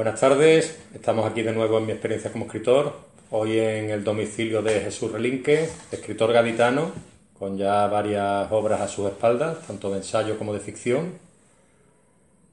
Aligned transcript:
Buenas 0.00 0.18
tardes, 0.18 0.80
estamos 0.94 1.30
aquí 1.30 1.42
de 1.42 1.52
nuevo 1.52 1.76
en 1.76 1.84
mi 1.84 1.92
experiencia 1.92 2.32
como 2.32 2.46
escritor, 2.46 2.98
hoy 3.30 3.58
en 3.58 3.90
el 3.90 4.02
domicilio 4.02 4.62
de 4.62 4.80
Jesús 4.80 5.12
Relinque, 5.12 5.68
escritor 5.92 6.32
gaditano, 6.32 6.90
con 7.38 7.58
ya 7.58 7.86
varias 7.86 8.50
obras 8.50 8.80
a 8.80 8.88
sus 8.88 9.10
espaldas, 9.10 9.58
tanto 9.66 9.90
de 9.90 9.98
ensayo 9.98 10.38
como 10.38 10.54
de 10.54 10.60
ficción. 10.60 11.18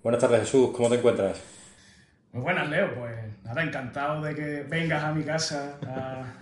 Buenas 0.04 0.20
tardes 0.20 0.42
Jesús, 0.42 0.72
¿cómo 0.76 0.90
te 0.90 0.96
encuentras? 0.96 1.40
Muy 2.34 2.44
buenas 2.44 2.70
Leo, 2.70 2.94
pues 2.96 3.16
nada, 3.46 3.64
encantado 3.64 4.22
de 4.24 4.36
que 4.36 4.64
vengas 4.64 5.06
a 5.06 5.14
mi 5.14 5.24
casa 5.24 5.78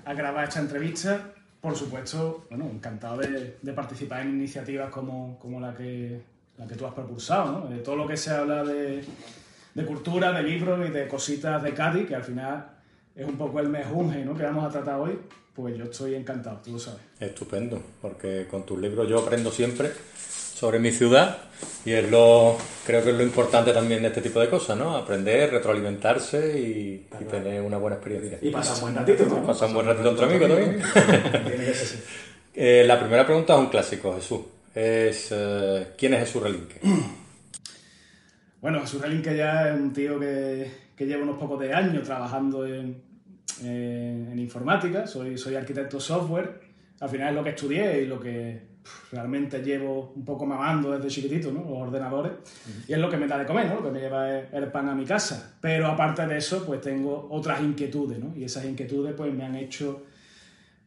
a, 0.03 0.11
grabar 0.15 0.45
esta 0.45 0.59
entrevista. 0.59 1.21
Por 1.61 1.75
supuesto, 1.75 2.47
bueno, 2.49 2.65
encantado 2.65 3.17
de, 3.17 3.73
participar 3.75 4.21
en 4.23 4.29
iniciativas 4.29 4.89
como, 4.89 5.37
como 5.37 5.59
la, 5.59 5.75
que, 5.75 6.19
la 6.57 6.65
que 6.65 6.73
tú 6.73 6.87
has 6.87 6.95
propulsado, 6.95 7.51
¿no? 7.51 7.67
De 7.67 7.77
todo 7.83 7.95
lo 7.95 8.07
que 8.07 8.17
se 8.17 8.31
habla 8.31 8.63
de 8.63 9.03
de 9.75 9.85
cultura, 9.85 10.31
de 10.31 10.41
libros 10.41 10.89
y 10.89 10.91
de 10.91 11.07
cositas 11.07 11.61
de 11.61 11.73
Cádiz, 11.73 12.07
que 12.07 12.15
al 12.15 12.23
final 12.23 12.65
es 13.13 13.25
un 13.25 13.37
poco 13.37 13.59
el 13.59 13.69
mejunje 13.69 14.23
¿no? 14.23 14.33
que 14.35 14.43
vamos 14.43 14.65
a 14.65 14.69
tratar 14.69 14.99
hoy, 14.99 15.19
pues 15.53 15.77
yo 15.77 15.83
estoy 15.83 16.15
encantado, 16.15 16.59
tú 16.63 16.71
lo 16.71 16.79
sabes. 16.79 17.01
Estupendo, 17.19 17.81
porque 18.01 18.47
con 18.49 18.65
tus 18.65 18.79
libros 18.79 19.07
yo 19.07 19.19
aprendo 19.19 19.51
siempre 19.51 19.91
sobre 20.17 20.79
mi 20.79 20.91
ciudad 20.91 21.37
y 21.83 21.91
es 21.91 22.09
lo 22.09 22.57
creo 22.85 23.03
que 23.03 23.09
es 23.09 23.15
lo 23.17 23.23
importante 23.23 23.73
también 23.73 24.01
de 24.01 24.07
este 24.07 24.21
tipo 24.21 24.39
de 24.39 24.49
cosas, 24.49 24.77
¿no? 24.77 24.95
Aprender, 24.95 25.51
retroalimentarse 25.51 26.57
y, 26.57 27.07
tener 27.29 27.61
una 27.61 27.77
buena 27.77 27.97
experiencia. 27.97 28.39
Y 28.41 28.51
pasar 28.51 28.75
un 28.75 28.81
buen 28.81 28.95
ratito, 28.95 29.25
¿no? 29.25 29.45
Pasar 29.45 29.67
un 29.67 29.73
buen 29.73 29.87
ratito 29.87 30.09
entre 30.09 30.25
amigos 30.25 30.49
también. 30.49 30.81
Ser 31.73 31.99
eh, 32.53 32.83
la 32.87 32.97
primera 32.97 33.25
pregunta 33.25 33.53
es 33.53 33.59
un 33.59 33.67
clásico, 33.67 34.15
Jesús. 34.15 34.39
Es 34.73 35.27
eh, 35.31 35.87
¿quién 35.97 36.13
es 36.13 36.21
Jesús 36.21 36.43
Relinque? 36.43 36.79
Bueno, 38.65 38.79
Jesús 38.81 39.03
que 39.23 39.37
ya 39.37 39.69
es 39.69 39.79
un 39.79 39.93
tío 39.93 40.19
que, 40.19 40.67
lleva 40.97 41.21
unos 41.21 41.37
pocos 41.37 41.59
de 41.59 41.71
años 41.71 42.03
trabajando 42.03 42.65
en, 42.65 42.99
informática, 44.35 45.05
soy, 45.05 45.37
soy 45.37 45.53
arquitecto 45.53 45.99
software, 45.99 46.61
al 46.99 47.07
final 47.07 47.29
es 47.29 47.35
lo 47.35 47.43
que 47.43 47.51
estudié 47.51 48.01
y 48.01 48.07
lo 48.07 48.19
que 48.19 48.59
realmente 49.11 49.61
llevo 49.61 50.13
un 50.15 50.25
poco 50.25 50.47
mamando 50.47 50.93
desde 50.93 51.09
chiquitito, 51.09 51.51
¿no? 51.51 51.59
Los 51.59 51.77
ordenadores, 51.77 52.31
y 52.87 52.93
es 52.93 52.97
lo 52.97 53.07
que 53.07 53.17
me 53.17 53.27
da 53.27 53.37
de 53.37 53.45
comer, 53.45 53.67
¿no? 53.67 53.75
Lo 53.75 53.83
que 53.83 53.91
me 53.91 53.99
lleva 53.99 54.35
el 54.35 54.71
pan 54.71 54.89
a 54.89 54.95
mi 54.95 55.05
casa. 55.05 55.57
Pero 55.61 55.85
aparte 55.85 56.25
de 56.25 56.37
eso, 56.37 56.65
pues 56.65 56.81
tengo 56.81 57.27
otras 57.29 57.61
inquietudes, 57.61 58.17
¿no? 58.17 58.35
Y 58.35 58.45
esas 58.45 58.65
inquietudes 58.65 59.13
pues 59.15 59.31
me 59.31 59.45
han 59.45 59.53
hecho 59.57 60.05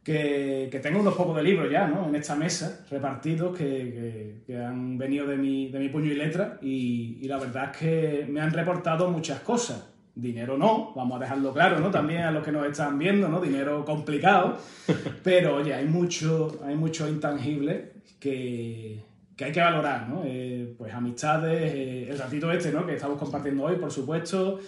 que, 0.09 0.81
tengo 0.83 1.01
unos 1.01 1.14
pocos 1.14 1.37
de 1.37 1.42
libros 1.42 1.70
ya, 1.70 1.87
¿no? 1.87 2.09
En 2.09 2.14
esta 2.14 2.34
mesa, 2.34 2.81
repartidos, 2.91 3.56
que, 3.56 4.42
han 4.56 4.97
venido 4.97 5.27
de 5.27 5.37
mi, 5.37 5.69
de 5.69 5.78
mi, 5.78 5.91
puño 5.91 6.11
y 6.11 6.15
letra, 6.15 6.59
y, 6.62 7.28
la 7.28 7.39
verdad 7.39 7.70
es 7.73 7.77
que 7.77 8.27
me 8.27 8.41
han 8.41 8.50
reportado 8.50 9.11
muchas 9.11 9.41
cosas. 9.41 9.87
Dinero 10.15 10.56
no, 10.56 10.92
vamos 10.97 11.17
a 11.17 11.20
dejarlo 11.20 11.53
claro, 11.53 11.78
¿no? 11.78 11.91
También 11.91 12.23
a 12.23 12.31
los 12.31 12.42
que 12.42 12.50
nos 12.50 12.67
están 12.67 12.98
viendo, 12.98 13.28
¿no? 13.28 13.41
Dinero 13.41 13.84
complicado, 13.84 14.56
pero 15.23 15.56
oye, 15.56 15.75
hay 15.75 15.84
mucho, 15.84 16.59
hay 16.65 16.75
mucho 16.75 17.06
intangible 17.06 17.93
que, 18.19 19.05
hay 19.39 19.53
que 19.53 19.61
valorar, 19.61 20.09
¿no? 20.09 20.22
Eh, 20.25 20.75
pues 20.77 20.93
amistades, 20.93 21.72
eh, 21.75 22.09
el 22.11 22.19
ratito 22.19 22.50
este, 22.50 22.72
¿no? 22.72 22.87
Que 22.87 22.95
estamos 22.95 23.19
compartiendo 23.19 23.62
hoy, 23.65 23.77
por 23.77 23.93
supuesto, 23.93 24.59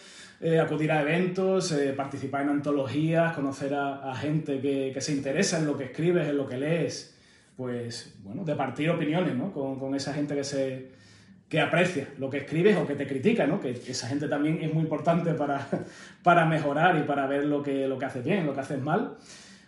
eh, 0.41 0.59
acudir 0.59 0.91
a 0.91 1.03
eventos, 1.03 1.71
eh, 1.73 1.93
participar 1.93 2.43
en 2.43 2.49
antologías, 2.49 3.35
conocer 3.35 3.75
a, 3.75 4.15
gente 4.15 4.61
que, 4.61 4.99
se 5.01 5.13
interesa 5.13 5.59
en 5.59 5.67
lo 5.67 5.77
que 5.77 5.85
escribes, 5.85 6.29
en 6.29 6.37
lo 6.37 6.47
que 6.49 6.57
lees, 6.57 7.15
pues 7.57 8.15
bueno, 8.23 8.43
de 8.45 8.55
partir 8.55 8.89
opiniones 8.89 9.35
¿no? 9.35 9.53
con, 9.53 9.95
esa 9.95 10.15
gente 10.15 10.35
que 10.35 10.45
se 10.45 11.01
que 11.47 11.61
aprecia 11.61 12.09
lo 12.19 12.31
que 12.31 12.39
escribes 12.39 12.77
o 12.77 12.87
que 12.87 12.95
te 12.95 13.09
critica, 13.09 13.45
¿no? 13.45 13.61
que 13.61 13.71
esa 13.71 14.07
gente 14.07 14.29
también 14.29 14.61
es 14.63 14.73
muy 14.73 14.85
importante 14.85 15.35
para, 15.35 15.67
para 16.23 16.47
mejorar 16.47 16.97
y 16.97 17.03
para 17.03 17.27
ver 17.27 17.45
lo 17.45 17.61
que, 17.61 17.89
lo 17.89 17.99
que 17.99 18.05
haces 18.05 18.25
bien, 18.25 18.47
lo 18.47 18.55
que 18.55 18.61
haces 18.61 18.81
mal. 18.81 19.17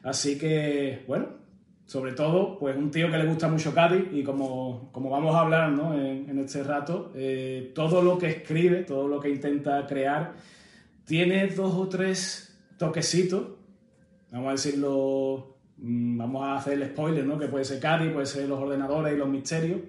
Así 0.05 0.39
que, 0.39 1.03
bueno, 1.09 1.27
sobre 1.87 2.13
todo, 2.13 2.59
pues 2.59 2.77
un 2.77 2.91
tío 2.91 3.11
que 3.11 3.19
le 3.19 3.27
gusta 3.27 3.49
mucho 3.49 3.75
Cádiz 3.75 4.05
y 4.13 4.23
como, 4.23 4.91
como 4.93 5.11
vamos 5.11 5.35
a 5.35 5.41
hablar 5.41 5.71
¿no? 5.73 5.93
en, 5.99 6.39
este 6.39 6.63
rato, 6.63 7.13
eh, 7.15 7.73
todo 7.75 8.01
lo 8.01 8.17
que 8.17 8.29
escribe, 8.29 8.85
todo 8.85 9.09
lo 9.09 9.21
que 9.21 9.29
intenta 9.29 9.87
crear, 9.87 10.33
tiene 11.05 11.47
dos 11.49 11.75
o 11.75 11.89
tres 11.89 12.59
toquecitos, 12.79 13.49
vamos 14.31 14.49
a 14.49 14.53
decirlo, 14.53 15.57
mm, 15.79 16.19
vamos 16.19 16.45
a 16.45 16.57
hacer 16.57 16.75
el 16.75 16.89
spoiler, 16.89 17.25
¿no? 17.25 17.39
Que 17.39 17.49
puede 17.49 17.65
ser 17.65 17.81
Cádiz, 17.81 18.13
puede 18.13 18.27
ser 18.27 18.49
los 18.49 18.59
ordenadores 18.59 19.15
y 19.15 19.17
los 19.17 19.29
misterios, 19.29 19.81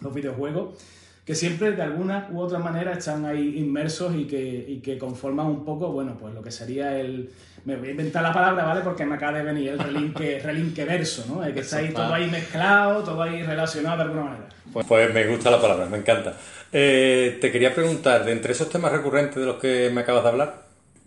los 0.00 0.14
videojuegos, 0.14 0.78
que 1.24 1.34
siempre 1.34 1.72
de 1.72 1.82
alguna 1.82 2.28
u 2.32 2.40
otra 2.40 2.58
manera 2.58 2.92
están 2.92 3.24
ahí 3.24 3.58
inmersos 3.58 4.14
y 4.14 4.26
que, 4.26 4.80
que 4.82 4.98
conforman 4.98 5.46
un 5.46 5.64
poco, 5.64 5.88
bueno, 5.90 6.16
pues 6.20 6.34
lo 6.34 6.42
que 6.42 6.50
sería 6.50 6.98
el... 6.98 7.30
Me 7.64 7.76
voy 7.76 7.88
a 7.88 7.90
inventar 7.92 8.22
la 8.22 8.32
palabra, 8.32 8.64
¿vale? 8.64 8.82
Porque 8.82 9.06
me 9.06 9.14
acaba 9.14 9.38
de 9.38 9.44
venir 9.44 9.70
el 9.70 9.78
relinque, 9.78 10.38
relinque 10.44 10.84
verso, 10.84 11.24
¿no? 11.26 11.40
que 11.54 11.60
está 11.60 11.78
ahí 11.78 11.94
todo 11.94 12.12
ahí 12.12 12.28
mezclado, 12.30 13.02
todo 13.02 13.22
ahí 13.22 13.42
relacionado 13.42 13.96
de 13.96 14.02
alguna 14.02 14.24
manera. 14.24 14.48
Pues, 14.70 14.86
pues 14.86 15.14
me 15.14 15.26
gusta 15.26 15.50
la 15.50 15.60
palabra, 15.60 15.86
me 15.86 15.96
encanta. 15.96 16.36
Eh, 16.70 17.38
te 17.40 17.50
quería 17.50 17.74
preguntar, 17.74 18.26
de 18.26 18.32
entre 18.32 18.52
esos 18.52 18.68
temas 18.68 18.92
recurrentes 18.92 19.36
de 19.36 19.46
los 19.46 19.56
que 19.56 19.90
me 19.94 20.02
acabas 20.02 20.24
de 20.24 20.28
hablar, 20.28 20.62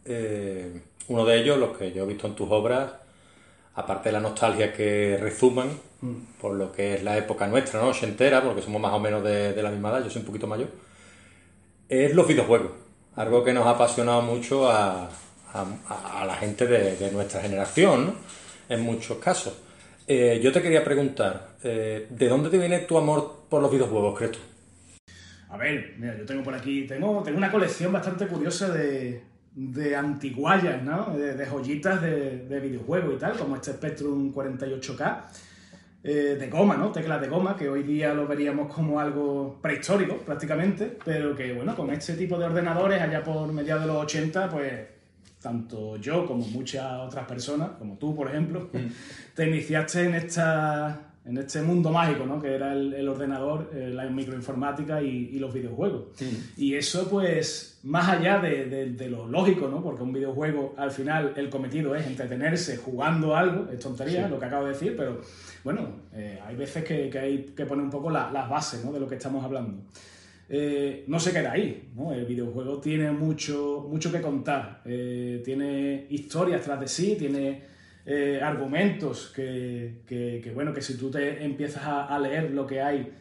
eh, 0.05 0.81
uno 1.09 1.25
de 1.25 1.38
ellos, 1.38 1.59
los 1.59 1.78
que 1.78 1.91
yo 1.91 2.05
he 2.05 2.07
visto 2.07 2.25
en 2.25 2.34
tus 2.34 2.49
obras, 2.49 2.91
aparte 3.78 4.10
de 4.10 4.14
la 4.14 4.20
nostalgia 4.20 4.74
que 4.74 5.18
resuman 5.22 5.70
mm. 6.02 6.16
por 6.42 6.56
lo 6.56 6.72
que 6.72 6.96
es 6.96 7.04
la 7.04 7.16
época 7.16 7.48
nuestra, 7.48 7.80
¿no? 7.80 7.92
entera, 8.02 8.42
porque 8.42 8.64
somos 8.64 8.82
más 8.82 8.92
o 8.92 9.00
menos 9.00 9.24
de, 9.24 9.62
la 9.62 9.70
misma 9.70 9.92
edad, 9.92 10.04
yo 10.04 10.10
soy 10.10 10.22
un 10.22 10.26
poquito 10.26 10.48
mayor, 10.48 10.70
es 11.88 12.14
los 12.14 12.28
videojuegos. 12.28 12.72
Algo 13.16 13.44
que 13.44 13.54
nos 13.54 13.66
ha 13.66 13.72
apasionado 13.72 14.22
mucho 14.24 14.70
a, 14.70 15.10
la 16.26 16.36
gente 16.40 16.68
de, 16.68 17.12
nuestra 17.12 17.42
generación, 17.42 18.16
en 18.68 18.82
muchos 18.82 19.18
casos. 19.20 19.54
Eh, 20.08 20.40
yo 20.44 20.52
te 20.52 20.62
quería 20.62 20.84
preguntar, 20.84 21.56
¿de 21.62 22.28
dónde 22.28 22.50
te 22.50 22.58
viene 22.58 22.80
tu 22.80 22.98
amor 22.98 23.44
por 23.50 23.62
los 23.62 23.72
videojuegos, 23.72 24.18
crees 24.18 24.34
tú? 24.34 24.40
A 25.50 25.58
ver, 25.58 25.96
mira, 25.98 26.18
yo 26.18 26.26
tengo 26.26 26.44
por 26.44 26.54
aquí, 26.54 26.86
tengo, 26.88 27.24
tengo 27.24 27.38
una 27.38 27.52
colección 27.52 27.94
bastante 27.94 28.28
curiosa 28.28 28.70
de, 28.70 29.22
de 29.57 29.95
antiguallas, 29.95 30.84
¿no? 30.84 31.18
De, 31.18 31.44
joyitas 31.44 32.00
de, 32.00 32.45
de, 32.47 32.59
videojuegos 32.59 33.16
y 33.16 33.18
tal, 33.18 33.35
como 33.35 33.56
este 33.56 33.73
Spectrum 33.73 34.31
48K, 34.31 35.22
eh, 36.03 36.38
de 36.40 36.47
goma, 36.47 36.78
¿no? 36.78 36.91
Teclas 36.91 37.19
de 37.19 37.28
goma, 37.28 37.57
que 37.57 37.67
hoy 37.67 37.81
día 37.81 38.13
lo 38.13 38.28
veríamos 38.28 38.72
como 38.72 39.00
algo 39.00 39.57
prehistórico 39.59 40.17
prácticamente, 40.17 41.00
pero 41.03 41.35
que, 41.35 41.53
bueno, 41.53 41.75
con 41.75 41.90
este 41.90 42.13
tipo 42.13 42.38
de 42.38 42.46
ordenadores 42.46 43.01
allá 43.01 43.23
por 43.23 43.51
mediados 43.51 43.81
de 43.81 43.88
los 43.88 44.03
80, 44.03 44.47
pues 44.47 44.73
tanto 45.41 45.97
yo 45.97 46.28
como 46.28 46.46
muchas 46.46 46.85
otras 47.00 47.25
personas, 47.25 47.72
como 47.79 47.97
tú, 47.97 48.16
por 48.16 48.28
ejemplo, 48.28 48.69
mm. 48.72 49.34
te 49.34 49.47
iniciaste 49.47 50.03
en 50.03 50.13
esta 50.13 51.06
en 51.28 51.38
este 51.38 51.62
mundo 51.62 51.92
mágico, 51.92 52.26
¿no? 52.26 52.42
Que 52.42 52.56
era 52.56 52.74
el, 52.74 53.08
ordenador, 53.08 53.70
eh, 53.74 53.92
la 53.94 54.06
microinformática 54.06 55.02
y, 55.02 55.38
los 55.38 55.54
videojuegos. 55.54 56.06
Y 56.56 56.76
eso, 56.76 57.08
pues, 57.10 57.80
más 57.84 58.08
allá 58.08 58.40
de, 58.40 59.08
lo 59.10 59.28
lógico, 59.28 59.68
¿no? 59.68 59.84
Porque 59.84 60.04
un 60.04 60.14
videojuego, 60.14 60.74
al 60.78 60.92
final, 60.92 61.34
el 61.36 61.50
cometido 61.50 61.96
es 61.96 62.08
entretenerse 62.08 62.78
jugando 62.78 63.36
algo, 63.36 63.70
es 63.72 63.80
tontería 63.80 64.28
lo 64.28 64.40
que 64.40 64.46
acabo 64.46 64.66
de 64.66 64.72
decir, 64.72 64.96
pero 64.96 65.22
bueno, 65.64 65.90
eh, 66.14 66.40
hay 66.46 66.56
veces 66.56 66.84
que, 66.84 67.12
hay 67.20 67.54
que 67.56 67.66
poner 67.66 67.84
un 67.84 67.92
poco 67.92 68.09
las 68.09 68.50
bases, 68.50 68.84
¿no? 68.84 68.92
De 68.92 69.00
lo 69.00 69.08
que 69.08 69.16
estamos 69.16 69.44
hablando. 69.44 69.84
Eh, 70.50 71.03
no 71.08 71.20
se 71.20 71.34
queda 71.34 71.52
ahí, 71.52 71.90
¿no? 71.94 72.14
El 72.14 72.26
videojuego 72.26 72.80
tiene 72.80 73.12
mucho, 73.12 73.85
mucho 73.90 74.12
que 74.12 74.22
contar, 74.22 74.82
tiene 74.84 76.08
historias 76.09 76.62
tras 76.62 76.80
de 76.80 76.88
sí, 76.88 77.16
tiene 77.20 77.77
eh, 78.09 78.40
argumentos 78.42 79.34
que, 79.36 80.50
bueno, 80.56 80.74
que 80.74 80.82
si 80.82 80.98
tú 80.98 81.12
te 81.12 81.44
empiezas 81.44 81.84
a, 81.86 82.18
leer 82.20 82.52
lo 82.52 82.66
que 82.66 82.82
hay 82.82 83.12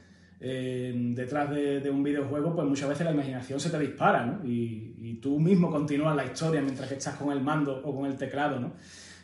eh, 0.41 0.95
detrás 1.13 1.51
de, 1.51 1.91
un 1.91 2.05
videojuego, 2.05 2.55
pues 2.55 2.69
muchas 2.69 2.91
veces 2.91 3.05
la 3.05 3.11
imaginación 3.11 3.59
se 3.59 3.71
te 3.71 3.81
dispara, 3.81 4.25
¿no? 4.25 4.49
Y, 4.49 5.19
tú 5.21 5.41
mismo 5.41 5.73
continúas 5.73 6.15
la 6.15 6.25
historia 6.25 6.61
mientras 6.61 6.89
que 6.89 6.95
estás 6.95 7.17
con 7.17 7.33
el 7.33 7.41
mando 7.41 7.81
o 7.83 7.97
con 7.97 8.07
el 8.07 8.17
teclado, 8.17 8.61
¿no? 8.61 8.75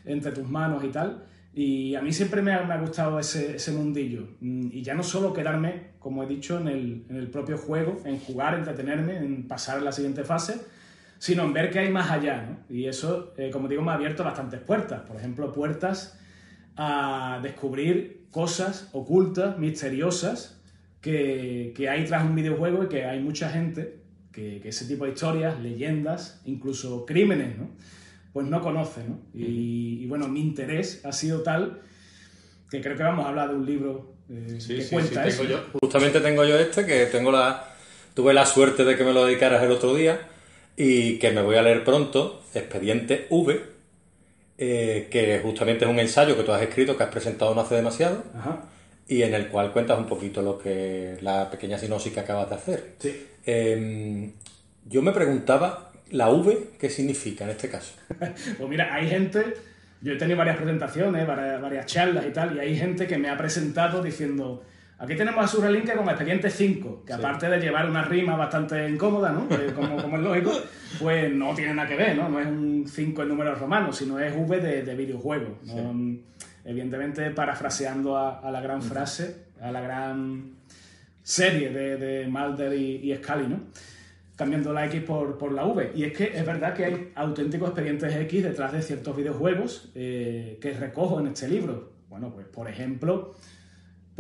Entre 0.05 0.32
tus 0.32 0.49
manos 0.49 0.82
y 0.82 0.88
tal. 0.88 1.26
Y 1.55 1.94
a 1.94 2.03
mí 2.03 2.12
siempre 2.12 2.43
me 2.43 2.53
ha, 2.53 2.76
gustado 2.79 3.20
ese, 3.20 3.55
ese, 3.55 3.70
mundillo. 3.70 4.31
Mm, 4.41 4.69
y 4.73 4.82
ya 4.82 4.94
no 4.94 5.05
solo 5.05 5.32
quedarme, 5.32 5.93
como 6.00 6.25
he 6.25 6.26
dicho, 6.26 6.59
en 6.59 6.67
el, 6.67 7.05
en 7.09 7.17
el 7.17 7.29
propio 7.29 7.56
juego, 7.56 8.00
en 8.05 8.19
jugar, 8.19 8.55
entretenerme, 8.55 9.19
en 9.19 9.47
pasar 9.47 9.79
a 9.79 9.82
la 9.82 9.93
siguiente 9.93 10.25
fase, 10.25 10.61
sino 11.22 11.44
en 11.44 11.52
ver 11.52 11.70
qué 11.70 11.78
hay 11.78 11.88
más 11.88 12.10
allá. 12.10 12.42
¿no? 12.42 12.74
Y 12.74 12.86
eso, 12.86 13.32
eh, 13.36 13.50
como 13.52 13.69
digo, 13.69 13.80
me 13.80 13.92
ha 13.92 13.94
abierto 13.94 14.24
bastantes 14.24 14.58
puertas. 14.58 15.02
Por 15.02 15.14
ejemplo, 15.14 15.52
puertas 15.52 16.19
a 16.74 17.38
descubrir 17.40 18.26
cosas 18.32 18.88
ocultas, 18.90 19.56
misteriosas, 19.56 20.60
que, 21.00 21.72
que 21.76 21.88
hay 21.88 22.06
tras 22.06 22.24
un 22.24 22.34
videojuego 22.34 22.82
y 22.82 22.88
que 22.88 23.04
hay 23.04 23.20
mucha 23.20 23.50
gente 23.50 24.00
que, 24.32 24.60
ese 24.64 24.84
tipo 24.86 25.04
de 25.04 25.12
historias, 25.12 25.60
leyendas, 25.60 26.40
incluso 26.44 27.06
crímenes, 27.06 27.56
¿no? 27.56 27.70
pues 28.32 28.48
no 28.48 28.60
conoce. 28.60 29.04
¿no? 29.04 29.20
Y, 29.32 30.04
bueno, 30.06 30.26
mi 30.26 30.40
interés 30.40 31.04
ha 31.04 31.12
sido 31.12 31.42
tal 31.42 31.82
que 32.68 32.80
creo 32.80 32.96
que 32.96 33.02
vamos 33.04 33.26
a 33.26 33.28
hablar 33.28 33.50
de 33.50 33.54
un 33.54 33.66
libro 33.66 34.16
eh, 34.28 34.58
que 34.66 34.88
cuenta 34.88 35.25
eso. 35.25 35.44
Justamente 35.80 36.20
tengo 36.20 36.44
yo 36.44 36.58
este, 36.58 36.84
que 36.84 37.06
tengo 37.06 37.30
la, 37.30 37.76
tuve 38.12 38.34
la 38.34 38.44
suerte 38.44 38.84
de 38.84 38.96
que 38.96 39.04
me 39.04 39.12
lo 39.12 39.25
dedicaras 39.25 39.62
el 39.62 39.70
otro 39.70 39.94
día 39.94 40.31
y 40.76 41.19
que 41.19 41.30
me 41.30 41.42
voy 41.42 41.56
a 41.56 41.62
leer 41.62 41.84
pronto, 41.84 42.42
Expediente 42.54 43.26
V, 43.30 43.60
eh, 44.58 45.08
que 45.10 45.40
justamente 45.42 45.84
es 45.84 45.90
un 45.90 45.98
ensayo 45.98 46.36
que 46.36 46.42
tú 46.42 46.52
has 46.52 46.62
escrito, 46.62 46.96
que 46.96 47.02
has 47.02 47.10
presentado 47.10 47.54
no 47.54 47.62
hace 47.62 47.74
demasiado, 47.74 48.22
y 49.08 49.22
en 49.22 49.34
el 49.34 49.48
cual 49.48 49.72
cuentas 49.72 49.98
un 49.98 50.06
poquito 50.06 50.42
lo 50.42 50.58
que 50.58 51.16
la 51.20 51.50
pequeña 51.50 51.78
sinopsis 51.78 52.12
que 52.12 52.20
acabas 52.20 52.48
de 52.48 52.54
hacer. 52.54 52.94
Sí. 52.98 53.26
Em, 53.44 54.32
yo 54.86 55.02
me 55.02 55.12
preguntaba, 55.12 55.90
¿la 56.10 56.30
V 56.30 56.70
qué 56.78 56.90
significa 56.90 57.44
en 57.44 57.50
este 57.50 57.68
caso? 57.68 57.94
pues 58.18 58.68
mira, 58.68 58.94
hay 58.94 59.08
gente, 59.08 59.54
yo 60.00 60.12
he 60.12 60.16
tenido 60.16 60.38
varias 60.38 60.56
presentaciones, 60.56 61.26
varias, 61.26 61.60
varias 61.60 61.86
charlas 61.86 62.25
y 62.26 62.30
tal, 62.30 62.56
y 62.56 62.60
hay 62.60 62.76
gente 62.76 63.06
que 63.06 63.18
me 63.18 63.28
ha 63.28 63.36
presentado 63.36 64.02
diciendo 64.02 64.62
Aquí 65.02 65.16
tenemos 65.16 65.44
a 65.44 65.49
Surrelinque 65.49 65.94
como 65.94 66.10
expediente 66.10 66.49
5, 66.49 67.02
que 67.04 67.12
aparte 67.12 67.49
de 67.49 67.58
llevar 67.58 67.90
una 67.90 68.04
rima 68.04 68.37
bastante 68.37 68.88
incómoda, 68.88 69.32
¿no? 69.32 69.49
como, 69.75 70.00
como, 70.00 70.16
es 70.16 70.22
lógico, 70.22 70.52
pues 71.00 71.34
no 71.34 71.52
tiene 71.56 71.75
nada 71.75 71.88
que 71.88 71.96
ver, 71.96 72.16
¿no? 72.16 72.28
No 72.28 72.38
es 72.38 72.46
un 72.46 72.84
5 72.87 73.22
en 73.22 73.28
números 73.28 73.58
romanos, 73.58 73.96
sino 73.96 74.20
es 74.20 74.32
V 74.32 74.60
de, 74.60 74.84
de 74.84 74.94
videojuego. 74.94 75.58
Evidentemente, 76.64 77.28
parafraseando 77.32 78.16
a, 78.16 78.49
la 78.49 78.60
gran 78.60 78.81
frase, 78.81 79.46
a 79.60 79.72
la 79.72 79.81
gran 79.81 80.52
serie 81.20 81.70
de, 81.70 81.96
de 81.96 82.28
Mulder 82.28 82.72
y, 82.72 83.10
y, 83.10 83.16
Scully, 83.16 83.49
¿no? 83.49 83.60
Cambiando 84.37 84.72
la 84.72 84.87
X 84.87 85.02
por, 85.02 85.37
por, 85.37 85.50
la 85.50 85.66
V. 85.66 85.90
Y 85.96 86.04
es 86.04 86.12
que 86.12 86.31
es 86.32 86.46
verdad 86.46 86.75
que 86.75 86.84
hay 86.84 87.12
auténticos 87.16 87.70
expedientes 87.70 88.14
X 88.14 88.44
detrás 88.44 88.70
de 88.70 88.81
ciertos 88.81 89.16
videojuegos 89.16 89.90
eh, 89.96 90.58
que 90.60 90.75
recojo 90.75 91.19
en 91.19 91.26
este 91.26 91.49
libro. 91.49 91.90
Bueno, 92.08 92.31
pues 92.32 92.46
por 92.46 92.69
ejemplo 92.69 93.34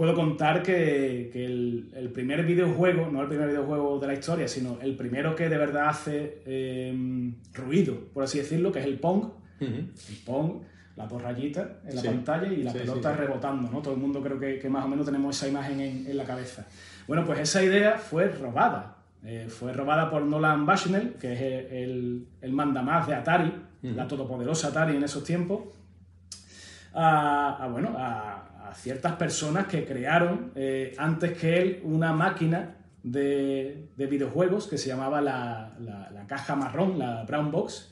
puedo 0.02 0.16
contar 0.16 0.64
que, 0.64 1.30
el, 1.32 2.10
primer 2.12 2.44
videojuego, 2.44 3.08
no 3.08 3.22
el 3.22 3.28
primer 3.28 3.46
videojuego 3.46 4.00
de 4.00 4.08
la 4.08 4.14
historia, 4.14 4.48
sino 4.48 4.78
el 4.82 4.96
primero 4.96 5.36
que 5.36 5.48
de 5.48 5.56
verdad 5.56 5.90
hace 5.90 6.42
em, 6.44 7.36
ruido, 7.54 8.08
por 8.12 8.24
así 8.24 8.38
decirlo, 8.38 8.72
que 8.72 8.80
es 8.80 8.86
el 8.86 8.98
Pong. 8.98 9.28
El 9.60 9.92
Pong, 10.26 10.62
la 10.96 11.06
dos 11.06 11.22
en 11.22 11.94
la 11.94 12.02
pantalla 12.02 12.52
y 12.52 12.64
la 12.64 12.72
pelota 12.72 13.12
rebotando, 13.12 13.70
¿no? 13.70 13.80
Todo 13.80 13.94
el 13.94 14.00
mundo 14.00 14.20
creo 14.20 14.40
que, 14.40 14.68
más 14.68 14.84
o 14.84 14.88
menos 14.88 15.06
tenemos 15.06 15.36
esa 15.36 15.46
imagen 15.46 15.78
en, 15.80 16.16
la 16.16 16.24
cabeza. 16.24 16.66
Bueno, 17.06 17.24
pues 17.24 17.38
esa 17.38 17.62
idea 17.62 17.96
fue 17.96 18.26
robada. 18.26 18.96
Eh, 19.24 19.46
fue 19.48 19.72
robada 19.72 20.10
por 20.10 20.22
Nolan 20.22 20.66
Bushnell, 20.66 21.12
que 21.12 21.32
es 21.32 21.40
el, 21.70 22.26
el 22.40 22.52
mandamás 22.52 23.06
de 23.06 23.14
Atari, 23.14 23.52
la 23.82 24.08
todopoderosa 24.08 24.66
Atari 24.66 24.96
en 24.96 25.04
esos 25.04 25.22
tiempos, 25.22 25.60
a, 26.94 27.68
bueno, 27.70 27.94
a, 27.96 28.44
ciertas 28.74 29.14
personas 29.14 29.66
que 29.66 29.84
crearon 29.84 30.52
eh, 30.54 30.94
antes 30.98 31.36
que 31.36 31.60
él 31.60 31.80
una 31.84 32.12
máquina 32.12 32.76
de, 33.02 33.88
videojuegos 33.96 34.68
que 34.68 34.78
se 34.78 34.88
llamaba 34.88 35.20
la, 35.20 36.24
caja 36.26 36.54
marrón, 36.54 36.98
la 36.98 37.24
Brown 37.24 37.50
Box, 37.50 37.90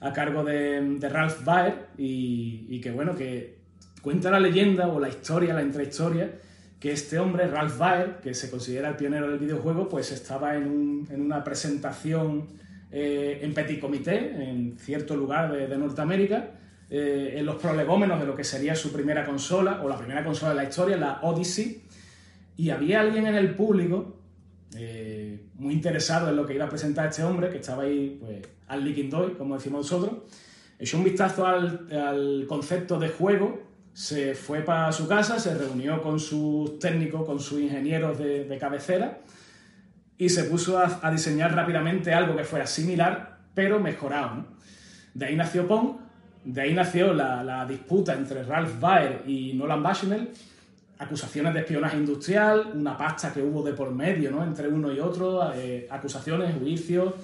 a 0.00 0.12
cargo 0.12 0.44
de, 0.44 0.98
Ralph 1.00 1.44
Baer. 1.44 1.88
Y, 1.96 2.80
que 2.80 2.90
bueno, 2.90 3.14
que 3.14 3.58
cuenta 4.02 4.30
la 4.30 4.40
leyenda 4.40 4.88
o 4.88 5.00
la 5.00 5.08
historia, 5.08 5.54
la 5.54 5.62
intrahistoria, 5.62 6.30
que 6.78 6.92
este 6.92 7.18
hombre, 7.18 7.46
Ralph 7.46 7.78
Baer, 7.78 8.20
que 8.22 8.34
se 8.34 8.50
considera 8.50 8.90
el 8.90 8.96
pionero 8.96 9.28
del 9.30 9.38
videojuego, 9.38 9.88
pues 9.88 10.10
estaba 10.12 10.56
en, 10.56 11.06
una 11.10 11.44
presentación 11.44 12.48
eh, 12.90 13.40
en 13.42 13.54
Petit 13.54 13.80
Comité, 13.80 14.50
en 14.50 14.76
cierto 14.78 15.16
lugar 15.16 15.52
de 15.52 15.78
Norteamérica, 15.78 16.50
eh, 16.94 17.38
en 17.38 17.46
los 17.46 17.56
prolegómenos 17.56 18.20
de 18.20 18.26
lo 18.26 18.36
que 18.36 18.44
sería 18.44 18.76
su 18.76 18.92
primera 18.92 19.24
consola, 19.24 19.80
o 19.82 19.88
la 19.88 19.96
primera 19.96 20.22
consola 20.22 20.50
de 20.50 20.56
la 20.56 20.64
historia, 20.64 20.98
la 20.98 21.20
Odyssey, 21.22 21.84
y 22.58 22.68
había 22.68 23.00
alguien 23.00 23.26
en 23.26 23.34
el 23.34 23.54
público 23.54 24.18
eh, 24.76 25.46
muy 25.54 25.72
interesado 25.72 26.28
en 26.28 26.36
lo 26.36 26.44
que 26.44 26.52
iba 26.52 26.66
a 26.66 26.68
presentar 26.68 27.08
este 27.08 27.24
hombre, 27.24 27.48
que 27.48 27.56
estaba 27.56 27.84
ahí 27.84 28.18
pues, 28.20 28.46
al 28.68 28.84
liquindoy, 28.84 29.32
como 29.36 29.54
decimos 29.54 29.90
nosotros, 29.90 30.18
echó 30.78 30.98
un 30.98 31.04
vistazo 31.04 31.46
al, 31.46 32.44
concepto 32.46 32.98
de 32.98 33.08
juego, 33.08 33.62
se 33.94 34.34
fue 34.34 34.60
para 34.60 34.92
su 34.92 35.08
casa, 35.08 35.38
se 35.38 35.54
reunió 35.54 36.02
con 36.02 36.20
sus 36.20 36.78
técnicos, 36.78 37.24
con 37.24 37.40
sus 37.40 37.58
ingenieros 37.58 38.18
de, 38.18 38.58
cabecera, 38.60 39.22
y 40.18 40.28
se 40.28 40.44
puso 40.44 40.78
a, 40.78 41.10
diseñar 41.10 41.54
rápidamente 41.54 42.12
algo 42.12 42.36
que 42.36 42.44
fuera 42.44 42.66
similar, 42.66 43.38
pero 43.54 43.80
mejorado. 43.80 44.44
De 45.14 45.24
ahí 45.24 45.36
nació 45.36 45.66
Pong, 45.66 46.02
de 46.44 46.60
ahí 46.60 46.74
nació 46.74 47.12
la, 47.12 47.64
disputa 47.68 48.14
entre 48.14 48.42
Ralph 48.42 48.80
Baer 48.80 49.22
y 49.26 49.52
Nolan 49.54 49.82
Bushnell, 49.82 50.28
acusaciones 50.98 51.54
de 51.54 51.60
espionaje 51.60 51.96
industrial, 51.96 52.72
una 52.74 52.96
pasta 52.96 53.32
que 53.32 53.42
hubo 53.42 53.62
de 53.62 53.72
por 53.72 53.90
medio 53.92 54.30
¿no? 54.30 54.44
entre 54.44 54.68
uno 54.68 54.92
y 54.92 55.00
otro, 55.00 55.52
eh, 55.54 55.86
acusaciones, 55.90 56.54
juicios, 56.56 57.14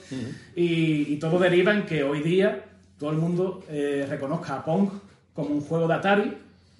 y, 0.55 1.17
todo 1.17 1.39
deriva 1.39 1.73
en 1.73 1.85
que 1.85 2.03
hoy 2.03 2.23
día 2.23 2.65
todo 2.99 3.11
el 3.11 3.17
mundo 3.17 3.65
eh, 3.69 4.07
reconozca 4.09 4.57
a 4.57 4.65
Pong 4.65 4.89
como 5.35 5.51
un 5.51 5.61
juego 5.61 5.87
de 5.87 5.95
Atari, 5.95 6.37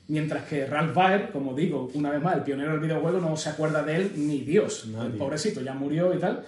mientras 0.09 0.45
que 0.45 0.67
Ralph 0.67 0.95
Baer, 0.95 1.31
como 1.31 1.55
digo, 1.55 1.91
una 1.95 2.11
vez 2.11 2.23
más, 2.23 2.37
el 2.37 2.43
pionero 2.43 2.73
del 2.73 2.81
videojuego, 2.81 3.21
no 3.21 3.37
se 3.37 3.51
acuerda 3.51 3.83
de 3.83 3.97
él 3.97 4.13
ni 4.17 4.41
Dios. 4.41 4.89
El 5.01 5.13
pobrecito 5.13 5.61
ya 5.61 5.75
murió 5.75 6.13
y 6.15 6.19
tal. 6.19 6.45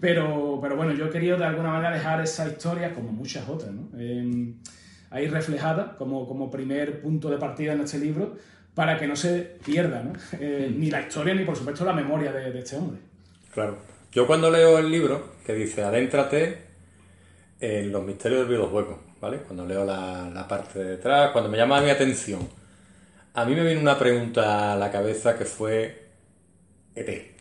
pero, 0.00 0.58
pero 0.60 0.76
bueno, 0.76 0.92
yo 0.94 1.06
he 1.06 1.10
querido 1.10 1.36
de 1.36 1.44
alguna 1.44 1.70
manera 1.70 1.92
dejar 1.94 2.20
esa 2.20 2.48
historia, 2.48 2.92
como 2.92 3.12
muchas 3.12 3.48
otras, 3.48 3.70
¿no? 3.70 3.88
Em, 3.98 4.54
ahí 5.12 5.28
reflejada 5.28 5.94
como, 5.96 6.26
como 6.26 6.50
primer 6.50 7.00
punto 7.00 7.30
de 7.30 7.38
partida 7.38 7.74
en 7.74 7.82
este 7.82 7.98
libro 7.98 8.36
para 8.74 8.98
que 8.98 9.06
no 9.06 9.14
se 9.14 9.56
pierda 9.64 10.02
eh, 10.40 10.70
mm. 10.70 10.80
ni 10.80 10.90
la 10.90 11.02
historia 11.02 11.34
ni 11.34 11.44
por 11.44 11.56
supuesto 11.56 11.84
la 11.84 11.92
memoria 11.92 12.32
de, 12.32 12.58
este 12.58 12.76
hombre. 12.76 12.98
Claro. 13.52 13.78
Yo 14.10 14.26
cuando 14.26 14.50
leo 14.50 14.78
el 14.78 14.90
libro 14.90 15.34
que 15.46 15.54
dice 15.54 15.82
adéntrate 15.82 16.58
en 17.60 17.92
los 17.92 18.02
misterios 18.04 18.40
del 18.40 18.48
videojuego, 18.48 19.00
¿vale? 19.20 19.38
Cuando 19.38 19.66
leo 19.66 19.84
la, 19.84 20.28
la 20.32 20.48
parte 20.48 20.78
de 20.78 20.90
detrás, 20.96 21.30
cuando 21.30 21.50
me 21.50 21.56
llama 21.56 21.80
mi 21.80 21.90
atención, 21.90 22.48
a 23.34 23.44
mí 23.44 23.54
me 23.54 23.62
viene 23.62 23.80
una 23.80 23.98
pregunta 23.98 24.72
a 24.72 24.76
la 24.76 24.90
cabeza 24.90 25.38
que 25.38 25.44
fue 25.44 26.08
ET, 26.94 27.32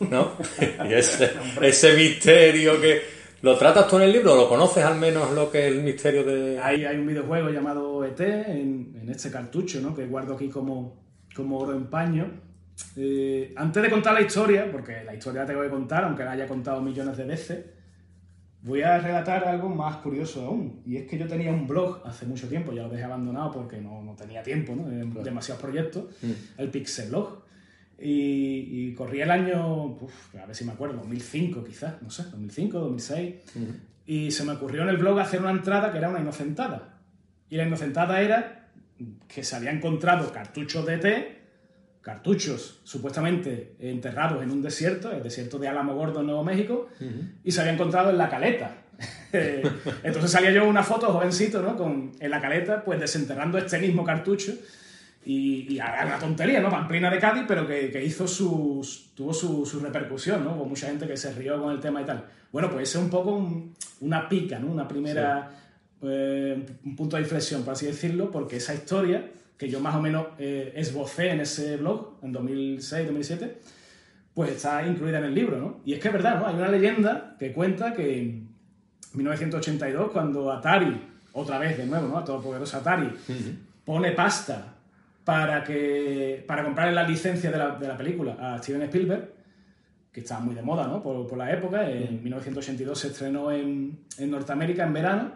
¿no? 0.00 0.32
y 0.88 0.92
ese, 0.92 1.32
ese 1.62 1.94
misterio 1.94 2.80
que 2.80 3.15
¿Lo 3.42 3.56
tratas 3.58 3.88
tú 3.88 3.96
en 3.96 4.02
el 4.02 4.12
libro 4.12 4.32
o 4.32 4.36
lo 4.36 4.48
conoces 4.48 4.84
al 4.84 4.98
menos 4.98 5.30
lo 5.32 5.50
que 5.50 5.66
es 5.66 5.72
el 5.72 5.82
misterio 5.82 6.24
de...? 6.24 6.58
Hay, 6.58 6.84
hay 6.84 6.96
un 6.96 7.06
videojuego 7.06 7.50
llamado 7.50 8.04
ET 8.04 8.20
en, 8.20 9.06
este 9.08 9.30
cartucho, 9.30 9.80
¿no? 9.80 9.94
Que 9.94 10.06
guardo 10.06 10.34
aquí 10.34 10.48
como, 10.48 11.04
como 11.34 11.58
oro 11.58 11.74
en 11.74 11.86
paño. 11.86 12.30
Eh, 12.96 13.52
antes 13.56 13.82
de 13.82 13.90
contar 13.90 14.14
la 14.14 14.22
historia, 14.22 14.70
porque 14.70 15.04
la 15.04 15.14
historia 15.14 15.42
la 15.42 15.46
tengo 15.46 15.62
que 15.62 15.68
contar, 15.68 16.04
aunque 16.04 16.24
la 16.24 16.32
haya 16.32 16.46
contado 16.46 16.80
millones 16.80 17.16
de 17.16 17.24
veces, 17.24 17.64
voy 18.62 18.82
a 18.82 18.98
relatar 18.98 19.44
algo 19.44 19.68
más 19.68 19.96
curioso 19.98 20.44
aún. 20.44 20.82
Y 20.84 20.96
es 20.96 21.06
que 21.06 21.16
yo 21.16 21.26
tenía 21.26 21.52
un 21.52 21.66
blog 21.66 22.02
hace 22.04 22.26
mucho 22.26 22.48
tiempo, 22.48 22.72
ya 22.72 22.82
lo 22.82 22.88
dejé 22.88 23.04
abandonado 23.04 23.52
porque 23.52 23.80
no, 23.80 24.02
no 24.02 24.14
tenía 24.14 24.42
tiempo, 24.42 24.74
¿no? 24.74 24.88
Demasiados 25.22 25.62
proyectos, 25.62 26.04
mm. 26.22 26.60
el 26.60 26.70
Pixel 26.70 27.10
Blog. 27.10 27.45
Y, 27.98 28.92
corría 28.94 29.24
el 29.24 29.30
año, 29.30 29.98
a 30.40 30.46
ver 30.46 30.54
si 30.54 30.64
me 30.64 30.72
acuerdo, 30.72 30.96
2005 30.96 31.64
quizás, 31.64 32.02
no 32.02 32.10
sé, 32.10 32.24
2005, 32.24 32.78
2006. 32.78 33.34
Y 34.06 34.30
se 34.30 34.44
me 34.44 34.52
ocurrió 34.52 34.82
en 34.82 34.90
el 34.90 34.98
blog 34.98 35.18
hacer 35.18 35.40
una 35.40 35.50
entrada 35.50 35.90
que 35.90 35.98
era 35.98 36.08
una 36.08 36.20
inocentada. 36.20 37.00
Y 37.48 37.56
la 37.56 37.66
inocentada 37.66 38.20
era 38.20 38.70
que 39.28 39.42
se 39.42 39.56
había 39.56 39.70
encontrado 39.70 40.32
cartuchos 40.32 40.86
de 40.86 40.98
té, 40.98 41.36
cartuchos 42.00 42.80
supuestamente 42.84 43.74
enterrados 43.80 44.42
en 44.42 44.50
un 44.50 44.62
desierto, 44.62 45.10
el 45.10 45.22
desierto 45.22 45.58
de 45.58 45.68
Álamo 45.68 45.94
Gordo 45.94 46.20
en 46.20 46.26
Nuevo 46.26 46.44
México, 46.44 46.88
y 47.42 47.50
se 47.50 47.60
había 47.60 47.72
encontrado 47.72 48.10
en 48.10 48.18
la 48.18 48.28
caleta. 48.28 48.82
Entonces 49.32 50.30
salía 50.30 50.52
yo 50.52 50.66
una 50.68 50.82
foto 50.82 51.12
jovencito, 51.12 51.60
¿no? 51.60 51.76
Con, 51.76 52.12
en 52.18 52.30
la 52.30 52.40
caleta, 52.40 52.84
pues 52.84 53.00
desenterrando 53.00 53.58
este 53.58 53.78
mismo 53.78 54.04
cartucho 54.04 54.54
y, 55.26 55.74
y 55.74 55.80
una 55.80 56.18
tontería, 56.20 56.60
¿no? 56.60 56.70
Pamplina 56.70 57.10
de 57.10 57.18
Cádiz, 57.18 57.42
pero 57.48 57.66
que, 57.66 57.90
que 57.90 58.04
hizo 58.04 58.28
sus, 58.28 59.10
tuvo 59.12 59.34
su, 59.34 59.66
su, 59.66 59.80
repercusión, 59.80 60.44
¿no? 60.44 60.54
Hubo 60.54 60.66
mucha 60.66 60.86
gente 60.86 61.04
que 61.08 61.16
se 61.16 61.32
rió 61.32 61.60
con 61.60 61.72
el 61.72 61.80
tema 61.80 62.00
y 62.00 62.04
tal. 62.04 62.24
Bueno, 62.52 62.70
pues 62.70 62.88
es 62.88 62.94
un 62.94 63.10
poco 63.10 63.44
una 64.00 64.28
pica, 64.28 64.60
¿no? 64.60 64.70
Una 64.70 64.86
primera, 64.86 65.50
eh, 66.00 66.64
un 66.84 66.94
punto 66.94 67.16
de 67.16 67.22
inflexión, 67.22 67.64
por 67.64 67.72
así 67.72 67.86
decirlo, 67.86 68.30
porque 68.30 68.58
esa 68.58 68.72
historia, 68.72 69.28
que 69.58 69.68
yo 69.68 69.80
más 69.80 69.96
o 69.96 70.00
menos 70.00 70.28
eh, 70.38 70.72
esbocé 70.76 71.30
en 71.30 71.40
ese 71.40 71.76
blog, 71.76 72.20
en 72.22 72.32
2006-2007, 72.32 73.50
pues 74.32 74.50
está 74.52 74.86
incluida 74.86 75.18
en 75.18 75.24
el 75.24 75.34
libro, 75.34 75.58
¿no? 75.58 75.80
Y 75.84 75.94
es 75.94 75.98
que 75.98 76.06
es 76.06 76.14
verdad, 76.14 76.38
¿no? 76.38 76.46
Hay 76.46 76.54
una 76.54 76.68
leyenda 76.68 77.34
que 77.36 77.52
cuenta 77.52 77.94
que 77.94 78.20
en 78.20 78.48
1982, 79.14 80.12
cuando 80.12 80.52
Atari, 80.52 81.02
otra 81.32 81.58
vez 81.58 81.76
de 81.76 81.86
nuevo, 81.86 82.06
¿no? 82.06 82.18
A 82.18 82.24
todo 82.24 82.40
poderoso 82.40 82.76
Atari, 82.76 83.10
pone 83.84 84.12
pasta 84.12 84.75
para, 85.26 85.64
que, 85.64 86.44
para 86.46 86.62
comprarle 86.62 86.94
la 86.94 87.02
licencia 87.02 87.50
de 87.50 87.58
la, 87.58 87.70
de 87.72 87.88
la, 87.88 87.96
película 87.96 88.36
a 88.38 88.58
Steven 88.58 88.82
Spielberg, 88.82 89.32
que 90.12 90.20
estaba 90.20 90.40
muy 90.40 90.54
de 90.54 90.62
moda 90.62 90.86
¿no? 90.86 91.02
por, 91.02 91.26
por 91.26 91.36
la 91.36 91.52
época. 91.52 91.90
En 91.90 92.22
1982 92.22 92.96
se 92.96 93.08
estrenó 93.08 93.50
en, 93.50 94.04
en, 94.18 94.30
Norteamérica 94.30 94.84
en 94.84 94.92
verano 94.92 95.32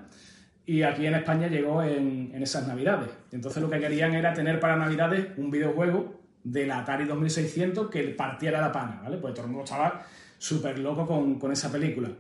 y 0.65 0.83
aquí 0.83 1.07
en 1.07 1.17
España 1.17 1.49
llegó 1.49 1.83
en, 1.83 2.31
en, 2.33 2.41
esas 2.41 2.69
navidades. 2.69 3.11
Entonces 3.33 3.61
lo 3.61 3.69
que 3.69 3.81
querían 3.81 4.15
era 4.15 4.33
tener 4.33 4.61
para 4.61 4.77
navidades 4.77 5.27
un 5.37 5.51
videojuego 5.51 6.21
de 6.45 6.69
la 6.69 6.79
Atari 6.79 7.05
2600 7.07 7.91
que 7.91 8.05
partiera 8.11 8.61
la 8.61 8.71
pana, 8.71 9.01
¿vale? 9.03 9.17
Pues 9.17 9.35
todo 9.35 9.47
el 9.47 9.51
mundo 9.51 9.65
estaba 9.65 10.07
súper 10.39 10.79
loco 10.79 11.05
con, 11.05 11.37
con 11.41 11.51
esa 11.51 11.71
película. 11.73 12.11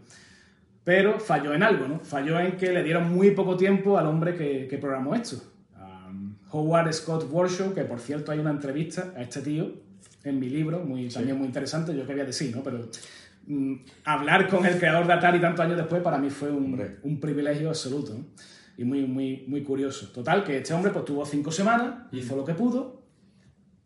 pero 0.83 1.21
falló 1.21 1.55
en 1.55 1.62
algo, 1.62 1.87
¿no? 1.87 2.00
Falló 2.00 2.41
en 2.41 2.57
que 2.57 2.73
le 2.73 2.83
dieron 2.83 3.15
muy 3.15 3.31
poco 3.31 3.57
tiempo 3.57 3.97
al 3.97 4.09
hombre 4.09 4.35
que, 4.35 4.79
programó 4.79 5.15
esto. 5.15 5.37
Howard 6.52 6.92
Scott 6.92 7.26
Warshaw, 7.30 7.75
que 7.75 7.85
por 7.85 8.00
cierto 8.00 8.33
hay 8.33 8.38
una 8.38 8.50
entrevista 8.50 9.12
a 9.16 9.23
este 9.23 9.40
tío 9.42 9.73
en 10.25 10.38
mi 10.38 10.49
libro, 10.49 10.80
muy, 10.80 11.09
también 11.09 11.38
muy 11.38 11.47
interesante, 11.47 11.97
yo 11.97 12.07
quería 12.07 12.25
decir, 12.25 12.54
¿no? 12.54 12.62
Pero 12.62 12.90
mm, 13.47 13.75
hablar 14.04 14.49
con 14.49 14.66
el 14.66 14.78
creador 14.78 15.07
de 15.07 15.12
Atari 15.14 15.40
tantos 15.40 15.64
años 15.64 15.76
después 15.76 16.02
para 16.02 16.19
mí 16.19 16.30
fue 16.30 16.50
un, 16.50 16.99
un 17.02 17.21
privilegio 17.21 17.69
absoluto 17.69 18.16
y 18.76 18.85
muy, 18.85 19.07
muy, 19.07 19.45
muy 19.47 19.62
curioso. 19.62 20.09
Total, 20.09 20.45
que 20.45 20.59
este 20.59 20.75
hombre 20.75 20.90
pues 20.90 21.04
tuvo 21.04 21.25
cinco 21.25 21.50
semanas, 21.50 22.07
hizo 22.12 22.37
lo 22.37 22.45
que 22.45 22.54
pudo 22.54 23.00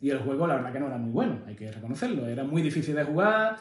y 0.04 0.11
el 0.11 0.18
juego, 0.18 0.47
la 0.47 0.56
verdad 0.56 0.71
que 0.71 0.80
no 0.80 0.87
era 0.88 0.99
muy 0.99 1.11
bueno, 1.11 1.40
hay 1.47 1.54
que 1.54 1.73
reconocerlo. 1.73 2.26
Era 2.28 2.44
muy 2.44 2.61
difícil 2.61 2.94
de 2.94 3.04
jugar. 3.04 3.56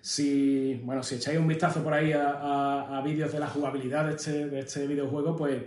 Si, 0.00 0.80
bueno, 0.84 1.02
si 1.02 1.16
echáis 1.16 1.40
un 1.40 1.48
vistazo 1.48 1.82
por 1.82 1.92
ahí 1.92 2.12
a, 2.14 3.02
vídeos 3.04 3.32
de 3.32 3.40
la 3.40 3.48
jugabilidad 3.48 4.06
de 4.06 4.14
este, 4.14 4.48
de 4.48 4.60
este, 4.60 4.86
videojuego, 4.86 5.34
pues 5.34 5.60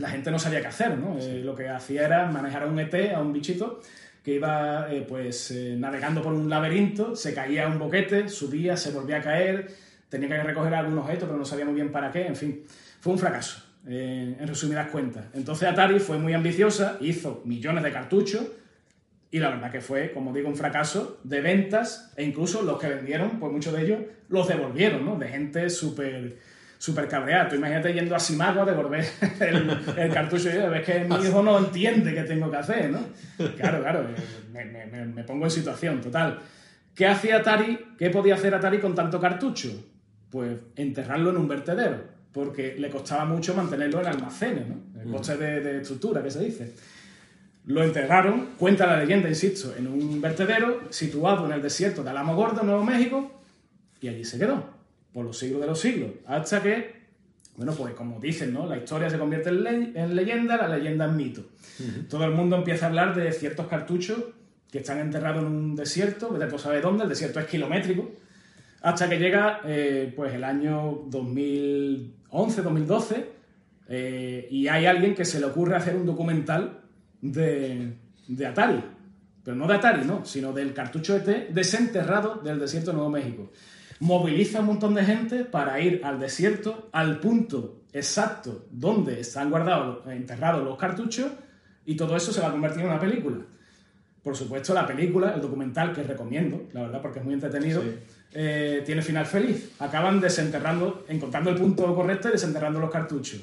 la 0.00 0.08
gente 0.08 0.30
no 0.30 0.38
sabía 0.38 0.60
qué 0.60 0.68
hacer, 0.68 0.98
¿no? 0.98 1.18
Eh, 1.18 1.42
lo 1.44 1.54
que 1.54 1.68
hacía 1.68 2.06
era 2.06 2.26
manejar 2.26 2.64
a 2.64 2.66
un 2.66 2.78
ET, 2.78 3.12
a 3.14 3.20
un 3.20 3.32
bichito, 3.32 3.80
que 4.24 4.34
iba 4.34 4.92
eh, 4.92 5.04
pues 5.06 5.50
eh, 5.50 5.76
navegando 5.78 6.22
por 6.22 6.32
un 6.32 6.48
laberinto, 6.48 7.14
se 7.14 7.34
caía 7.34 7.68
un 7.68 7.78
boquete, 7.78 8.28
subía, 8.28 8.76
se 8.76 8.90
volvía 8.90 9.18
a 9.18 9.22
caer, 9.22 9.70
tenía 10.08 10.28
que 10.28 10.42
recoger 10.42 10.74
algún 10.74 10.98
objeto, 10.98 11.26
pero 11.26 11.38
no 11.38 11.44
sabía 11.44 11.64
muy 11.64 11.74
bien 11.74 11.92
para 11.92 12.10
qué, 12.10 12.26
en 12.26 12.36
fin, 12.36 12.64
fue 13.00 13.12
un 13.12 13.18
fracaso. 13.18 13.66
en 13.86 14.46
resumidas 14.46 14.90
cuentas. 14.90 15.24
Entonces 15.32 15.66
Atari 15.66 16.00
fue 16.00 16.18
muy 16.18 16.34
ambiciosa, 16.34 16.98
hizo 17.00 17.42
millones 17.46 17.82
de 17.82 17.92
cartuchos, 17.92 18.42
y 19.30 19.38
la 19.38 19.50
verdad 19.50 19.70
que 19.70 19.80
fue, 19.80 20.12
como 20.12 20.32
digo, 20.32 20.48
un 20.48 20.56
fracaso 20.56 21.20
de 21.22 21.40
ventas 21.40 22.12
e 22.16 22.24
incluso 22.24 22.62
los 22.62 22.78
que 22.78 22.88
vendieron, 22.88 23.38
pues 23.38 23.52
muchos 23.52 23.72
de 23.72 23.82
ellos 23.82 24.00
los 24.28 24.48
devolvieron, 24.48 25.04
¿no? 25.04 25.16
De 25.16 25.28
gente 25.28 25.70
súper 25.70 26.38
súper 26.80 27.06
cabreada. 27.06 27.46
Tú 27.46 27.56
imagínate 27.56 27.92
yendo 27.92 28.16
a 28.16 28.18
Simago 28.18 28.62
a 28.62 28.64
devolver 28.64 29.06
el, 29.40 30.10
cartucho 30.12 30.48
y 30.48 30.56
ves 30.70 30.84
que 30.84 31.04
mi 31.04 31.14
hijo 31.16 31.42
no 31.42 31.58
entiende 31.58 32.14
qué 32.14 32.22
tengo 32.22 32.50
que 32.50 32.56
hacer, 32.56 32.90
¿no? 32.90 33.00
Claro, 33.56 33.82
claro, 33.82 34.06
me, 34.50 34.64
me, 35.04 35.24
pongo 35.24 35.44
en 35.44 35.50
situación, 35.50 36.00
total. 36.00 36.38
¿Qué 36.94 37.06
hacía 37.06 37.36
Atari? 37.36 37.78
¿Qué 37.98 38.08
podía 38.08 38.34
hacer 38.34 38.54
Atari 38.54 38.78
con 38.78 38.94
tanto 38.94 39.20
cartucho? 39.20 39.68
Pues 40.30 40.58
enterrarlo 40.74 41.30
en 41.30 41.36
un 41.36 41.48
vertedero, 41.48 42.02
porque 42.32 42.76
le 42.78 42.88
costaba 42.88 43.26
mucho 43.26 43.54
mantenerlo 43.54 44.00
en 44.00 44.06
almacenes, 44.06 44.66
¿no? 44.66 44.76
El 45.02 45.10
coste 45.10 45.36
de, 45.36 45.60
de 45.60 45.80
estructura, 45.82 46.22
que 46.22 46.30
se 46.30 46.42
dice. 46.42 46.72
Lo 47.66 47.84
enterraron, 47.84 48.52
cuenta 48.58 48.86
la 48.86 48.96
leyenda, 48.96 49.28
insisto, 49.28 49.74
en 49.76 49.86
un 49.86 50.18
vertedero 50.18 50.80
situado 50.88 51.44
en 51.44 51.52
el 51.52 51.60
desierto 51.60 52.02
de 52.02 52.08
Alamo 52.08 52.34
Gordo, 52.34 52.62
Nuevo 52.62 52.84
México, 52.84 53.42
y 54.00 54.08
allí 54.08 54.24
se 54.24 54.38
quedó, 54.38 54.79
por 55.12 55.24
los 55.24 55.38
siglos 55.38 55.60
de 55.60 55.66
los 55.66 55.80
siglos, 55.80 56.10
hasta 56.26 56.62
que, 56.62 57.00
bueno, 57.56 57.72
pues 57.72 57.94
como 57.94 58.20
dicen, 58.20 58.52
¿no? 58.52 58.66
La 58.66 58.76
historia 58.76 59.10
se 59.10 59.18
convierte 59.18 59.50
en, 59.50 60.14
leyenda, 60.14 60.56
la 60.56 60.68
leyenda 60.68 61.06
en 61.06 61.16
mito. 61.16 61.42
Todo 62.08 62.24
el 62.24 62.32
mundo 62.32 62.56
empieza 62.56 62.86
a 62.86 62.88
hablar 62.88 63.14
de 63.14 63.32
ciertos 63.32 63.66
cartuchos 63.66 64.18
que 64.70 64.78
están 64.78 64.98
enterrados 64.98 65.42
en 65.42 65.48
un 65.48 65.76
desierto, 65.76 66.30
vete 66.30 66.46
pues 66.46 66.62
sabe 66.62 66.80
dónde, 66.80 67.04
el 67.04 67.08
desierto 67.08 67.40
es 67.40 67.46
kilométrico, 67.46 68.10
hasta 68.82 69.08
que 69.08 69.18
llega 69.18 69.60
eh, 69.64 70.12
pues 70.14 70.32
el 70.34 70.44
año 70.44 71.02
2011, 71.06 72.62
2012, 72.62 73.26
eh, 73.88 74.46
y 74.50 74.68
hay 74.68 74.86
alguien 74.86 75.14
que 75.14 75.24
se 75.24 75.40
le 75.40 75.46
ocurre 75.46 75.76
hacer 75.76 75.96
un 75.96 76.06
documental 76.06 76.80
de, 77.20 77.96
Atari. 78.46 78.82
Pero 79.44 79.56
no 79.56 79.66
de 79.66 79.74
Atari, 79.74 80.04
no, 80.04 80.24
sino 80.24 80.52
del 80.52 80.72
cartucho 80.72 81.16
ET 81.16 81.48
desenterrado 81.50 82.36
del 82.36 82.60
desierto 82.60 82.92
de 82.92 82.96
Nuevo 82.96 83.10
México. 83.10 83.50
Moviliza 84.00 84.60
un 84.60 84.66
montón 84.66 84.94
de 84.94 85.04
gente 85.04 85.44
para 85.44 85.80
ir 85.80 86.00
al 86.04 86.18
desierto, 86.18 86.88
al 86.92 87.20
punto 87.20 87.82
exacto 87.92 88.66
donde 88.70 89.20
están 89.20 89.50
guardados, 89.50 90.06
enterrados 90.06 90.64
los 90.64 90.78
cartuchos, 90.78 91.30
y 91.84 91.96
todo 91.96 92.16
eso 92.16 92.32
se 92.32 92.40
va 92.40 92.48
a 92.48 92.52
convertir 92.52 92.82
en 92.82 92.88
una 92.88 92.98
película. 92.98 93.38
Por 94.22 94.36
supuesto, 94.36 94.74
la 94.74 94.86
película, 94.86 95.32
el 95.34 95.40
documental 95.40 95.92
que 95.92 96.02
recomiendo, 96.02 96.68
la 96.72 96.82
verdad, 96.82 97.00
porque 97.00 97.20
es 97.20 97.24
muy 97.24 97.34
entretenido, 97.34 97.82
eh, 98.32 98.82
tiene 98.84 99.02
final 99.02 99.26
feliz. 99.26 99.72
Acaban 99.78 100.20
desenterrando, 100.20 101.04
encontrando 101.08 101.50
el 101.50 101.56
punto 101.56 101.94
correcto 101.94 102.28
y 102.28 102.32
desenterrando 102.32 102.80
los 102.80 102.90
cartuchos. 102.90 103.40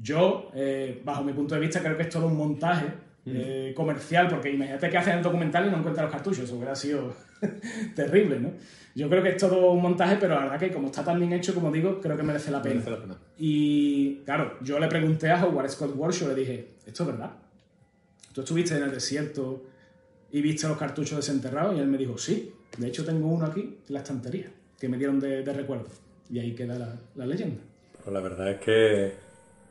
Yo, 0.00 0.50
eh, 0.54 1.02
bajo 1.04 1.24
mi 1.24 1.32
punto 1.32 1.54
de 1.54 1.60
vista, 1.60 1.80
creo 1.80 1.96
que 1.96 2.04
es 2.04 2.08
todo 2.08 2.26
un 2.26 2.36
montaje 2.36 2.86
eh, 3.26 3.72
comercial, 3.74 4.28
porque 4.28 4.52
imagínate 4.52 4.88
que 4.88 4.98
hacen 4.98 5.18
el 5.18 5.22
documental 5.22 5.66
y 5.66 5.70
no 5.70 5.78
encuentran 5.78 6.06
los 6.06 6.14
cartuchos, 6.14 6.44
eso 6.44 6.54
hubiera 6.56 6.76
sido 6.76 7.12
terrible, 7.96 8.38
¿no? 8.38 8.52
Yo 8.94 9.10
creo 9.10 9.22
que 9.22 9.30
es 9.30 9.36
todo 9.36 9.72
un 9.72 9.82
montaje, 9.82 10.16
pero 10.18 10.36
la 10.36 10.42
verdad 10.42 10.58
que 10.58 10.72
como 10.72 10.86
está 10.86 11.04
tan 11.04 11.18
bien 11.18 11.32
hecho, 11.32 11.54
como 11.54 11.70
digo, 11.70 12.00
creo 12.00 12.16
que 12.16 12.22
merece 12.22 12.50
la 12.50 12.62
pena. 12.62 12.82
Y 13.36 14.22
claro, 14.24 14.56
yo 14.62 14.78
le 14.78 14.86
pregunté 14.86 15.30
a 15.30 15.44
Howard 15.44 15.68
Scott 15.68 15.92
Warshaw, 15.94 16.28
le 16.28 16.34
dije, 16.34 16.68
¿esto 16.86 17.02
es 17.02 17.08
verdad? 17.08 17.32
¿Tú 18.32 18.40
estuviste 18.40 18.76
en 18.76 18.84
el 18.84 18.90
desierto 18.90 19.64
y 20.30 20.40
viste 20.40 20.68
los 20.68 20.78
cartuchos 20.78 21.16
desenterrados? 21.16 21.76
Y 21.76 21.80
él 21.80 21.88
me 21.88 21.98
dijo, 21.98 22.16
sí, 22.16 22.54
de 22.78 22.86
hecho 22.86 23.04
tengo 23.04 23.28
uno 23.28 23.46
aquí 23.46 23.60
en 23.60 23.94
la 23.94 24.00
estantería, 24.00 24.50
que 24.78 24.88
me 24.88 24.96
dieron 24.96 25.20
de, 25.20 25.42
recuerdo. 25.42 25.88
Y 26.30 26.38
ahí 26.38 26.54
queda 26.54 26.78
la, 26.78 26.96
la 27.16 27.26
leyenda. 27.26 27.62
Pues 28.02 28.14
la 28.14 28.20
verdad 28.20 28.50
es 28.52 28.60
que 28.60 29.25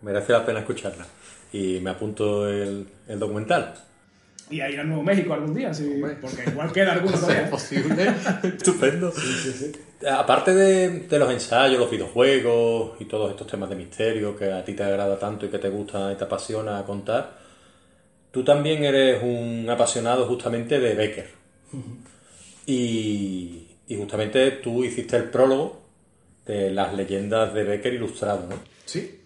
merece 0.06 0.32
la 0.32 0.46
pena 0.46 0.60
escucharla. 0.60 1.06
Y 1.52 1.80
me 1.82 1.90
apunto 1.90 2.48
el, 2.48 2.88
el 3.08 3.20
documental. 3.20 3.74
Y 4.50 4.62
a 4.62 4.70
ir 4.70 4.80
a 4.80 4.84
Nuevo 4.84 5.02
México 5.02 5.34
algún 5.34 5.56
día, 5.56 5.74
sí, 5.74 6.00
porque 6.22 6.44
igual 6.48 6.72
queda 6.72 6.94
alguno 6.94 7.18
todavía. 7.20 7.44
es 7.44 7.50
posible. 7.50 8.14
Estupendo. 8.44 9.12
Aparte 10.08 10.54
de, 10.54 11.00
de, 11.00 11.20
los 11.20 11.32
ensayos, 11.32 11.80
los 11.80 11.90
videojuegos 11.90 13.02
y 13.02 13.06
todos 13.06 13.32
estos 13.32 13.48
temas 13.48 13.70
de 13.70 13.76
misterio 13.76 14.38
que 14.38 14.52
a 14.52 14.64
ti 14.64 14.74
te 14.74 14.84
agrada 14.84 15.18
tanto 15.18 15.48
y 15.48 15.50
que 15.50 15.58
te 15.58 15.70
gusta 15.70 16.12
y 16.12 16.16
te 16.16 16.26
apasiona 16.26 16.84
contar, 16.86 17.40
tú 18.30 18.44
también 18.44 18.84
eres 18.84 19.24
un 19.24 19.68
apasionado 19.68 20.28
justamente 20.28 20.80
de 20.80 20.94
Becker. 20.94 21.30
y, 22.68 23.68
y 23.88 23.96
justamente 23.96 24.52
tú 24.52 24.84
hiciste 24.84 25.18
el 25.18 25.32
prólogo 25.32 25.82
de 26.46 26.70
las 26.70 26.94
leyendas 26.94 27.52
de 27.54 27.64
Becker 27.64 27.94
ilustrado, 27.96 28.46
¿no? 28.48 28.56
Sí. 28.86 29.22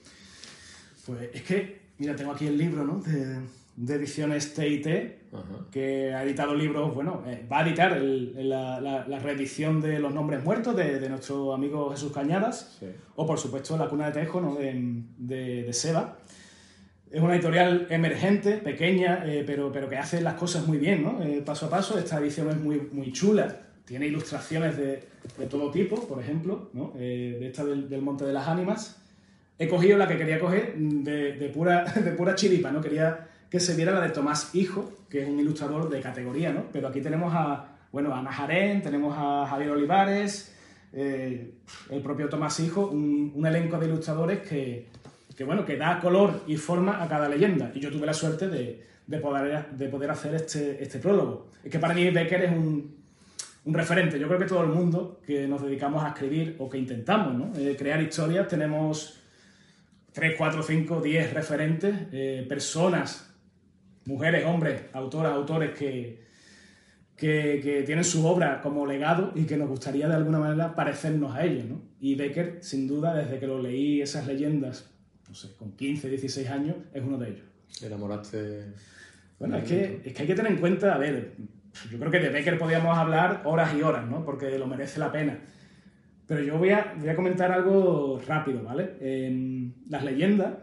Pues 1.09 1.27
es 1.33 1.41
que, 1.41 1.79
mira, 1.97 2.15
tengo 2.15 2.31
aquí 2.31 2.45
el 2.45 2.55
libro, 2.55 2.85
¿no? 2.85 2.99
De, 2.99 3.39
de 3.75 3.95
ediciones 3.95 4.53
TIT, 4.53 4.87
que 5.71 6.13
ha 6.13 6.23
editado 6.23 6.53
libros, 6.53 6.93
bueno, 6.93 7.23
eh, 7.25 7.47
va 7.51 7.59
a 7.59 7.67
editar 7.67 7.99
la, 7.99 9.19
reedición 9.23 9.81
de 9.81 9.99
Los 9.99 10.13
Nombres 10.13 10.43
Muertos 10.43 10.75
de, 10.75 11.09
nuestro 11.09 11.51
amigo 11.51 11.89
Jesús 11.89 12.11
Cañadas, 12.11 12.79
o 13.15 13.25
por 13.25 13.39
supuesto 13.39 13.75
La 13.75 13.89
Cuna 13.89 14.11
de 14.11 14.21
Tejo, 14.21 14.39
¿no? 14.39 14.55
de, 14.55 15.69
Seba. 15.71 16.19
Es 17.09 17.21
una 17.21 17.33
editorial 17.33 17.87
emergente, 17.89 18.57
pequeña, 18.57 19.23
eh, 19.25 19.43
pero, 19.47 19.71
pero 19.71 19.89
que 19.89 19.97
hace 19.97 20.21
las 20.21 20.35
cosas 20.35 20.67
muy 20.67 20.77
bien, 20.77 21.01
¿no? 21.01 21.23
Eh, 21.23 21.41
paso 21.43 21.65
a 21.65 21.69
paso. 21.71 21.97
Esta 21.97 22.19
edición 22.19 22.51
es 22.51 22.57
muy, 22.57 22.87
muy 22.91 23.11
chula, 23.11 23.61
tiene 23.83 24.05
ilustraciones 24.05 24.77
de, 24.77 25.07
todo 25.49 25.71
tipo, 25.71 26.07
por 26.07 26.21
ejemplo, 26.21 26.69
¿no? 26.73 26.91
de 26.95 27.47
esta 27.47 27.65
del, 27.65 27.89
del 27.89 28.01
Monte 28.03 28.25
de 28.25 28.33
las 28.33 28.47
Ánimas 28.47 28.99
he 29.59 29.67
cogido 29.67 29.97
la 29.97 30.07
que 30.07 30.17
quería 30.17 30.39
coger 30.39 30.73
de, 30.75 31.51
pura, 31.53 31.83
de 31.95 32.11
pura 32.13 32.33
chiripa, 32.33 32.71
¿no? 32.71 32.81
Quería 32.81 33.27
que 33.49 33.59
se 33.59 33.75
viera 33.75 33.91
la 33.91 34.01
de 34.01 34.09
Tomás 34.09 34.55
Hijo, 34.55 34.91
que 35.09 35.23
es 35.23 35.27
un 35.27 35.39
ilustrador 35.39 35.89
de 35.89 35.99
categoría, 35.99 36.53
¿no? 36.53 36.65
Pero 36.71 36.87
aquí 36.87 37.01
tenemos 37.01 37.33
a, 37.35 37.77
bueno, 37.91 38.13
a 38.13 38.19
Ana 38.19 38.47
tenemos 38.81 39.13
a 39.17 39.47
Javier 39.47 39.71
Olivares, 39.71 40.55
eh, 40.93 41.51
el 41.89 42.01
propio 42.01 42.29
Tomás 42.29 42.59
Hijo, 42.61 42.87
un, 42.87 43.45
elenco 43.45 43.77
de 43.77 43.87
ilustradores 43.87 44.39
que, 44.47 44.87
bueno, 45.45 45.65
que 45.65 45.77
da 45.77 45.99
color 45.99 46.43
y 46.47 46.55
forma 46.55 47.03
a 47.03 47.07
cada 47.07 47.27
leyenda. 47.27 47.71
Y 47.73 47.79
yo 47.79 47.91
tuve 47.91 48.05
la 48.05 48.13
suerte 48.13 48.47
de, 48.47 49.17
poder, 49.19 49.71
de 49.71 49.89
poder 49.89 50.11
hacer 50.11 50.35
este, 50.35 50.81
este 50.81 50.99
prólogo. 50.99 51.47
Es 51.63 51.71
que 51.71 51.79
para 51.79 51.93
mí 51.93 52.09
Becker 52.09 52.43
es 52.43 52.51
un, 52.51 52.95
un 53.65 53.73
referente. 53.73 54.19
Yo 54.19 54.27
creo 54.27 54.39
que 54.39 54.45
todo 54.45 54.63
el 54.63 54.69
mundo 54.69 55.19
que 55.25 55.47
nos 55.47 55.61
dedicamos 55.61 56.03
a 56.03 56.09
escribir 56.09 56.55
o 56.59 56.69
que 56.69 56.77
intentamos 56.77 57.33
¿no? 57.33 57.51
Eh, 57.59 57.75
crear 57.77 58.01
historias 58.01 58.47
tenemos 58.47 59.18
3, 60.13 60.35
4, 60.37 60.63
5, 60.63 61.01
10 61.01 61.33
referentes, 61.33 61.95
eh, 62.11 62.45
personas, 62.47 63.33
mujeres, 64.05 64.45
hombres, 64.45 64.81
autoras, 64.93 65.33
autores 65.33 65.71
que, 65.77 66.23
que, 67.15 67.83
tienen 67.85 68.03
su 68.03 68.25
obra 68.25 68.61
como 68.61 68.85
legado 68.85 69.31
y 69.35 69.43
que 69.43 69.57
nos 69.57 69.69
gustaría 69.69 70.07
de 70.07 70.15
alguna 70.15 70.39
manera 70.39 70.75
parecernos 70.75 71.35
a 71.35 71.45
ellos. 71.45 71.65
¿no? 71.65 71.81
Y 71.99 72.15
Becker, 72.15 72.59
sin 72.61 72.87
duda, 72.87 73.13
desde 73.13 73.39
que 73.39 73.47
lo 73.47 73.61
leí 73.61 74.01
esas 74.01 74.25
leyendas, 74.25 74.89
no 75.27 75.35
sé, 75.35 75.55
con 75.57 75.73
15, 75.73 76.09
16 76.09 76.49
años, 76.49 76.75
es 76.93 77.03
uno 77.03 77.17
de 77.17 77.29
ellos. 77.29 77.45
¿Enamoraste? 77.81 78.65
Bueno, 79.37 79.57
es 79.57 79.63
que, 79.63 80.01
es 80.03 80.13
que 80.13 80.21
hay 80.23 80.27
que 80.27 80.35
tener 80.35 80.51
en 80.51 80.57
cuenta, 80.57 80.95
a 80.95 80.97
ver, 80.97 81.33
yo 81.89 81.99
creo 81.99 82.11
que 82.11 82.19
de 82.19 82.29
Becker 82.29 82.57
podíamos 82.57 82.97
hablar 82.97 83.43
horas 83.45 83.73
y 83.73 83.81
horas, 83.81 84.07
¿no? 84.07 84.25
Porque 84.25 84.57
lo 84.57 84.67
merece 84.67 84.99
la 84.99 85.11
pena. 85.11 85.39
Pero 86.29 86.43
yo 86.43 86.59
voy 86.59 86.69
a, 86.69 86.93
voy 86.95 87.09
a 87.09 87.15
comentar 87.15 87.51
algo 87.51 88.21
rápido, 88.27 88.61
¿vale? 88.61 89.79
las 89.89 90.03
leyendas 90.03 90.53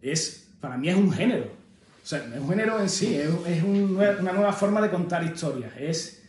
es, 0.00 0.50
para 0.60 0.78
mí 0.78 0.88
es 0.88 0.96
un 0.96 1.12
género. 1.12 1.44
O 1.44 2.06
sea, 2.06 2.20
es 2.20 2.40
un 2.40 2.48
género 2.48 2.80
en 2.80 2.88
sí, 2.88 3.14
es, 3.16 3.62
una 3.62 4.32
nueva 4.32 4.54
forma 4.54 4.80
de 4.80 4.88
contar 4.88 5.22
historias. 5.22 5.72
Es, 5.78 6.26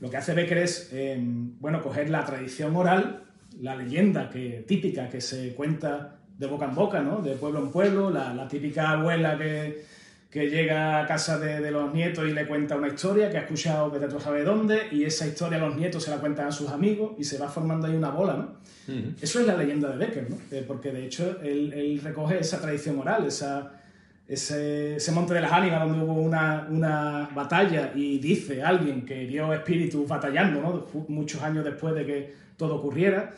lo 0.00 0.10
que 0.10 0.18
hace 0.18 0.34
Becker 0.34 0.58
es, 0.58 0.92
em, 0.92 1.58
bueno, 1.58 1.80
coger 1.80 2.10
la 2.10 2.26
tradición 2.26 2.76
oral 2.76 3.24
la 3.58 3.74
leyenda 3.74 4.28
que, 4.28 4.66
típica 4.68 5.08
que 5.08 5.22
se 5.22 5.54
cuenta 5.54 6.18
de 6.36 6.46
boca 6.46 6.66
en 6.66 6.74
boca, 6.74 7.00
¿no? 7.00 7.22
De 7.22 7.36
pueblo 7.36 7.60
en 7.60 7.72
pueblo, 7.72 8.10
la, 8.10 8.34
la 8.34 8.46
típica 8.46 8.90
abuela 8.90 9.38
que, 9.38 9.82
que, 10.30 10.50
llega 10.50 11.00
a 11.00 11.06
casa 11.06 11.38
de, 11.38 11.60
de, 11.60 11.70
los 11.70 11.92
nietos 11.92 12.26
y 12.28 12.32
le 12.32 12.46
cuenta 12.46 12.76
una 12.76 12.88
historia 12.88 13.30
que 13.30 13.38
ha 13.38 13.40
escuchado 13.40 13.90
de 13.90 14.06
tú 14.08 14.20
sabes 14.20 14.44
dónde, 14.44 14.88
y 14.92 15.04
esa 15.04 15.26
historia 15.26 15.58
los 15.58 15.76
nietos 15.76 16.04
se 16.04 16.10
la 16.10 16.18
cuentan 16.18 16.48
a 16.48 16.52
sus 16.52 16.68
amigos 16.68 17.12
y 17.18 17.24
se 17.24 17.38
va 17.38 17.48
formando 17.48 17.86
ahí 17.86 17.94
una 17.94 18.10
bola, 18.10 18.34
¿no? 18.34 18.58
Uh 18.88 18.96
-huh. 18.96 19.14
Eso 19.20 19.40
es 19.40 19.46
la 19.46 19.56
leyenda 19.56 19.90
de 19.90 19.98
Becker, 19.98 20.30
¿no? 20.30 20.36
Eh, 20.50 20.64
porque 20.66 20.92
de 20.92 21.06
hecho 21.06 21.38
él, 21.42 21.72
él, 21.72 22.00
recoge 22.02 22.38
esa 22.38 22.60
tradición 22.60 22.96
moral, 22.96 23.26
esa, 23.26 23.72
ese, 24.26 24.96
ese, 24.96 25.12
monte 25.12 25.34
de 25.34 25.40
las 25.40 25.52
ánimas 25.52 25.80
donde 25.80 26.04
hubo 26.04 26.14
una, 26.14 26.66
una, 26.70 27.28
batalla 27.34 27.92
y 27.94 28.18
dice 28.18 28.62
alguien 28.62 29.04
que 29.04 29.24
vio 29.26 29.52
espíritus 29.52 30.06
batallando, 30.06 30.60
¿no? 30.60 31.04
Muchos 31.08 31.42
años 31.42 31.64
después 31.64 31.94
de 31.94 32.06
que 32.06 32.34
todo 32.56 32.76
ocurriera. 32.76 33.34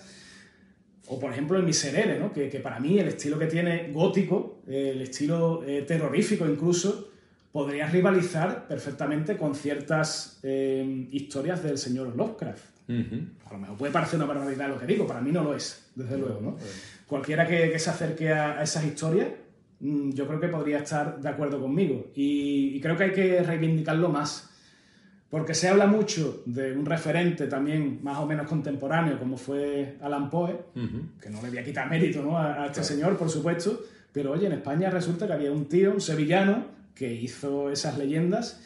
O 1.12 1.18
por 1.18 1.32
ejemplo 1.32 1.58
el 1.58 1.64
Miserere, 1.64 2.20
¿no? 2.20 2.32
que, 2.32 2.48
que, 2.48 2.60
para 2.60 2.78
mí 2.78 3.00
el 3.00 3.08
estilo 3.08 3.36
que 3.36 3.46
tiene 3.46 3.90
gótico, 3.92 4.62
eh, 4.68 4.92
el 4.94 5.02
estilo 5.02 5.64
eh, 5.66 5.82
terrorífico 5.82 6.46
incluso, 6.46 7.10
podría 7.50 7.88
rivalizar 7.88 8.68
perfectamente 8.68 9.36
con 9.36 9.56
ciertas 9.56 10.38
eh, 10.44 11.08
historias 11.10 11.64
del 11.64 11.78
señor 11.78 12.14
Lovecraft. 12.14 12.64
Uh 12.88 12.92
-huh. 12.92 13.28
A 13.44 13.52
lo 13.54 13.58
mejor 13.58 13.76
puede 13.76 13.92
parecer 13.92 14.20
una 14.20 14.26
barbaridad 14.26 14.68
lo 14.68 14.78
que 14.78 14.86
digo, 14.86 15.04
para 15.04 15.20
mí 15.20 15.32
no 15.32 15.42
lo 15.42 15.56
es, 15.56 15.90
desde 15.96 16.16
luego. 16.16 16.40
¿no? 16.40 16.56
Cualquiera 17.08 17.44
que, 17.44 17.72
que, 17.72 17.78
se 17.80 17.90
acerque 17.90 18.30
a, 18.30 18.60
a 18.60 18.62
esas 18.62 18.84
historias, 18.84 19.30
mmm, 19.80 20.10
yo 20.12 20.28
creo 20.28 20.38
que 20.38 20.46
podría 20.46 20.78
estar 20.78 21.20
de 21.20 21.28
acuerdo 21.28 21.60
conmigo. 21.60 22.12
Y, 22.14 22.76
y 22.76 22.80
creo 22.80 22.96
que 22.96 23.04
hay 23.04 23.12
que 23.12 23.42
reivindicarlo 23.42 24.10
más. 24.10 24.48
Porque 25.30 25.54
se 25.54 25.68
habla 25.68 25.86
mucho 25.86 26.42
de 26.44 26.72
un 26.72 26.84
referente 26.84 27.46
también 27.46 28.00
más 28.02 28.18
o 28.18 28.26
menos 28.26 28.48
contemporáneo, 28.48 29.16
como 29.16 29.36
fue 29.36 29.96
Alan 30.00 30.28
Poe, 30.28 30.52
uh 30.74 30.78
-huh. 30.78 31.20
que 31.20 31.30
no 31.30 31.40
le 31.40 31.50
voy 31.50 31.58
a 31.58 31.64
quitar 31.64 31.88
mérito 31.88 32.20
¿no? 32.20 32.36
a, 32.36 32.64
a, 32.64 32.66
este 32.66 32.80
claro. 32.80 32.88
señor, 32.88 33.16
por 33.16 33.30
supuesto, 33.30 33.80
pero 34.12 34.32
oye, 34.32 34.46
en 34.46 34.54
España 34.54 34.90
resulta 34.90 35.28
que 35.28 35.32
había 35.34 35.52
un 35.52 35.66
tío, 35.66 35.92
un 35.92 36.00
sevillano, 36.00 36.66
que 36.96 37.14
hizo 37.14 37.70
esas 37.70 37.96
leyendas 37.96 38.60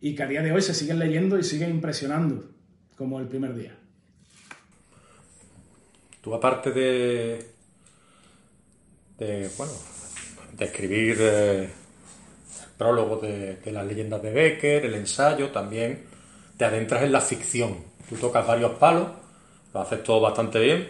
y 0.00 0.14
que 0.14 0.22
a 0.22 0.26
día 0.26 0.42
de 0.42 0.50
hoy 0.52 0.62
se 0.62 0.72
siguen 0.72 0.98
leyendo 0.98 1.38
y 1.38 1.44
siguen 1.44 1.70
impresionando, 1.70 2.42
como 2.96 3.20
el 3.20 3.28
primer 3.28 3.54
día. 3.54 3.76
Tú 6.22 6.34
aparte 6.34 6.70
de, 6.70 7.46
de 9.18 9.50
bueno, 9.58 9.72
de 10.56 10.64
escribir... 10.64 11.16
Eh 11.20 11.81
prólogo 12.76 13.16
de, 13.16 13.58
las 13.70 13.86
leyendas 13.86 14.22
de 14.22 14.32
Becker, 14.32 14.84
el 14.84 14.94
ensayo, 14.94 15.50
también 15.50 16.04
te 16.56 16.64
adentras 16.64 17.02
en 17.02 17.12
la 17.12 17.20
ficción. 17.20 17.76
Tú 18.08 18.16
tocas 18.16 18.46
varios 18.46 18.72
palos, 18.72 19.08
lo 19.72 19.80
haces 19.80 20.02
todo 20.02 20.20
bastante 20.20 20.58
bien. 20.58 20.88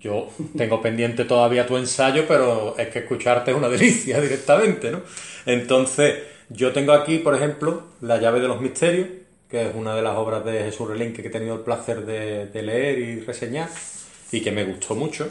Yo 0.00 0.28
tengo 0.56 0.82
pendiente 0.82 1.24
todavía 1.24 1.66
tu 1.66 1.76
ensayo, 1.76 2.24
pero 2.26 2.76
es 2.76 2.88
que 2.88 3.00
escucharte 3.00 3.52
es 3.52 3.56
una 3.56 3.68
delicia 3.76 4.20
directamente, 4.20 4.90
¿no? 4.90 5.00
Entonces, 5.46 6.18
yo 6.48 6.72
tengo 6.72 6.92
aquí, 6.92 7.18
por 7.18 7.34
ejemplo, 7.34 7.84
La 8.00 8.18
llave 8.18 8.40
de 8.40 8.48
los 8.48 8.60
misterios, 8.60 9.08
que 9.48 9.68
es 9.68 9.74
una 9.74 9.94
de 9.94 10.02
las 10.02 10.16
obras 10.16 10.44
de 10.44 10.64
Jesús 10.64 10.88
Relinque 10.88 11.22
que 11.22 11.28
he 11.28 11.30
tenido 11.30 11.54
el 11.54 11.60
placer 11.60 12.04
de, 12.04 12.46
de 12.46 12.62
leer 12.62 12.98
y 12.98 13.20
reseñar, 13.20 13.68
y 14.30 14.40
que 14.40 14.50
me 14.50 14.64
gustó 14.64 14.94
mucho, 14.94 15.30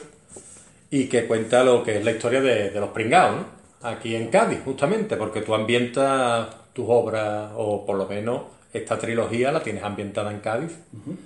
y 0.90 1.06
que 1.06 1.26
cuenta 1.26 1.64
lo 1.64 1.84
que 1.84 1.98
es 1.98 2.06
la 2.06 2.12
historia 2.12 2.42
de, 2.42 2.70
de 2.70 2.80
los 2.80 2.90
pringados, 2.90 3.38
¿no? 3.38 3.61
Aquí 3.84 4.16
en 4.16 4.30
Cádiz, 4.30 4.60
justamente, 4.64 5.18
porque 5.18 5.42
tú 5.42 5.54
ambientas 5.54 6.48
tus 6.74 6.86
obras, 6.88 7.52
o 7.56 7.86
por 7.86 7.98
lo 7.98 8.08
menos 8.08 8.44
esta 8.74 8.98
trilogía 8.98 9.52
la 9.52 9.62
tienes 9.62 9.84
ambientada 9.84 10.32
en 10.32 10.40
Cádiz. 10.40 10.72
Uh 10.94 11.12
-huh. 11.12 11.18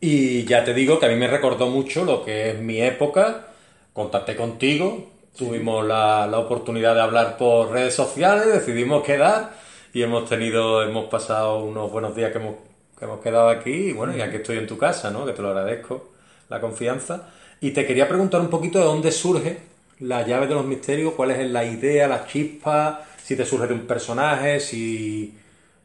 Y 0.00 0.44
ya 0.44 0.64
te 0.64 0.74
digo 0.74 0.98
que 0.98 1.06
a 1.06 1.08
mí 1.08 1.16
me 1.16 1.26
recordó 1.26 1.68
mucho 1.68 2.04
lo 2.04 2.24
que 2.24 2.50
es 2.50 2.58
mi 2.60 2.80
época. 2.80 3.48
Contacté 3.92 4.36
contigo, 4.36 5.08
sí. 5.32 5.44
tuvimos 5.44 5.84
la, 5.84 6.26
la, 6.26 6.38
oportunidad 6.38 6.94
de 6.94 7.00
hablar 7.00 7.36
por 7.36 7.70
redes 7.72 7.94
sociales, 7.94 8.46
decidimos 8.46 9.02
quedar 9.02 9.54
y 9.92 10.02
hemos 10.02 10.28
tenido, 10.28 10.82
hemos 10.82 11.06
pasado 11.06 11.64
unos 11.64 11.90
buenos 11.90 12.14
días 12.14 12.30
que 12.30 12.38
hemos, 12.38 12.56
que 12.96 13.04
hemos 13.06 13.20
quedado 13.20 13.48
aquí. 13.48 13.70
Y 13.70 13.92
bueno, 13.92 14.14
ya 14.16 14.30
que 14.30 14.36
estoy 14.36 14.58
en 14.58 14.68
tu 14.68 14.78
casa, 14.78 15.10
¿no? 15.10 15.26
Que 15.26 15.32
te 15.32 15.42
lo 15.42 15.48
agradezco, 15.48 16.10
la 16.48 16.60
confianza. 16.60 17.30
Y 17.60 17.72
te 17.72 17.84
quería 17.86 18.08
preguntar 18.08 18.40
un 18.40 18.50
poquito 18.50 18.78
de 18.78 18.84
dónde 18.84 19.10
surge 19.10 19.58
la 20.00 20.26
llave 20.26 20.46
de 20.46 20.54
los 20.54 20.66
misterios, 20.66 21.14
cuál 21.14 21.32
es 21.32 21.50
la 21.50 21.64
idea, 21.64 22.08
la 22.08 22.26
chispa, 22.26 23.04
si 23.22 23.36
te 23.36 23.44
surge 23.44 23.66
de 23.66 23.74
un 23.74 23.86
personaje, 23.86 24.60
si 24.60 25.34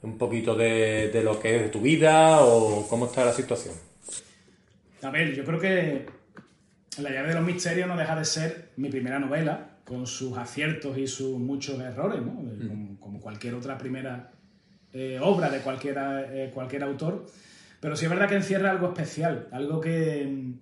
un 0.02 0.18
poquito 0.18 0.56
de, 0.56 1.10
de, 1.12 1.24
lo 1.24 1.40
que 1.40 1.56
es 1.56 1.62
de 1.64 1.70
tu 1.70 1.82
vida 1.82 2.42
o 2.42 2.88
cómo 2.88 3.06
está 3.06 3.26
la 3.26 3.34
situación. 3.34 3.74
A 5.02 5.10
ver, 5.10 5.34
yo 5.34 5.44
creo 5.44 5.60
que 5.60 6.06
La 7.00 7.10
llave 7.10 7.30
de 7.30 7.36
los 7.36 7.44
misterios 7.44 7.88
no 7.88 7.98
deja 7.98 8.16
de 8.16 8.26
ser 8.26 8.70
mi 8.78 8.90
primera 8.90 9.20
novela, 9.20 9.74
con 9.84 10.08
sus 10.08 10.38
aciertos 10.38 10.98
y 10.98 11.08
sus 11.08 11.38
muchos 11.40 11.80
errores, 11.80 12.22
¿no? 12.22 12.34
Mm. 12.34 12.68
como, 12.68 13.00
como, 13.00 13.20
cualquier 13.20 13.56
otra 13.56 13.78
primera 13.78 14.32
eh, 14.94 15.20
obra 15.22 15.50
de 15.50 15.60
cualquiera, 15.60 16.22
eh, 16.34 16.52
cualquier 16.54 16.84
autor. 16.84 17.26
Pero 17.80 17.96
sí 17.96 18.06
es 18.06 18.12
verdad 18.12 18.30
que 18.30 18.36
encierra 18.36 18.72
algo 18.72 18.88
especial, 18.88 19.50
algo 19.52 19.82
que 19.82 20.54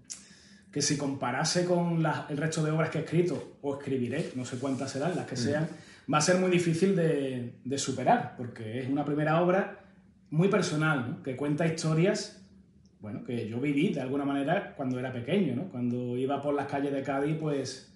que 0.71 0.81
si 0.81 0.97
comparase 0.97 1.65
con 1.65 2.01
la, 2.01 2.27
el 2.29 2.37
resto 2.37 2.63
de 2.63 2.71
obras 2.71 2.89
que 2.89 2.99
he 2.99 3.01
escrito, 3.01 3.57
o 3.61 3.77
escribiré, 3.77 4.31
no 4.35 4.45
sé 4.45 4.57
cuántas 4.57 4.91
serán, 4.91 5.15
las 5.15 5.25
que 5.25 5.35
mm. 5.35 5.37
sean, 5.37 5.67
va 6.11 6.17
a 6.17 6.21
ser 6.21 6.37
muy 6.37 6.49
difícil 6.49 6.95
de, 6.95 7.55
de, 7.63 7.77
superar, 7.77 8.35
porque 8.37 8.79
es 8.79 8.89
una 8.89 9.03
primera 9.03 9.41
obra 9.41 9.79
muy 10.29 10.47
personal, 10.47 11.09
¿no? 11.09 11.23
que 11.23 11.35
cuenta 11.35 11.67
historias, 11.67 12.41
bueno, 13.01 13.23
que 13.23 13.49
yo 13.49 13.59
viví 13.59 13.89
de 13.89 14.01
alguna 14.01 14.23
manera 14.23 14.73
cuando 14.75 14.97
era 14.97 15.11
pequeño, 15.11 15.55
¿no? 15.55 15.63
cuando 15.65 16.17
iba 16.17 16.41
por 16.41 16.53
las 16.53 16.67
calles 16.67 16.93
de 16.93 17.03
Cádiz, 17.03 17.35
pues 17.37 17.93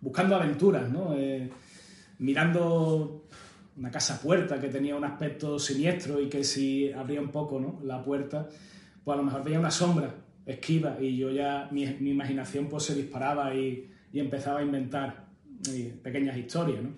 buscando 0.00 0.36
aventuras, 0.36 0.88
¿no? 0.88 1.14
Eh, 1.16 1.50
mirando 2.18 3.26
una 3.76 3.90
casa 3.90 4.20
puerta 4.20 4.60
que 4.60 4.68
tenía 4.68 4.96
un 4.96 5.04
aspecto 5.04 5.58
siniestro 5.58 6.20
y 6.20 6.28
que 6.28 6.42
si 6.42 6.90
abría 6.90 7.20
un 7.20 7.28
poco 7.28 7.60
¿no? 7.60 7.78
la 7.84 8.02
puerta, 8.02 8.48
pues 9.04 9.14
a 9.14 9.18
lo 9.18 9.24
mejor 9.24 9.44
veía 9.44 9.60
una 9.60 9.70
sombra 9.70 10.12
esquiva 10.48 10.96
y 11.00 11.16
yo 11.16 11.30
ya, 11.30 11.68
mi, 11.70 11.84
imaginación 11.84 12.68
pues 12.68 12.84
se 12.84 12.94
disparaba 12.94 13.54
y, 13.54 13.90
empezaba 14.14 14.60
a 14.60 14.62
inventar 14.62 15.26
y, 15.72 15.84
pequeñas 15.84 16.36
historias, 16.36 16.82
¿no? 16.82 16.90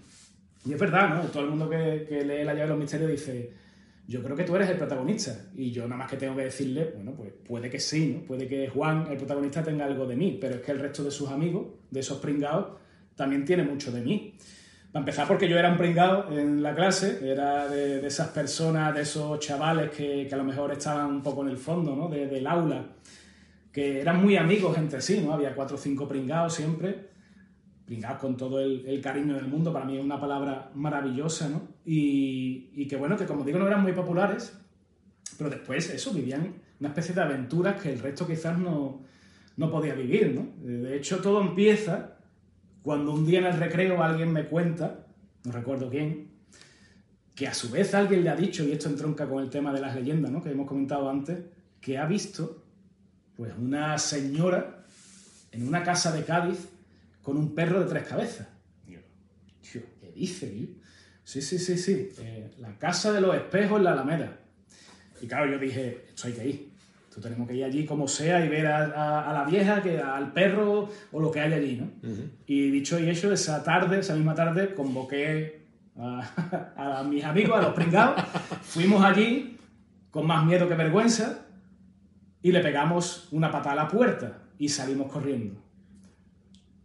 Y 0.65 0.73
es 0.73 0.79
verdad, 0.79 1.09
¿no? 1.09 1.23
Todo 1.31 1.45
el 1.45 1.51
mundo 1.51 1.69
que, 1.69 2.07
lee 2.11 2.45
La 2.45 2.53
llave 2.53 2.63
de 2.63 2.69
los 2.69 2.79
misterios 2.79 3.11
dice, 3.11 3.53
yo 4.07 4.23
creo 4.23 4.37
que 4.37 4.45
tú 4.45 4.55
eres 4.57 4.69
el 4.69 4.77
protagonista. 4.77 5.47
Y 5.55 5.71
yo 5.71 5.85
nada 5.85 5.97
más 5.97 6.11
que 6.11 6.17
tengo 6.17 6.37
que 6.37 6.45
decirle, 6.45 6.93
bueno, 6.95 7.13
pues 7.13 7.33
puede 7.47 7.71
que 7.71 7.81
sí, 7.81 8.15
¿no? 8.15 8.27
Puede 8.27 8.47
que 8.47 8.69
Juan, 8.69 9.07
el 9.11 9.17
protagonista, 9.17 9.63
tenga 9.63 9.87
algo 9.87 10.07
de 10.07 10.17
mí, 10.17 10.39
pero 10.41 10.57
es 10.57 10.61
que 10.61 10.73
el 10.73 10.79
resto 10.79 11.03
de 11.03 11.11
sus 11.11 11.31
amigos, 11.31 11.67
de 11.91 12.01
esos 12.01 12.19
pringados, 12.19 12.79
también 13.17 13.45
tiene 13.45 13.63
mucho 13.63 13.91
de 13.91 14.03
mí. 14.03 14.35
Para 14.93 15.03
empezar, 15.03 15.27
porque 15.27 15.49
yo 15.49 15.59
era 15.59 15.71
un 15.71 15.79
pringado 15.79 16.31
en 16.37 16.63
la 16.63 16.75
clase, 16.75 17.21
era 17.23 17.69
de, 17.69 18.07
esas 18.07 18.29
personas, 18.29 18.95
de 18.95 19.03
esos 19.03 19.39
chavales 19.41 19.91
que, 19.91 20.29
a 20.31 20.37
lo 20.37 20.45
mejor 20.45 20.73
estaban 20.73 21.07
un 21.07 21.23
poco 21.23 21.43
en 21.43 21.49
el 21.49 21.57
fondo, 21.57 21.97
¿no? 21.97 22.09
De, 22.09 22.27
del 22.27 22.47
aula 22.47 22.85
que 23.73 24.01
eran 24.01 24.21
muy 24.23 24.37
amigos 24.37 24.77
entre 24.79 25.01
sí, 25.01 25.21
¿no? 25.25 25.33
Había 25.33 25.55
cuatro 25.55 25.77
o 25.77 25.79
cinco 25.79 26.09
pringados 26.09 26.55
siempre, 26.55 27.11
pringados 27.85 28.19
con 28.19 28.37
todo 28.37 28.61
el, 28.61 29.01
cariño 29.01 29.35
del 29.35 29.47
mundo, 29.47 29.73
para 29.73 29.85
mí 29.85 29.97
es 29.97 30.05
una 30.05 30.21
palabra 30.21 30.71
maravillosa, 30.75 31.49
¿no? 31.49 31.63
Y, 31.85 32.71
y, 32.75 32.87
que 32.87 32.97
bueno, 32.97 33.17
que 33.17 33.27
como 33.27 33.45
digo, 33.45 33.59
no 33.59 33.67
eran 33.67 33.83
muy 33.83 33.93
populares, 33.93 34.59
pero 35.39 35.51
después 35.51 35.91
eso, 35.91 36.13
vivían 36.13 36.55
una 36.79 36.89
especie 36.89 37.15
de 37.15 37.23
aventuras 37.23 37.81
que 37.81 37.93
el 37.93 37.99
resto 37.99 38.27
quizás 38.27 38.59
no, 38.59 39.03
no 39.57 39.71
podía 39.71 39.95
vivir, 39.95 40.35
¿no? 40.35 40.49
De 40.67 40.97
hecho, 40.97 41.19
todo 41.21 41.41
empieza 41.41 42.17
cuando 42.83 43.13
un 43.13 43.27
día 43.27 43.41
en 43.41 43.47
el 43.47 43.59
recreo 43.59 44.03
alguien 44.03 44.33
me 44.33 44.47
cuenta, 44.47 45.07
no 45.45 45.53
recuerdo 45.53 45.91
quién, 45.91 46.31
que 47.35 47.47
a 47.47 47.55
su 47.55 47.71
vez 47.71 47.95
alguien 47.95 48.25
le 48.25 48.31
ha 48.31 48.37
dicho, 48.37 48.65
y 48.65 48.73
esto 48.73 48.89
entronca 48.89 49.29
con 49.29 49.43
el 49.43 49.51
tema 49.51 49.73
de 49.73 49.81
las 49.81 49.95
leyendas, 49.95 50.31
¿no? 50.31 50.43
Que 50.43 50.51
hemos 50.51 50.67
comentado 50.67 51.09
antes, 51.09 51.39
que 51.81 51.99
ha 51.99 52.07
visto 52.07 52.60
pues 53.41 53.55
una 53.59 53.97
señora 53.97 54.85
en 55.51 55.67
una 55.67 55.83
casa 55.83 56.13
de 56.13 56.25
Cádiz 56.25 56.69
con 57.23 57.39
un 57.39 57.55
perro 57.55 57.81
de 57.81 57.87
tres 57.87 58.07
cabezas. 58.07 58.47
Tío, 58.85 58.99
¿qué 59.99 60.13
dice, 60.15 60.47
tío? 60.49 60.69
Sí, 61.25 61.41
sí, 61.41 61.59
sí, 61.59 61.79
sí. 61.79 62.11
Eh, 62.19 62.51
la 62.59 62.77
casa 62.77 63.15
de 63.15 63.23
los 63.23 63.35
espejos 63.35 63.79
en 63.79 63.85
la 63.85 63.93
Alameda. 63.93 64.37
Y 65.23 65.27
claro, 65.27 65.51
yo 65.51 65.59
dije, 65.59 66.05
esto 66.11 66.27
hay 66.27 66.35
que 66.35 66.49
ir. 66.49 66.71
Esto 67.09 67.23
tenemos 67.23 67.49
que 67.49 67.55
ir 67.55 67.65
allí 67.65 67.87
como 67.87 68.07
sea 68.07 68.45
y 68.45 68.49
ver 68.51 68.67
a, 68.67 68.85
a, 68.89 69.31
a 69.31 69.33
la 69.33 69.45
vieja, 69.45 69.83
que 69.83 69.99
al 69.99 70.35
perro 70.35 70.91
o 71.11 71.19
lo 71.19 71.31
que 71.31 71.41
hay 71.41 71.55
allí, 71.55 71.77
¿no? 71.77 71.85
Uh 72.07 72.13
-huh. 72.13 72.31
Y 72.47 72.71
dicho 72.71 72.99
y 72.99 73.09
hecho, 73.09 73.33
esa 73.33 73.65
tarde, 73.65 74.01
esa 74.01 74.15
misma 74.17 74.35
tarde, 74.35 74.75
convoqué 74.75 75.63
a, 75.97 76.99
a 77.01 77.05
mis 77.05 77.25
amigos, 77.25 77.57
a 77.59 77.63
los 77.63 77.73
pringados. 77.73 78.23
Fuimos 78.65 79.03
allí 79.03 79.57
con 80.11 80.27
más 80.27 80.45
miedo 80.45 80.69
que 80.69 80.75
vergüenza 80.75 81.47
y 82.43 82.53
le 82.53 82.61
pegamos 82.61 83.29
una 83.33 83.51
patada 83.51 83.73
a 83.73 83.85
la 83.85 83.89
puerta 83.89 84.39
y 84.59 84.69
salimos 84.69 85.11
corriendo. 85.13 85.61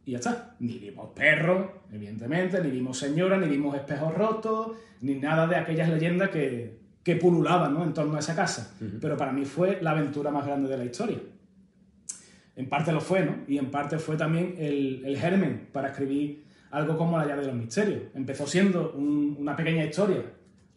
Y 0.06 0.12
ya 0.12 0.18
está. 0.20 0.56
Ni 0.60 0.78
vimos 0.78 1.10
perros, 1.16 1.68
evidentemente, 1.92 2.62
ni 2.62 2.70
vimos 2.70 2.98
señoras, 2.98 3.40
ni 3.40 3.48
vimos 3.48 3.76
espejos 3.76 4.14
rotos, 4.14 4.78
ni 5.02 5.16
nada 5.16 5.48
de 5.48 5.56
aquellas 5.56 5.90
leyendas 5.90 6.30
que, 6.30 6.78
que 7.04 7.16
pululaban 7.16 7.74
¿no? 7.74 7.84
en 7.84 7.94
torno 7.94 8.16
a 8.16 8.20
esa 8.20 8.36
casa. 8.36 8.74
Uh 8.80 8.84
-huh. 8.84 9.00
Pero 9.02 9.18
para 9.18 9.32
mí 9.32 9.46
fue 9.46 9.80
la 9.82 9.92
aventura 9.92 10.30
más 10.32 10.46
grande 10.46 10.70
de 10.70 10.78
la 10.78 10.86
historia. 10.86 11.18
en 12.58 12.70
parte 12.70 12.92
lo 12.94 13.02
fue, 13.02 13.26
¿no? 13.26 13.36
Y 13.50 13.58
en 13.58 13.70
parte 13.70 13.98
fue 14.00 14.16
también 14.16 14.56
el, 14.58 15.04
el 15.06 15.18
germen 15.18 15.68
para 15.74 15.90
escribir 15.90 16.46
algo 16.72 16.98
como 16.98 17.18
La 17.18 17.26
llave 17.26 17.42
de 17.42 17.48
los 17.48 17.56
misterios. 17.56 18.04
Empezó 18.14 18.48
siendo 18.48 18.94
una 18.94 19.56
pequeña 19.56 19.84
historia 19.84 20.24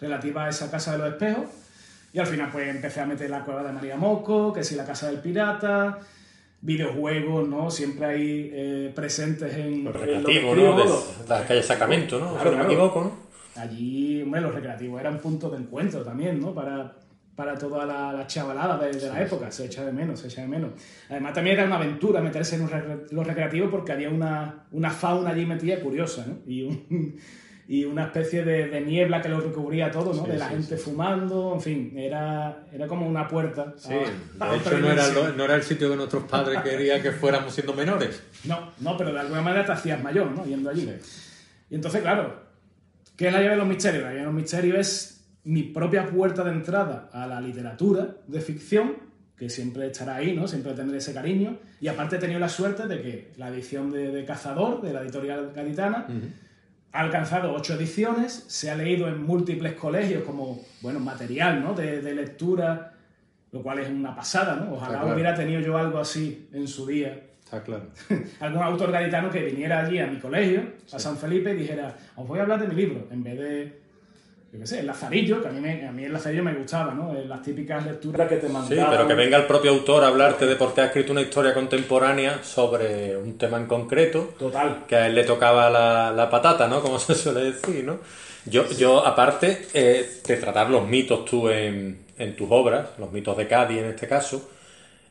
relativa 0.01 0.47
a 0.47 0.49
esa 0.49 0.71
casa 0.71 0.93
de 0.93 0.99
los 0.99 1.09
espejos 1.11 1.47
y 2.19 2.21
al 2.21 2.27
final 2.27 2.49
pues 2.51 2.69
empecé 2.69 3.01
a 3.01 3.07
meter 3.07 3.31
la 3.31 3.45
cueva 3.45 3.63
de 3.63 3.73
María 3.73 3.97
Moco, 3.97 4.53
que 4.53 4.65
si 4.65 4.75
la 4.75 4.85
casa 4.85 5.07
del 5.07 5.21
pirata, 5.21 6.01
videojuegos, 6.61 7.49
¿no? 7.49 7.71
Siempre 7.71 8.07
hay 8.07 8.51
eh, 8.53 8.93
presentes 8.93 9.55
en... 9.55 9.85
Los 9.85 9.95
recreativos, 9.95 10.57
¿no? 10.57 11.23
De 11.23 11.29
la 11.29 11.47
calle 11.47 11.63
Sacramento, 11.63 12.19
¿no? 12.19 12.43
no 12.43 12.57
me 12.57 12.65
equivoco, 12.65 13.03
¿no? 13.03 13.13
Allí, 13.63 14.25
bueno, 14.25 14.49
los 14.49 14.57
recreativos 14.57 15.01
eran 15.01 15.21
puntos 15.21 15.53
de 15.53 15.59
encuentro 15.59 16.03
también, 16.03 16.41
¿no? 16.41 16.53
Para, 16.53 16.93
para 17.37 17.57
toda 17.57 17.87
la, 17.87 18.27
chavalada 18.27 18.79
de, 18.79 19.01
la 19.01 19.23
época, 19.23 19.53
se 19.53 19.67
echa 19.67 19.85
de 19.85 19.93
menos, 19.93 20.19
se 20.19 20.27
echa 20.27 20.41
de 20.41 20.49
menos. 20.49 20.73
Además 21.09 21.35
también 21.35 21.55
era 21.55 21.67
una 21.67 21.77
aventura 21.77 22.21
meterse 22.21 22.57
en 22.57 22.69
los 23.13 23.27
recreativos 23.29 23.71
porque 23.71 23.93
había 23.93 24.11
una, 24.11 24.65
una 24.73 24.91
fauna 24.91 25.31
allí 25.31 25.47
metida 25.47 25.79
curiosa, 25.79 26.27
¿no? 26.27 26.39
Y, 26.51 27.15
y 27.71 27.85
una 27.85 28.05
especie 28.05 28.45
de, 28.45 28.81
niebla 28.81 29.21
que 29.21 29.29
lo 29.29 29.43
recubría 29.43 29.91
todo, 29.91 30.15
¿no? 30.15 30.23
de 30.27 30.39
la 30.39 30.49
gente 30.49 30.79
fumando, 30.79 31.53
en 31.55 31.61
fin, 31.61 31.93
era, 31.99 32.65
era 32.73 32.87
como 32.87 33.07
una 33.07 33.29
puerta. 33.29 33.75
Sí, 33.77 33.91
de 33.91 34.57
hecho 34.57 34.79
no 34.79 34.91
era, 34.91 35.07
no 35.37 35.45
era, 35.45 35.55
el 35.55 35.63
sitio 35.63 35.91
que 35.91 35.97
nuestros 35.97 36.25
padres 36.25 36.63
querían 36.63 37.03
que 37.03 37.13
fuéramos 37.13 37.53
siendo 37.53 37.75
menores. 37.75 38.23
No, 38.45 38.73
no, 38.81 38.97
pero 38.97 39.13
de 39.13 39.21
alguna 39.21 39.43
manera 39.43 39.67
te 39.67 39.73
hacías 39.73 40.03
mayor, 40.03 40.31
¿no? 40.31 40.47
Yendo 40.47 40.71
allí. 40.71 40.91
Y 41.69 41.75
entonces, 41.75 42.01
claro, 42.01 42.41
¿qué 43.19 43.27
es 43.27 43.33
la 43.35 43.41
llave 43.41 43.53
de 43.53 43.59
los 43.59 43.69
misterios? 43.69 44.03
La 44.03 44.09
llave 44.09 44.21
de 44.21 44.27
los 44.27 44.35
misterios 44.35 44.79
es 44.79 45.29
mi 45.45 45.63
propia 45.65 46.07
puerta 46.07 46.43
de 46.45 46.53
entrada 46.53 47.11
a 47.13 47.27
la 47.27 47.39
literatura 47.39 48.17
de 48.27 48.41
ficción, 48.41 48.97
que 49.37 49.51
siempre 49.51 49.89
estará 49.89 50.17
ahí, 50.17 50.35
¿no? 50.35 50.49
Siempre 50.49 50.73
tendré 50.73 50.97
ese 50.97 51.13
cariño. 51.13 51.59
Y 51.83 51.89
aparte 51.89 52.17
he 52.17 52.19
tenido 52.19 52.41
la 52.41 52.49
suerte 52.49 52.87
de 52.87 53.03
que 53.03 53.33
la 53.37 53.51
edición 53.51 53.91
de, 53.91 54.25
Cazador, 54.25 54.81
de 54.81 54.95
la 54.95 55.03
editorial 55.03 55.53
gaditana, 55.55 56.07
ha 56.93 57.01
alcanzado 57.01 57.53
ocho 57.53 57.75
ediciones, 57.75 58.45
se 58.49 58.71
ha 58.71 58.75
leído 58.75 59.09
en 59.09 59.23
múltiples 59.23 59.75
colegios 59.75 60.25
como, 60.25 60.61
bueno, 60.81 61.01
material, 61.01 61.63
¿no? 61.63 61.75
De, 61.75 62.01
lectura, 62.15 62.95
lo 63.53 63.63
cual 63.63 63.81
es 63.81 63.91
una 63.91 64.15
pasada, 64.15 64.57
¿no? 64.57 64.75
Ojalá 64.75 65.05
hubiera 65.13 65.35
tenido 65.35 65.61
yo 65.61 65.77
algo 65.77 65.99
así 65.99 66.49
en 66.53 66.67
su 66.67 66.87
día. 66.87 67.25
Está 67.45 67.63
claro. 67.63 67.87
Algún 68.41 68.63
autor 68.63 68.93
gaditano 68.93 69.31
que 69.31 69.43
viniera 69.43 69.81
allí 69.81 69.99
a 69.99 70.07
mi 70.07 70.19
colegio, 70.19 70.63
a 70.93 70.99
San 70.99 71.17
Felipe, 71.17 71.53
y 71.53 71.59
dijera, 71.59 71.97
os 72.17 72.27
voy 72.27 72.39
a 72.39 72.43
hablar 72.43 72.61
de 72.61 72.69
mi 72.69 72.75
libro, 72.75 73.07
en 73.11 73.23
vez 73.23 73.39
de 73.39 73.81
yo 74.53 74.61
qué 74.61 74.67
sé, 74.67 74.81
el 74.81 74.87
Lazarillo, 74.87 75.43
que 75.43 75.49
a 75.49 75.51
mí, 75.51 75.69
a 75.69 75.93
mí 75.93 76.05
el 76.05 76.13
Lazarillo 76.13 76.43
me 76.43 76.55
gustaba, 76.55 76.95
¿no? 76.95 77.15
Eh, 77.15 77.27
las 77.27 77.43
típicas 77.43 77.85
lecturas 77.85 78.29
que 78.29 78.37
te 78.37 78.49
mandaban. 78.49 78.79
Sí, 78.79 78.85
pero 78.91 79.07
que 79.07 79.15
venga 79.15 79.37
el 79.37 79.47
propio 79.47 79.71
autor 79.73 80.05
a 80.05 80.09
hablarte 80.09 80.47
de 80.47 80.57
por 80.57 80.73
qué 80.73 80.81
ha 80.81 80.87
escrito 80.87 81.13
una 81.13 81.21
historia 81.21 81.53
contemporánea 81.53 82.43
sobre 82.43 83.15
un 83.17 83.37
tema 83.37 83.59
en 83.59 83.67
concreto. 83.67 84.35
Total. 84.39 84.85
Que 84.89 84.97
a 84.97 85.07
él 85.07 85.15
le 85.15 85.25
tocaba 85.25 85.69
la, 85.69 86.13
la 86.13 86.31
patata, 86.31 86.67
¿no? 86.67 86.81
Como 86.81 86.99
se 86.99 87.15
suele 87.15 87.53
decir, 87.53 87.85
¿no? 87.85 87.99
Yo, 88.47 88.67
yo 88.71 89.07
aparte 89.07 89.67
eh, 89.75 90.21
de 90.27 90.37
tratar 90.37 90.71
los 90.71 90.89
mitos 90.89 91.27
tú 91.27 91.51
en, 91.51 91.99
en 92.17 92.35
tus 92.35 92.49
obras, 92.51 92.89
los 92.99 93.13
mitos 93.13 93.37
de 93.37 93.47
Cádiz 93.47 93.79
en 93.79 93.87
este 93.87 94.09
caso, 94.09 94.49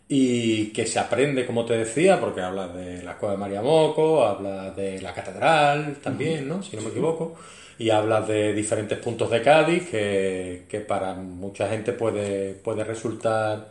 y 0.09 0.67
que 0.67 0.85
se 0.85 0.99
aprende, 0.99 1.45
como 1.45 1.65
te 1.65 1.77
decía, 1.77 2.19
porque 2.19 2.41
hablas 2.41 2.73
de 2.73 3.03
la 3.03 3.11
Escuela 3.11 3.33
de 3.33 3.39
María 3.39 3.61
Moco, 3.61 4.25
hablas 4.25 4.75
de 4.75 5.01
la 5.01 5.13
catedral 5.13 5.97
también, 6.01 6.47
¿no? 6.47 6.63
Si 6.63 6.75
no 6.75 6.81
me 6.81 6.89
equivoco 6.89 7.35
y 7.79 7.89
hablas 7.89 8.27
de 8.27 8.53
diferentes 8.53 8.97
puntos 8.97 9.29
de 9.29 9.41
Cádiz 9.41 9.89
que, 9.89 10.65
que 10.67 10.79
para 10.79 11.13
mucha 11.13 11.69
gente 11.69 11.93
puede, 11.93 12.53
puede 12.53 12.83
resultar 12.83 13.67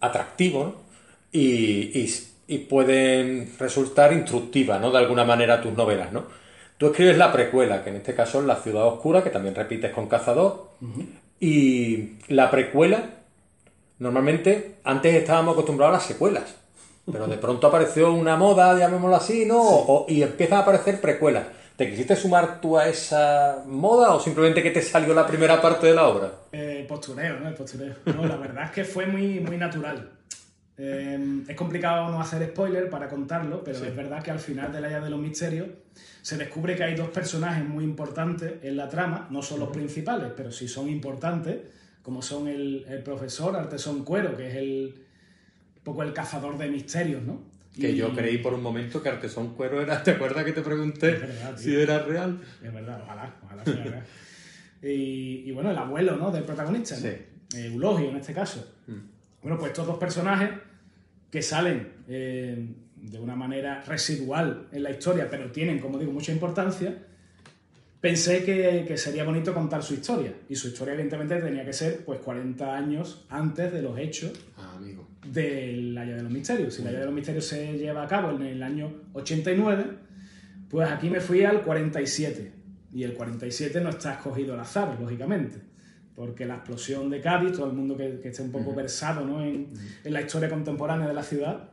atractivo 0.00 0.82
y, 1.30 1.98
y, 2.00 2.10
y, 2.48 2.58
pueden 2.58 3.52
resultar 3.58 4.12
instructivas, 4.12 4.80
¿no? 4.80 4.90
De 4.90 4.98
alguna 4.98 5.24
manera 5.24 5.60
tus 5.60 5.72
novelas, 5.74 6.12
¿no? 6.12 6.24
Tú 6.76 6.86
escribes 6.86 7.18
la 7.18 7.30
precuela, 7.30 7.84
que 7.84 7.90
en 7.90 7.96
este 7.96 8.14
caso 8.14 8.40
es 8.40 8.46
La 8.46 8.56
ciudad 8.56 8.86
oscura, 8.86 9.22
que 9.22 9.28
también 9.30 9.54
repites 9.54 9.92
con 9.92 10.08
Cazador, 10.08 10.70
y 11.38 12.14
la 12.28 12.50
precuela, 12.50 13.19
normalmente, 14.00 14.78
antes 14.82 15.14
estábamos 15.14 15.52
acostumbrados 15.52 15.94
a 15.94 15.98
las 15.98 16.06
secuelas, 16.06 16.56
pero 17.10 17.28
de 17.28 17.38
pronto 17.38 17.68
apareció 17.68 18.12
una 18.12 18.36
moda, 18.36 18.76
llamémoslo 18.76 19.16
así, 19.16 19.46
¿no? 19.46 20.04
y 20.08 20.22
empiezan 20.22 20.58
a 20.58 20.62
aparecer 20.62 21.00
precuelas. 21.00 21.46
¿Te 21.76 21.88
quisiste 21.88 22.14
sumar 22.14 22.60
tú 22.60 22.76
a 22.76 22.88
esa 22.88 23.62
moda 23.66 24.14
o 24.14 24.20
simplemente 24.20 24.62
que 24.62 24.70
te 24.70 24.82
salió 24.82 25.14
la 25.14 25.26
primera 25.26 25.62
parte 25.62 25.86
de 25.86 25.94
la 25.94 26.08
obra? 26.08 26.30
Eh, 26.52 26.84
postureo, 26.86 27.40
¿no? 27.40 27.48
El 27.48 27.54
postureo. 27.54 27.94
No, 28.04 28.26
la 28.26 28.36
verdad 28.36 28.64
es 28.64 28.70
que 28.70 28.84
fue 28.84 29.06
muy, 29.06 29.40
muy 29.40 29.56
natural. 29.56 30.10
Eh, 30.76 31.42
es 31.48 31.56
complicado 31.56 32.10
no 32.10 32.20
hacer 32.20 32.46
spoiler 32.50 32.90
para 32.90 33.08
contarlo, 33.08 33.64
pero 33.64 33.84
es 33.84 33.96
verdad 33.96 34.22
que 34.22 34.30
al 34.30 34.40
final 34.40 34.70
de 34.70 34.80
la 34.82 34.90
llave 34.90 35.04
de 35.04 35.10
los 35.10 35.20
misterios 35.20 35.68
se 36.20 36.36
descubre 36.36 36.76
que 36.76 36.84
hay 36.84 36.94
dos 36.94 37.08
personajes 37.08 37.66
muy 37.66 37.84
importantes 37.84 38.54
en 38.62 38.76
la 38.76 38.88
trama, 38.88 39.28
no 39.30 39.42
son 39.42 39.60
los 39.60 39.70
principales, 39.70 40.32
pero 40.36 40.52
sí 40.52 40.68
son 40.68 40.88
importantes, 40.88 41.58
como 42.10 42.22
son 42.22 42.48
el, 42.48 42.84
el 42.88 43.04
profesor 43.04 43.54
Artesón 43.54 44.02
Cuero, 44.02 44.36
que 44.36 44.48
es 44.48 44.56
el 44.56 44.94
un 45.76 45.84
poco 45.84 46.02
el 46.02 46.12
cazador 46.12 46.58
de 46.58 46.66
misterios, 46.66 47.22
¿no? 47.22 47.40
Que 47.72 47.94
yo 47.94 48.12
creí 48.12 48.38
por 48.38 48.52
un 48.52 48.64
momento 48.64 49.00
que 49.00 49.10
Artesón 49.10 49.54
Cuero 49.54 49.80
era. 49.80 50.02
¿Te 50.02 50.10
acuerdas 50.10 50.44
que 50.44 50.50
te 50.50 50.60
pregunté 50.60 51.20
si 51.56 51.72
era 51.72 52.00
real? 52.00 52.40
Es 52.60 52.74
verdad, 52.74 53.00
ojalá, 53.04 53.36
ojalá 53.44 53.64
sea 53.64 53.84
real. 53.84 54.04
y, 54.82 55.52
bueno, 55.52 55.70
el 55.70 55.78
abuelo 55.78 56.16
¿no? 56.16 56.32
del 56.32 56.42
protagonista, 56.42 56.96
¿no? 56.98 57.56
Eulogio 57.56 58.10
en 58.10 58.16
este 58.16 58.34
caso. 58.34 58.74
Mm. 58.88 58.98
Bueno, 59.42 59.56
pues 59.56 59.70
estos 59.70 59.86
dos 59.86 59.98
personajes 59.98 60.50
que 61.30 61.42
salen 61.42 61.92
eh, 62.08 62.74
de 62.96 63.20
una 63.20 63.36
manera 63.36 63.82
residual 63.82 64.66
en 64.72 64.82
la 64.82 64.90
historia, 64.90 65.30
pero 65.30 65.52
tienen, 65.52 65.78
como 65.78 65.96
digo, 65.96 66.10
mucha 66.10 66.32
importancia, 66.32 67.06
pensé 68.00 68.44
que, 68.44 68.84
que, 68.86 68.96
sería 68.96 69.24
bonito 69.24 69.52
contar 69.52 69.82
su 69.82 69.94
historia. 69.94 70.32
Y 70.48 70.56
su 70.56 70.68
historia, 70.68 70.94
evidentemente, 70.94 71.36
tenía 71.36 71.64
que 71.64 71.72
ser 71.72 72.04
pues 72.04 72.20
40 72.20 72.76
años 72.76 73.26
antes 73.28 73.72
de 73.72 73.82
los 73.82 73.98
hechos 73.98 74.32
ah, 74.56 74.74
amigo. 74.76 75.08
de 75.26 75.76
la 75.92 76.04
Llave 76.04 76.16
de 76.16 76.22
los 76.22 76.32
Misterios. 76.32 76.74
Si 76.74 76.82
la 76.82 76.90
Llave 76.90 77.00
de 77.00 77.06
los 77.06 77.14
Misterios 77.14 77.44
se 77.44 77.78
lleva 77.78 78.02
a 78.02 78.08
cabo 78.08 78.30
en 78.30 78.42
el 78.42 78.62
año 78.62 78.92
89, 79.12 79.84
pues 80.68 80.90
aquí 80.90 81.10
me 81.10 81.20
fui 81.20 81.44
al 81.44 81.62
47. 81.62 82.52
Y 82.92 83.04
el 83.04 83.14
47 83.14 83.80
no 83.80 83.90
está 83.90 84.14
escogido 84.14 84.54
al 84.54 84.60
azar, 84.60 84.96
lógicamente. 85.00 85.58
Porque 86.16 86.44
la 86.44 86.56
explosión 86.56 87.08
de 87.08 87.20
Cádiz, 87.20 87.52
todo 87.52 87.66
el 87.66 87.72
mundo 87.72 87.96
que, 87.96 88.20
esté 88.24 88.42
un 88.42 88.50
poco 88.50 88.74
versado 88.74 89.24
¿no? 89.24 89.42
en, 89.42 89.72
en, 90.04 90.12
la 90.12 90.20
historia 90.20 90.48
contemporánea 90.48 91.06
de 91.06 91.14
la 91.14 91.22
ciudad, 91.22 91.70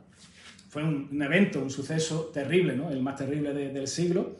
fue 0.68 0.82
un, 0.82 1.20
evento, 1.20 1.60
un 1.60 1.70
suceso 1.70 2.30
terrible, 2.32 2.76
¿no? 2.76 2.90
el 2.90 3.02
más 3.02 3.16
terrible 3.16 3.52
del 3.52 3.88
siglo 3.88 4.36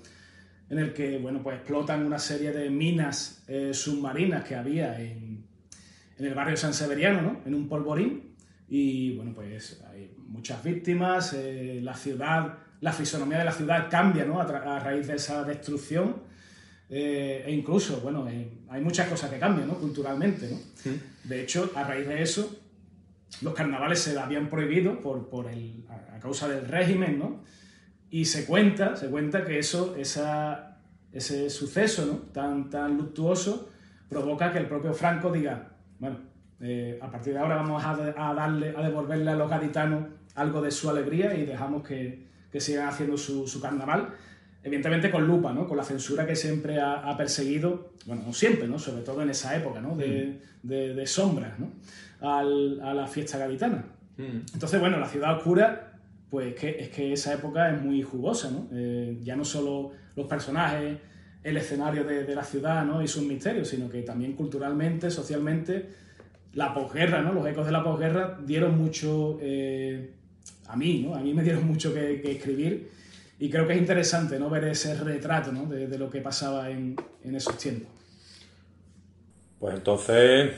en 0.71 0.79
el 0.79 0.93
que 0.93 1.19
bueno, 1.19 1.43
pues 1.43 1.57
explotan 1.57 2.05
una 2.05 2.19
serie 2.19 2.53
de 2.53 2.71
minas 2.71 3.43
eh, 3.49 3.73
submarinas 3.73 4.45
que 4.45 4.55
había 4.55 5.01
en, 5.01 5.45
en, 6.19 6.25
el 6.25 6.35
barrio 6.35 6.57
San 6.57 6.75
Severiano, 6.75 7.23
¿no? 7.23 7.41
en 7.47 7.55
un 7.55 7.69
polvorín. 7.69 8.35
Y 8.69 9.17
bueno, 9.17 9.33
pues 9.35 9.83
hay 9.91 10.15
muchas 10.27 10.63
víctimas, 10.63 11.33
eh, 11.33 11.81
la 11.83 11.95
ciudad, 11.95 12.59
la 12.81 12.93
fisonomía 12.93 13.39
de 13.39 13.45
la 13.47 13.53
ciudad 13.53 13.89
cambia 13.91 14.27
¿no? 14.27 14.41
a, 14.41 14.79
raíz 14.79 15.07
de 15.07 15.17
esa 15.17 15.43
destrucción. 15.45 16.29
Eh, 16.91 17.45
e 17.47 17.53
incluso, 17.53 18.01
bueno, 18.01 18.27
hay 18.69 18.81
muchas 18.83 19.09
cosas 19.09 19.31
que 19.31 19.39
cambian 19.39 19.69
¿no? 19.69 19.75
culturalmente. 19.79 20.51
¿no? 20.51 20.91
De 21.25 21.43
hecho, 21.43 21.73
a 21.75 21.85
raíz 21.85 22.07
de 22.07 22.23
eso, 22.23 22.61
los 23.41 23.55
carnavales 23.55 24.01
se 24.01 24.19
habían 24.19 24.49
prohibido 24.51 25.01
por, 25.01 25.31
por 25.31 25.49
el, 25.49 25.85
a 25.89 26.19
causa 26.19 26.49
del 26.49 26.67
régimen, 26.67 27.19
¿no? 27.19 27.43
Y 28.11 28.25
se 28.25 28.47
cuenta, 28.47 28.97
se 28.97 29.09
cuenta 29.09 29.45
que 29.45 29.59
eso, 29.59 29.95
esa, 29.97 30.79
ese 31.13 31.51
suceso 31.51 32.07
¿no? 32.07 32.15
tan, 32.33 32.71
tan 32.71 32.97
luctuoso 32.97 33.69
provoca 34.09 34.53
que 34.53 34.59
el 34.59 34.67
propio 34.67 34.95
Franco 34.95 35.31
diga, 35.31 35.69
bueno, 35.99 36.17
eh, 36.61 36.99
a 37.01 37.11
partir 37.11 37.35
de 37.35 37.39
ahora 37.39 37.57
vamos 37.57 37.83
a, 37.85 37.95
darle, 38.35 38.75
a 38.77 38.83
devolverle 38.83 39.31
a 39.31 39.37
los 39.37 39.51
gaditanos 39.51 40.05
algo 40.35 40.63
de 40.63 40.71
su 40.71 40.89
alegría 40.89 41.35
y 41.35 41.45
dejamos 41.45 41.87
que, 41.87 42.27
que 42.51 42.61
sigan 42.61 42.89
haciendo 42.89 43.17
su, 43.17 43.47
su, 43.47 43.61
carnaval, 43.61 44.15
evidentemente 44.63 45.11
con 45.11 45.27
lupa, 45.27 45.53
¿no? 45.53 45.69
con 45.69 45.77
la 45.77 45.85
censura 45.85 46.27
que 46.27 46.35
siempre 46.35 46.81
ha, 46.81 47.15
perseguido, 47.17 47.93
bueno, 48.07 48.23
no 48.27 48.33
siempre, 48.33 48.67
¿no? 48.67 48.79
sobre 48.79 49.03
todo 49.03 49.23
en 49.23 49.31
esa 49.31 49.57
época 49.57 49.81
¿no? 49.81 49.97
de, 49.97 50.41
mm. 50.63 50.67
de, 50.67 50.95
de 50.95 51.07
sombras 51.07 51.59
¿no? 51.59 51.73
Al, 52.21 52.81
a 52.81 52.95
la 52.95 53.07
fiesta 53.07 53.39
gaditana. 53.39 53.85
Mm. 54.17 54.55
Entonces, 54.55 54.81
bueno, 54.81 54.99
la 54.99 55.09
ciudad 55.09 55.37
oscura 55.37 55.88
pues 56.31 56.55
que, 56.55 56.77
es 56.79 56.89
que 56.91 57.13
esa 57.13 57.35
época 57.35 57.75
es 57.75 57.83
muy 57.83 58.03
jugosa, 58.03 58.51
¿no? 58.51 58.69
Eh, 58.73 59.19
ya 59.23 59.37
no 59.37 59.45
solo 59.45 59.93
los 60.15 60.27
personajes, 60.27 60.99
el 61.43 61.57
escenario 61.57 62.05
de, 62.05 62.35
la 62.35 62.45
ciudad 62.45 62.85
¿no? 62.85 63.03
y 63.03 63.09
sus 63.09 63.23
misterios, 63.23 63.69
sino 63.69 63.89
que 63.89 64.03
también 64.03 64.35
culturalmente, 64.35 65.11
socialmente, 65.11 65.89
la 66.55 66.75
posguerra, 66.75 67.23
¿no? 67.23 67.33
los 67.33 67.47
ecos 67.47 67.65
de 67.65 67.73
la 67.73 67.83
posguerra 67.83 68.39
dieron 68.45 68.77
mucho 68.77 69.39
eh, 69.41 70.11
a 70.67 70.77
mí, 70.77 71.07
¿no? 71.07 71.15
a 71.15 71.21
mí 71.21 71.33
me 71.33 71.43
dieron 71.43 71.67
mucho 71.67 71.95
que, 71.95 72.21
escribir 72.31 72.91
y 73.39 73.49
creo 73.49 73.67
que 73.67 73.75
es 73.75 73.79
interesante 73.79 74.39
¿no? 74.39 74.51
ver 74.51 74.65
ese 74.65 74.95
retrato 74.95 75.53
de, 75.53 75.99
lo 75.99 76.11
que 76.11 76.21
pasaba 76.21 76.71
en, 76.71 76.97
en 77.23 77.35
esos 77.35 77.57
tiempos. 77.57 77.89
Pues 79.61 79.77
entonces 79.77 80.53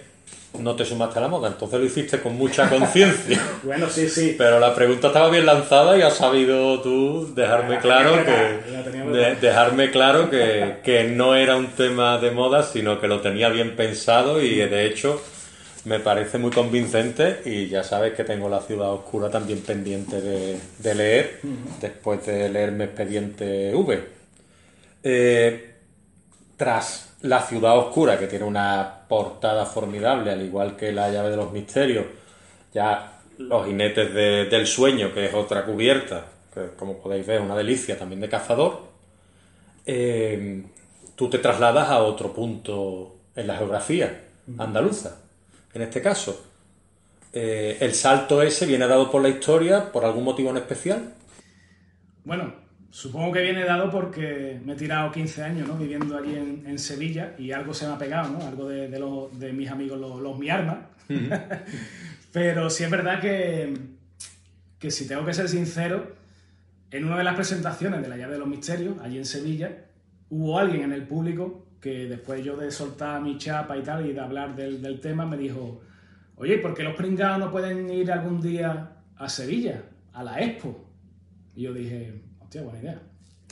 no 0.59 0.75
te 0.75 0.85
sumaste 0.85 1.19
a 1.19 1.23
la 1.23 1.29
moda, 1.29 1.49
entonces 1.49 1.79
lo 1.79 1.87
hiciste 1.87 2.21
con 2.21 2.37
mucha 2.37 2.69
conciencia. 2.69 3.41
bueno, 3.63 3.89
sí, 3.89 4.09
sí. 4.09 4.35
Pero 4.37 4.59
la 4.59 4.75
pregunta 4.75 5.09
estaba 5.09 5.31
bien 5.31 5.47
lanzada 5.47 5.97
y 5.97 6.03
has 6.03 6.17
sabido 6.17 6.81
tú 6.81 7.33
dejarme 7.35 7.79
claro 7.79 8.25
que 8.25 9.37
dejarme 9.41 9.91
claro 9.91 10.29
que, 10.29 10.79
que 10.83 11.05
no 11.05 11.35
era 11.35 11.57
un 11.57 11.69
tema 11.69 12.19
de 12.19 12.31
moda, 12.31 12.63
sino 12.63 13.01
que 13.01 13.09
lo 13.09 13.21
tenía 13.21 13.49
bien 13.49 13.77
pensado 13.77 14.43
y 14.43 14.57
de 14.57 14.87
hecho 14.87 15.23
me 15.85 15.99
parece 15.99 16.39
muy 16.39 16.51
convincente 16.51 17.41
y 17.45 17.69
ya 17.69 17.83
sabes 17.83 18.15
que 18.15 18.25
tengo 18.25 18.49
La 18.49 18.61
ciudad 18.61 18.93
oscura 18.93 19.31
también 19.31 19.61
pendiente 19.63 20.21
de, 20.21 20.95
leer 20.95 21.41
después 21.81 22.27
de 22.27 22.49
leerme 22.49 22.85
Expediente 22.85 23.75
V. 23.75 24.05
Eh, 25.03 25.75
tras 26.57 27.10
La 27.23 27.43
ciudad 27.43 27.77
oscura, 27.77 28.19
que 28.19 28.27
tiene 28.27 28.45
una 28.45 29.03
portada 29.09 29.67
formidable, 29.67 30.31
al 30.31 30.43
igual 30.43 30.77
que 30.77 30.93
La 30.93 31.11
llave 31.11 31.31
de 31.31 31.37
los 31.37 31.53
misterios, 31.53 32.07
ya 32.73 33.21
Los 33.39 33.67
jinetes 33.67 34.13
del 34.15 34.67
sueño, 34.67 35.13
que 35.13 35.27
es 35.27 35.35
otra 35.35 35.65
cubierta, 35.65 36.27
que 36.53 36.71
como 36.77 36.99
podéis 36.99 37.27
ver 37.27 37.39
es 37.39 37.43
una 37.43 37.57
delicia 37.57 37.99
también 37.99 38.21
de 38.21 38.29
cazador, 38.29 38.83
eh, 39.87 40.63
tú 41.17 41.31
te 41.31 41.39
trasladas 41.39 41.89
a 41.89 42.03
otro 42.03 42.33
punto 42.33 43.17
en 43.35 43.47
la 43.47 43.57
geografía 43.57 44.25
andaluza 44.59 45.17
en 45.75 45.83
este 45.83 46.03
caso. 46.03 46.47
Eh, 47.33 47.79
¿El 47.81 47.95
salto 47.95 48.43
ese 48.43 48.67
viene 48.67 48.87
dado 48.87 49.11
por 49.11 49.23
la 49.23 49.29
historia 49.29 49.93
por 49.93 50.05
algún 50.05 50.25
motivo 50.25 50.51
en 50.51 50.57
especial? 50.57 51.15
Bueno, 52.25 52.53
supongo 52.91 53.33
que 53.33 53.43
viene 53.43 53.65
dado 53.65 53.91
porque 53.91 54.61
me 54.65 54.73
he 54.73 54.77
tirado 54.77 55.13
15 55.13 55.43
años 55.43 55.69
¿no? 55.69 55.77
viviendo 55.77 56.17
allí 56.17 56.35
en, 56.35 56.79
Sevilla 56.79 57.35
y 57.39 57.53
algo 57.53 57.73
se 57.73 57.87
me 57.87 57.93
ha 57.93 57.99
pegado, 57.99 58.31
¿no? 58.31 58.47
algo 58.47 58.69
de, 58.69 58.89
de, 58.89 59.53
mis 59.53 59.71
amigos 59.71 59.99
los, 59.99 60.21
los 60.21 60.39
mi 60.39 60.51
arma. 60.51 60.89
Pero 62.33 62.71
sí 62.71 62.85
es 62.85 62.91
verdad 62.91 63.21
que, 63.21 63.75
que 64.79 64.91
si 64.91 65.07
tengo 65.07 65.25
que 65.25 65.35
ser 65.35 65.49
sincero, 65.49 66.15
en 66.91 67.05
una 67.05 67.19
de 67.19 67.25
las 67.25 67.35
presentaciones 67.35 68.03
de 68.03 68.09
la 68.09 68.17
llave 68.17 68.35
de 68.35 68.39
los 68.39 68.49
misterios, 68.49 68.99
allí 69.01 69.19
en 69.19 69.25
Sevilla, 69.25 69.87
hubo 70.29 70.59
alguien 70.59 70.83
en 70.83 70.93
el 70.93 71.05
público 71.05 71.67
que 71.81 72.07
después 72.07 72.45
yo 72.45 72.57
de 72.57 72.71
soltar 72.71 73.23
mi 73.23 73.39
chapa 73.39 73.77
y 73.77 73.83
tal 73.83 74.07
y 74.07 74.13
de 74.13 74.21
hablar 74.21 74.55
del, 74.55 75.01
tema, 75.01 75.25
me 75.25 75.37
dijo, 75.37 75.81
oye, 76.37 76.59
¿por 76.59 76.75
qué 76.75 76.83
los 76.83 76.95
pringados 76.95 77.39
no 77.39 77.51
pueden 77.51 77.91
ir 77.91 78.13
algún 78.13 78.41
día 78.41 78.97
a 79.17 79.29
Sevilla, 79.29 79.83
a 80.13 80.23
la 80.23 80.41
Expo? 80.41 80.85
Y 81.57 81.63
yo 81.63 81.73
dije, 81.73 82.21
hostia, 82.51 82.63
buena 82.63 82.81
idea. 82.81 83.01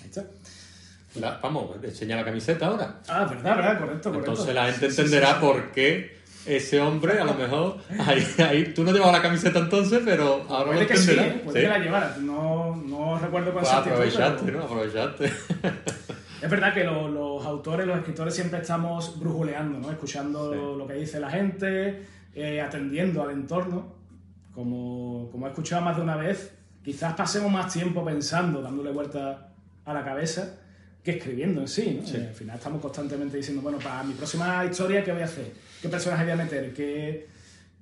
Ahí 0.03 0.09
está. 0.09 1.39
vamos, 1.41 1.77
enseña 1.85 2.17
la 2.17 2.25
camiseta 2.25 2.67
ahora. 2.67 3.01
Ah, 3.07 3.27
verdad, 3.27 3.57
verdad, 3.57 3.79
correcto, 3.79 4.11
correcto. 4.11 4.31
Entonces 4.33 4.55
la 4.55 4.73
gente 4.73 4.87
entenderá 4.87 5.41
por 5.41 5.71
qué 5.71 6.19
ese 6.45 6.81
hombre, 6.81 7.21
a 7.21 7.25
lo 7.25 7.35
mejor, 7.35 7.77
ahí, 8.01 8.27
ahí 8.39 8.65
tú 8.75 8.83
no 8.83 8.91
llevabas 8.91 9.15
la 9.15 9.23
camiseta 9.23 9.61
entonces, 9.61 10.03
pero 10.05 10.45
ahora 10.49 10.73
puede 10.73 10.81
lo 10.81 10.89
que 10.89 10.97
sí, 10.97 11.13
¿eh? 11.13 11.43
puede 11.45 11.61
que 11.61 11.69
la 11.69 11.79
llevara, 11.79 12.17
no, 12.19 12.75
no 12.75 13.19
recuerdo 13.21 13.53
cuál 13.53 13.65
pues 13.65 13.73
Aprovechaste, 13.73 14.51
¿no? 14.51 14.63
Aprovechaste. 14.65 15.33
Es 16.43 16.49
verdad 16.49 16.73
que 16.73 16.85
los, 16.85 17.45
autores, 17.47 17.85
los 17.85 17.99
escritores 17.99 18.33
siempre 18.33 18.61
estamos 18.61 19.19
brujuleando, 19.19 19.81
¿no? 19.81 19.91
Escuchando 19.91 20.77
lo 20.77 20.87
que 20.87 20.95
dice 20.95 21.19
la 21.19 21.31
gente, 21.31 22.05
eh, 22.33 22.61
atendiendo 22.61 23.23
al 23.23 23.33
entorno. 23.33 23.97
Como, 24.55 25.29
como 25.33 25.47
he 25.47 25.51
escuchado 25.51 25.83
más 25.83 25.97
de 25.97 26.03
una 26.03 26.17
vez, 26.17 26.53
quizás 26.89 27.13
pasemos 27.13 27.53
más 27.53 27.71
tiempo 27.71 28.03
pensando, 28.03 28.63
dándole 28.63 28.91
vuelta 28.91 29.53
a 29.85 29.93
la 29.93 30.03
cabeza, 30.03 30.59
que 31.05 31.11
escribiendo 31.11 31.61
en 31.61 31.69
sí, 31.69 32.01
¿no? 32.01 32.19
al 32.19 32.35
final 32.35 32.57
estamos 32.57 32.81
constantemente 32.81 33.37
diciendo, 33.37 33.61
bueno, 33.61 33.77
para 33.79 34.03
mi 34.05 34.15
próxima 34.15 34.65
historia, 34.65 35.05
¿qué 35.05 35.13
voy 35.13 35.21
a 35.21 35.27
hacer? 35.27 35.53
¿Qué 35.83 35.91
personaje 35.91 36.23
voy 36.23 36.33
a 36.33 36.37
meter? 36.37 36.73
¿Qué, 36.73 37.27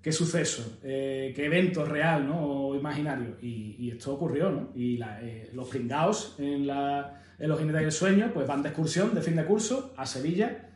qué 0.02 0.10
suceso? 0.10 0.78
Eh, 0.82 1.32
¿Qué 1.36 1.44
evento 1.44 1.84
real 1.84 2.26
¿no? 2.26 2.40
o 2.40 2.74
imaginario? 2.74 3.36
Y, 3.40 3.92
esto 3.92 4.12
ocurrió, 4.12 4.50
¿no? 4.50 4.70
Y 4.74 5.00
eh, 5.00 5.50
los 5.52 5.68
pringaos 5.68 6.34
en 6.40 6.66
la 6.66 7.22
en 7.38 7.48
los 7.48 7.60
jinetes 7.60 7.82
del 7.82 7.92
sueño, 7.92 8.32
pues 8.34 8.48
van 8.48 8.62
de 8.64 8.70
excursión 8.70 9.14
de 9.14 9.22
fin 9.22 9.36
de 9.36 9.44
curso 9.44 9.94
a 9.96 10.04
Sevilla 10.04 10.68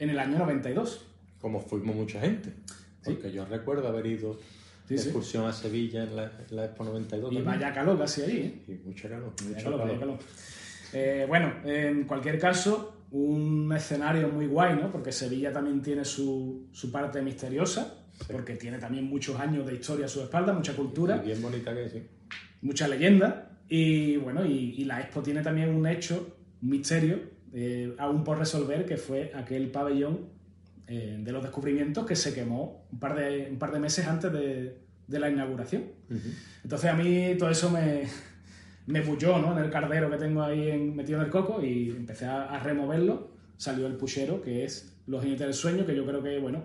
en 0.00 0.10
el 0.10 0.18
año 0.18 0.38
92. 0.38 1.06
Como 1.40 1.60
fuimos 1.60 1.94
mucha 1.94 2.20
gente. 2.20 2.52
Porque 3.04 3.30
yo 3.30 3.44
recuerdo 3.44 3.86
haber 3.86 4.06
ido 4.06 4.40
excursión 4.94 5.46
a 5.46 5.52
Sevilla 5.52 6.04
en 6.04 6.16
la, 6.16 6.24
en 6.48 6.56
la, 6.56 6.64
Expo 6.66 6.84
92. 6.84 7.32
Y 7.32 7.42
vaya 7.42 7.72
calor 7.72 7.98
casi 7.98 8.22
allí. 8.22 8.38
¿eh? 8.38 8.64
Y 8.68 8.72
mucha 8.86 9.08
calor. 9.08 9.32
calor, 9.98 10.18
eh, 10.92 11.24
bueno, 11.28 11.52
en 11.64 12.04
cualquier 12.04 12.38
caso, 12.38 13.02
un 13.10 13.72
escenario 13.74 14.28
muy 14.28 14.46
guay, 14.46 14.76
¿no? 14.76 14.90
Porque 14.90 15.12
Sevilla 15.12 15.52
también 15.52 15.82
tiene 15.82 16.04
su, 16.04 16.68
su 16.72 16.90
parte 16.90 17.20
misteriosa, 17.22 18.06
porque 18.30 18.54
tiene 18.54 18.78
también 18.78 19.04
muchos 19.04 19.38
años 19.38 19.66
de 19.66 19.74
historia 19.74 20.06
a 20.06 20.08
su 20.08 20.22
espalda, 20.22 20.52
mucha 20.52 20.74
cultura. 20.74 21.20
Y 21.22 21.26
bien 21.26 21.42
bonita 21.42 21.74
que 21.74 21.88
sí. 21.88 22.02
Mucha 22.62 22.88
leyenda. 22.88 23.58
Y 23.68 24.16
bueno, 24.16 24.44
y, 24.44 24.84
la 24.84 25.00
expo 25.00 25.22
tiene 25.22 25.42
también 25.42 25.70
un 25.70 25.86
hecho, 25.86 26.36
un 26.62 26.70
misterio, 26.70 27.18
eh, 27.52 27.94
aún 27.98 28.22
por 28.22 28.38
resolver, 28.38 28.86
que 28.86 28.96
fue 28.96 29.32
aquel 29.34 29.70
pabellón 29.70 30.35
eh, 30.86 31.16
de 31.20 31.32
los 31.32 31.42
descubrimientos 31.42 32.06
que 32.06 32.16
se 32.16 32.34
quemó 32.34 32.86
un 32.92 32.98
par 32.98 33.16
de, 33.16 33.48
un 33.50 33.58
par 33.58 33.72
de 33.72 33.80
meses 33.80 34.06
antes 34.06 34.32
de, 34.32 34.78
de 35.06 35.18
la 35.18 35.30
inauguración. 35.30 35.84
Entonces 36.62 36.90
a 36.90 36.94
mí 36.94 37.34
todo 37.38 37.50
eso 37.50 37.70
me, 37.70 38.04
me 38.86 39.00
bulló 39.00 39.38
¿no? 39.38 39.56
en 39.56 39.64
el 39.64 39.70
cardero 39.70 40.10
que 40.10 40.16
tengo 40.16 40.42
ahí 40.42 40.70
en, 40.70 40.94
metido 40.94 41.18
en 41.18 41.26
el 41.26 41.30
coco 41.30 41.62
y 41.62 41.90
empecé 41.90 42.26
a, 42.26 42.58
removerlo. 42.60 43.36
Salió 43.56 43.86
el 43.86 43.94
puchero, 43.94 44.42
que 44.42 44.64
es 44.64 44.94
Los 45.06 45.22
jinetes 45.22 45.46
del 45.46 45.54
sueño, 45.54 45.86
que 45.86 45.96
yo 45.96 46.04
creo 46.04 46.22
que, 46.22 46.38
bueno, 46.38 46.64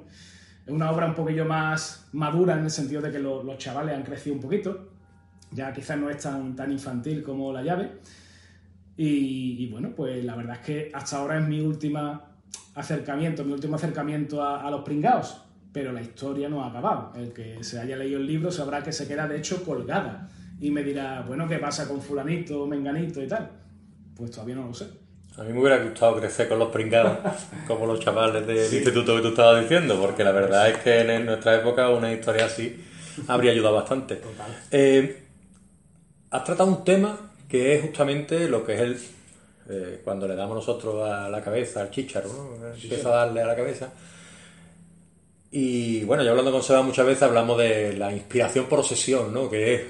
es 0.65 0.73
una 0.73 0.91
obra 0.91 1.05
un 1.05 1.15
poquillo 1.15 1.45
más 1.45 2.09
madura 2.11 2.57
en 2.57 2.65
el 2.65 2.69
sentido 2.69 3.01
de 3.01 3.11
que 3.11 3.19
los 3.19 3.57
chavales 3.57 3.95
han 3.95 4.03
crecido 4.03 4.35
un 4.35 4.41
poquito 4.41 4.91
ya 5.51 5.73
quizás 5.73 5.97
no 5.99 6.09
es 6.09 6.17
tan, 6.17 6.55
tan 6.55 6.71
infantil 6.71 7.23
como 7.23 7.51
la 7.51 7.61
llave. 7.61 7.91
Y, 8.97 9.67
bueno, 9.69 9.93
pues 9.95 10.23
la 10.23 10.35
verdad 10.35 10.57
es 10.57 10.65
que 10.65 10.91
hasta 10.93 11.17
ahora 11.17 11.39
es 11.39 11.47
mi 11.47 11.59
última 11.59 12.30
acercamiento, 12.75 13.43
mi 13.43 13.53
último 13.53 13.75
acercamiento 13.75 14.43
a, 14.43 14.69
los 14.69 14.81
pringaos, 14.81 15.41
pero 15.73 15.91
la 15.91 16.01
historia 16.01 16.49
no 16.49 16.63
ha 16.63 16.69
acabado. 16.69 17.13
El 17.15 17.33
que 17.33 17.63
se 17.63 17.79
haya 17.79 17.97
leído 17.97 18.19
el 18.19 18.27
libro 18.27 18.51
sabrá 18.51 18.83
que 18.83 18.91
se 18.91 19.07
queda 19.07 19.27
de 19.27 19.37
hecho 19.37 19.63
colgada 19.63 20.29
y 20.59 20.71
me 20.71 20.83
dirá, 20.83 21.23
bueno, 21.27 21.47
¿qué 21.47 21.57
pasa 21.57 21.87
con 21.87 22.01
fulanito, 22.01 22.65
menganito 22.67 23.21
y 23.21 23.27
tal? 23.27 23.49
Pues 24.15 24.31
todavía 24.31 24.55
no 24.55 24.67
lo 24.67 24.73
sé. 24.73 24.87
A 25.37 25.43
mí 25.43 25.53
me 25.53 25.61
hubiera 25.61 25.81
gustado 25.81 26.17
crecer 26.17 26.49
con 26.49 26.59
los 26.59 26.69
pringados, 26.69 27.17
como 27.67 27.85
los 27.85 27.99
chavales 27.99 28.45
del 28.45 28.57
instituto 28.57 29.15
que 29.15 29.21
tú 29.21 29.27
estabas 29.29 29.61
diciendo, 29.61 29.99
porque 29.99 30.23
la 30.23 30.31
verdad 30.31 30.69
es 30.69 30.77
que 30.79 30.99
en 30.99 31.25
nuestra 31.25 31.55
época 31.55 31.89
una 31.89 32.11
historia 32.11 32.45
así 32.45 32.83
habría 33.27 33.51
ayudado 33.51 33.75
bastante. 33.75 34.21
Eh, 34.71 35.23
has 36.29 36.43
tratado 36.43 36.69
un 36.69 36.83
tema 36.83 37.17
que 37.47 37.75
es 37.75 37.81
justamente 37.81 38.47
lo 38.49 38.65
que 38.65 38.73
es 38.75 38.81
el. 38.81 38.99
Eh, 39.73 40.01
cuando 40.03 40.27
le 40.27 40.35
damos 40.35 40.55
nosotros 40.55 41.09
a 41.09 41.29
la 41.29 41.41
cabeza, 41.41 41.79
al 41.79 41.91
chícharo, 41.91 42.27
¿no? 42.27 42.67
Empieza 42.67 43.07
a 43.07 43.25
darle 43.25 43.41
a 43.41 43.45
la 43.45 43.55
cabeza. 43.55 43.89
Y 45.49 46.03
bueno, 46.03 46.23
ya 46.23 46.31
hablando 46.31 46.51
con 46.51 46.61
Seba 46.61 46.81
muchas 46.81 47.05
veces 47.05 47.23
hablamos 47.23 47.57
de 47.57 47.93
la 47.93 48.11
inspiración 48.11 48.65
por 48.65 48.79
obsesión, 48.79 49.33
¿no? 49.33 49.49
Que 49.49 49.75
es 49.75 49.81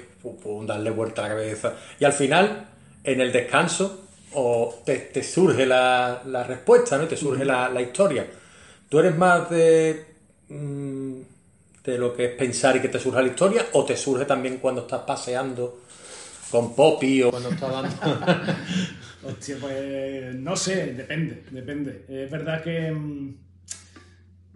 darle 0.66 0.90
vuelta 0.90 1.24
a 1.24 1.28
la 1.28 1.34
cabeza. 1.34 1.74
Y 1.98 2.04
al 2.04 2.12
final, 2.12 2.68
en 3.02 3.20
el 3.20 3.32
descanso, 3.32 4.02
o 4.34 4.82
te, 4.84 5.22
surge 5.24 5.66
la, 5.66 6.22
respuesta, 6.46 6.96
¿no? 6.96 7.08
Te 7.08 7.16
surge 7.16 7.44
la, 7.44 7.80
historia. 7.82 8.24
¿Tú 8.88 9.00
eres 9.00 9.16
más 9.16 9.50
de, 9.50 10.04
mm, 10.48 11.20
de 11.82 11.98
lo 11.98 12.14
que 12.14 12.26
es 12.26 12.30
pensar 12.36 12.76
y 12.76 12.80
que 12.80 12.88
te 12.88 13.00
surja 13.00 13.20
la 13.20 13.28
historia? 13.28 13.66
¿O 13.72 13.84
te 13.84 13.96
surge 13.96 14.26
también 14.26 14.58
cuando 14.58 14.82
estás 14.82 15.00
paseando 15.00 15.80
con 16.52 16.74
Poppy 16.74 17.22
o 17.22 17.30
cuando 17.30 17.48
está 17.48 17.68
dando. 17.68 17.96
Hostia, 19.24 19.56
pues 19.60 20.34
no 20.34 20.56
sé, 20.56 20.94
depende, 20.94 21.44
depende. 21.50 22.04
Es 22.08 22.30
verdad 22.30 22.62
que, 22.62 22.90
mm, 22.90 23.34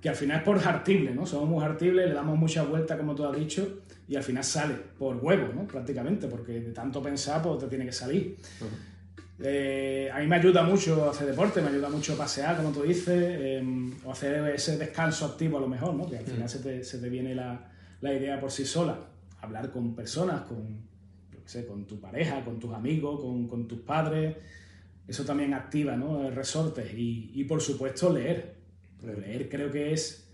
que 0.01 0.09
al 0.09 0.17
final 0.17 0.39
es 0.39 0.43
por 0.43 0.59
hartible, 0.59 1.15
¿no? 1.15 1.25
Somos 1.25 1.49
muy 1.49 1.65
hartibles, 1.65 2.09
le 2.09 2.15
damos 2.15 2.37
mucha 2.37 2.63
vuelta, 2.63 2.97
como 2.97 3.15
tú 3.15 3.25
has 3.25 3.37
dicho, 3.37 3.83
y 4.09 4.17
al 4.17 4.23
final 4.23 4.45
sale 4.45 4.75
por 4.99 5.17
huevo, 5.17 5.53
¿no? 5.55 5.67
Prácticamente, 5.67 6.27
porque 6.27 6.61
de 6.61 6.73
tanto 6.73 7.03
pensar, 7.03 7.43
pues 7.43 7.59
te 7.59 7.69
tiene 7.69 7.87
que 7.87 7.93
salir. 7.93 8.37
Eh, 9.39 10.11
a 10.13 10.19
mí 10.19 10.27
me 10.27 10.37
ayuda 10.37 10.63
mucho 10.63 11.11
hacer 11.11 11.27
deporte, 11.27 11.61
me 11.61 11.69
ayuda 11.69 11.89
mucho 11.91 12.17
pasear, 12.17 12.57
como 12.57 12.71
tú 12.71 12.83
dices, 12.83 13.39
em, 13.39 13.93
o 14.05 14.11
hacer 14.11 14.49
ese 14.55 14.79
descanso 14.79 15.27
activo 15.27 15.59
a 15.59 15.61
lo 15.61 15.69
mejor, 15.69 15.95
¿no? 15.95 16.09
Que 16.09 16.19
al 16.19 16.25
final 16.25 16.49
se, 16.49 16.61
te, 16.61 16.83
se, 16.83 16.99
te, 16.99 17.09
viene 17.09 17.35
la, 17.35 17.71
la 18.01 18.15
idea 18.15 18.41
por 18.41 18.51
sí 18.51 18.65
sola. 18.65 18.99
Hablar 19.43 19.71
con 19.71 19.95
personas, 19.95 20.43
con, 20.43 20.87
con 21.69 21.85
tu 21.85 22.01
pareja, 22.01 22.45
con 22.45 22.59
tus 22.59 22.73
amigos, 22.75 23.21
con, 23.21 23.69
tus 23.69 23.81
padres. 23.81 24.37
Eso 25.07 25.25
también 25.25 25.55
activa 25.55 25.97
¿no? 25.97 26.31
resortes. 26.31 26.93
Y, 26.95 27.45
por 27.45 27.61
supuesto, 27.61 28.13
leer. 28.13 28.57
leer 29.03 29.49
creo 29.49 29.71
que 29.71 29.93
es 29.93 30.29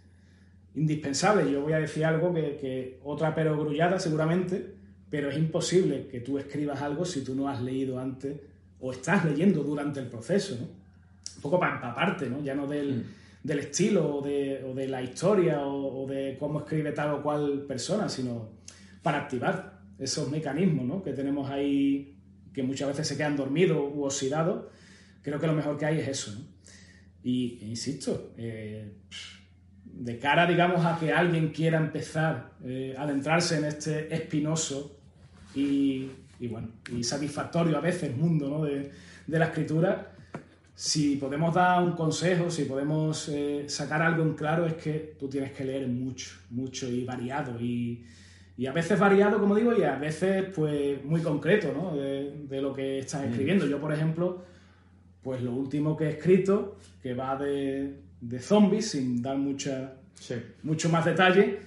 indispensable. 0.74 1.50
Yo 1.50 1.62
voy 1.62 1.74
a 1.74 1.78
decir 1.78 2.04
algo 2.04 2.32
que, 2.32 2.56
que 2.56 3.00
otra 3.04 3.34
perogrullada 3.34 3.98
seguramente, 3.98 4.74
pero 5.10 5.30
es 5.30 5.36
imposible 5.36 6.08
que 6.08 6.20
tú 6.20 6.38
escribas 6.38 6.80
algo 6.80 7.04
si 7.04 7.22
tú 7.22 7.34
no 7.34 7.48
has 7.48 7.60
leído 7.60 7.98
antes 7.98 8.36
o 8.80 8.92
estás 8.92 9.24
leyendo 9.24 9.62
durante 9.62 10.00
el 10.00 10.06
proceso. 10.06 10.56
¿no? 10.56 10.66
Un 11.36 11.42
poco 11.42 11.60
para 11.60 11.74
empaparte, 11.76 12.30
¿no? 12.30 12.42
ya 12.42 12.54
no 12.54 12.66
del, 12.66 13.04
del 13.42 13.58
estilo 13.58 14.16
o 14.16 14.22
de, 14.22 14.86
la 14.88 15.02
historia 15.02 15.66
o, 15.66 16.06
de 16.06 16.36
cómo 16.38 16.60
escribe 16.60 16.92
tal 16.92 17.14
o 17.14 17.22
cual 17.22 17.64
persona, 17.66 18.08
sino 18.08 18.50
para 19.02 19.18
activar 19.18 19.80
esos 19.98 20.30
mecanismos 20.30 21.02
que 21.02 21.12
tenemos 21.12 21.50
ahí 21.50 22.16
que 22.52 22.62
muchas 22.62 22.88
veces 22.88 23.08
se 23.08 23.16
quedan 23.16 23.36
dormidos 23.36 23.78
u 23.94 24.04
oxidados. 24.04 24.66
Creo 25.22 25.38
que 25.38 25.46
lo 25.46 25.54
mejor 25.54 25.78
que 25.78 25.86
hay 25.86 26.00
es 26.00 26.08
eso. 26.08 26.36
Y 27.22 27.58
insisto, 27.62 28.32
eh, 28.36 28.92
de 29.84 30.18
cara, 30.18 30.46
digamos, 30.46 30.84
a 30.84 30.98
que 30.98 31.12
alguien 31.12 31.50
quiera 31.50 31.78
empezar 31.78 32.52
eh, 32.64 32.94
a 32.96 33.02
adentrarse 33.02 33.58
en 33.58 33.64
este 33.64 34.12
espinoso 34.14 34.98
y, 35.54 36.10
bueno, 36.50 36.68
y 36.90 37.04
satisfactorio 37.04 37.76
a 37.76 37.80
veces 37.80 38.16
mundo 38.16 38.64
de, 38.64 38.90
de 39.26 39.38
la 39.38 39.46
escritura, 39.46 40.12
si 40.74 41.16
podemos 41.16 41.54
dar 41.54 41.82
un 41.82 41.92
consejo, 41.92 42.50
si 42.50 42.64
podemos 42.64 43.28
eh, 43.28 43.66
sacar 43.68 44.02
algo 44.02 44.22
en 44.22 44.34
claro, 44.34 44.66
es 44.66 44.74
que 44.74 45.14
tú 45.18 45.28
tienes 45.28 45.52
que 45.52 45.64
leer 45.64 45.86
mucho, 45.86 46.30
mucho 46.50 46.88
y 46.88 47.04
variado. 47.04 47.60
Y, 47.60 48.04
y 48.62 48.66
a 48.68 48.72
veces 48.72 48.96
variado, 48.96 49.40
como 49.40 49.56
digo, 49.56 49.76
y 49.76 49.82
a 49.82 49.96
veces 49.96 50.44
pues 50.54 51.04
muy 51.04 51.20
concreto, 51.20 51.72
¿no? 51.74 51.96
De, 51.96 52.32
de 52.48 52.62
lo 52.62 52.72
que 52.72 53.00
estás 53.00 53.22
mm. 53.22 53.30
escribiendo. 53.30 53.66
Yo, 53.66 53.80
por 53.80 53.92
ejemplo, 53.92 54.44
pues 55.20 55.42
lo 55.42 55.50
último 55.50 55.96
que 55.96 56.04
he 56.04 56.10
escrito, 56.10 56.76
que 57.02 57.12
va 57.12 57.36
de, 57.36 57.98
de 58.20 58.38
zombies, 58.38 58.92
sin 58.92 59.20
dar 59.20 59.36
mucha, 59.36 59.94
mucho 60.62 60.88
más 60.90 61.04
detalle, 61.04 61.58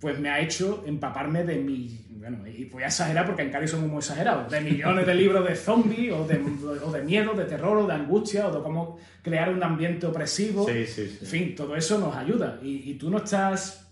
pues 0.00 0.18
me 0.18 0.28
ha 0.28 0.40
hecho 0.40 0.82
empaparme 0.88 1.44
de 1.44 1.54
mi, 1.54 2.04
bueno, 2.18 2.44
y 2.44 2.64
voy 2.64 2.82
a 2.82 2.86
exagerar 2.86 3.26
porque 3.26 3.42
en 3.42 3.50
Cádiz 3.52 3.70
somos 3.70 3.88
muy 3.88 3.98
exagerados, 3.98 4.50
de 4.50 4.60
millones 4.60 5.06
de 5.06 5.14
libros 5.14 5.46
de 5.46 5.54
zombies 5.54 6.12
o 6.12 6.26
de, 6.26 6.40
o 6.84 6.90
de 6.90 7.02
miedo, 7.04 7.32
de 7.34 7.44
terror 7.44 7.78
o 7.78 7.86
de 7.86 7.92
angustia 7.92 8.48
o 8.48 8.56
de 8.56 8.60
cómo 8.60 8.98
crear 9.22 9.54
un 9.54 9.62
ambiente 9.62 10.04
opresivo. 10.04 10.66
Sí, 10.66 10.84
sí, 10.84 11.16
En 11.20 11.26
fin, 11.28 11.54
todo 11.54 11.76
eso 11.76 11.96
nos 12.00 12.16
ayuda. 12.16 12.58
Y, 12.60 12.94
tú 12.94 13.08
no 13.08 13.18
estás... 13.18 13.86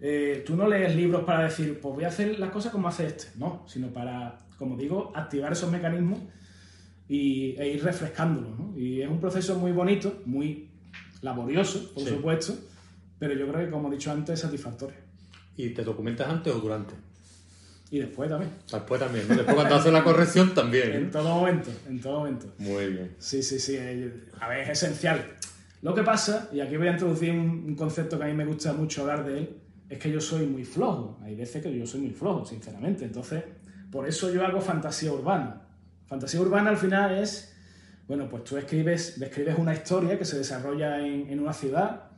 Eh, 0.00 0.44
tú 0.46 0.56
no 0.56 0.68
lees 0.68 0.94
libros 0.94 1.24
para 1.24 1.44
decir, 1.44 1.80
pues 1.80 1.94
voy 1.94 2.04
a 2.04 2.08
hacer 2.08 2.38
las 2.38 2.50
cosas 2.50 2.72
como 2.72 2.88
hace 2.88 3.06
este, 3.06 3.26
no, 3.36 3.64
sino 3.66 3.88
para, 3.88 4.38
como 4.56 4.76
digo, 4.76 5.12
activar 5.14 5.52
esos 5.52 5.70
mecanismos 5.70 6.20
y, 7.08 7.56
e 7.58 7.68
ir 7.68 7.84
refrescándolos. 7.84 8.58
¿no? 8.58 8.78
Y 8.78 9.02
es 9.02 9.08
un 9.08 9.20
proceso 9.20 9.58
muy 9.58 9.72
bonito, 9.72 10.22
muy 10.24 10.68
laborioso, 11.22 11.92
por 11.94 12.04
supuesto, 12.04 12.56
pero 13.18 13.34
yo 13.34 13.48
creo 13.48 13.64
que, 13.64 13.70
como 13.70 13.88
he 13.88 13.92
dicho 13.92 14.12
antes, 14.12 14.34
es 14.34 14.40
satisfactorio. 14.40 14.96
¿Y 15.56 15.70
te 15.70 15.82
documentas 15.82 16.28
antes 16.28 16.54
o 16.54 16.60
durante? 16.60 16.94
Y 17.90 17.98
después 17.98 18.28
también. 18.28 18.52
Después 18.70 19.00
también, 19.00 19.26
¿no? 19.28 19.34
Después 19.34 19.54
cuando 19.54 19.74
haces 19.74 19.92
la 19.92 20.04
corrección 20.04 20.54
también. 20.54 20.92
en 20.92 21.10
todo 21.10 21.34
momento, 21.34 21.70
en 21.88 22.00
todo 22.00 22.18
momento. 22.20 22.46
Muy 22.58 22.86
bien. 22.86 23.16
Sí, 23.18 23.42
sí, 23.42 23.58
sí. 23.58 23.78
A 24.40 24.48
ver, 24.48 24.60
es 24.60 24.68
esencial. 24.82 25.36
Lo 25.80 25.94
que 25.94 26.02
pasa, 26.02 26.48
y 26.52 26.60
aquí 26.60 26.76
voy 26.76 26.88
a 26.88 26.92
introducir 26.92 27.30
un, 27.30 27.74
concepto 27.76 28.18
que 28.18 28.24
a 28.24 28.26
mí 28.26 28.34
me 28.34 28.44
gusta 28.44 28.72
mucho 28.72 29.02
hablar 29.02 29.24
de 29.24 29.38
él, 29.38 29.56
es 29.88 29.98
que 29.98 30.10
yo 30.10 30.20
soy 30.20 30.46
muy 30.46 30.64
flojo. 30.64 31.18
Hay 31.22 31.34
veces 31.34 31.62
que 31.62 31.76
yo 31.76 31.86
soy 31.86 32.00
muy 32.00 32.10
flojo, 32.10 32.44
sinceramente. 32.44 33.04
Entonces, 33.04 33.44
por 33.90 34.06
eso 34.06 34.32
yo 34.32 34.44
hago 34.44 34.60
fantasía 34.60 35.12
urbana. 35.12 35.62
Fantasía 36.06 36.40
urbana 36.40 36.70
al 36.70 36.76
final 36.76 37.18
es, 37.18 37.54
bueno, 38.06 38.28
pues 38.28 38.44
tú 38.44 38.56
escribes, 38.56 39.18
describes 39.18 39.58
una 39.58 39.74
historia 39.74 40.18
que 40.18 40.24
se 40.24 40.38
desarrolla 40.38 41.06
en, 41.06 41.30
en 41.30 41.40
una 41.40 41.52
ciudad 41.52 42.10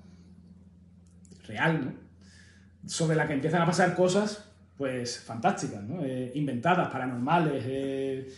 real, 1.46 1.84
¿no? 1.84 2.88
Sobre 2.88 3.16
la 3.16 3.26
que 3.26 3.34
empiezan 3.34 3.62
a 3.62 3.66
pasar 3.66 3.94
cosas 3.94 4.50
pues 4.80 5.20
fantásticas, 5.20 5.82
¿no? 5.82 6.02
Eh, 6.02 6.32
inventadas, 6.36 6.88
paranormales, 6.88 7.62
eh, 7.66 8.32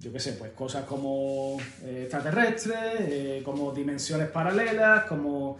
yo 0.00 0.10
qué 0.10 0.18
sé, 0.18 0.32
pues 0.32 0.52
cosas 0.52 0.84
como 0.84 1.58
eh, 1.82 2.04
extraterrestres, 2.04 3.42
como 3.42 3.70
dimensiones 3.70 4.28
paralelas, 4.28 5.04
como 5.04 5.58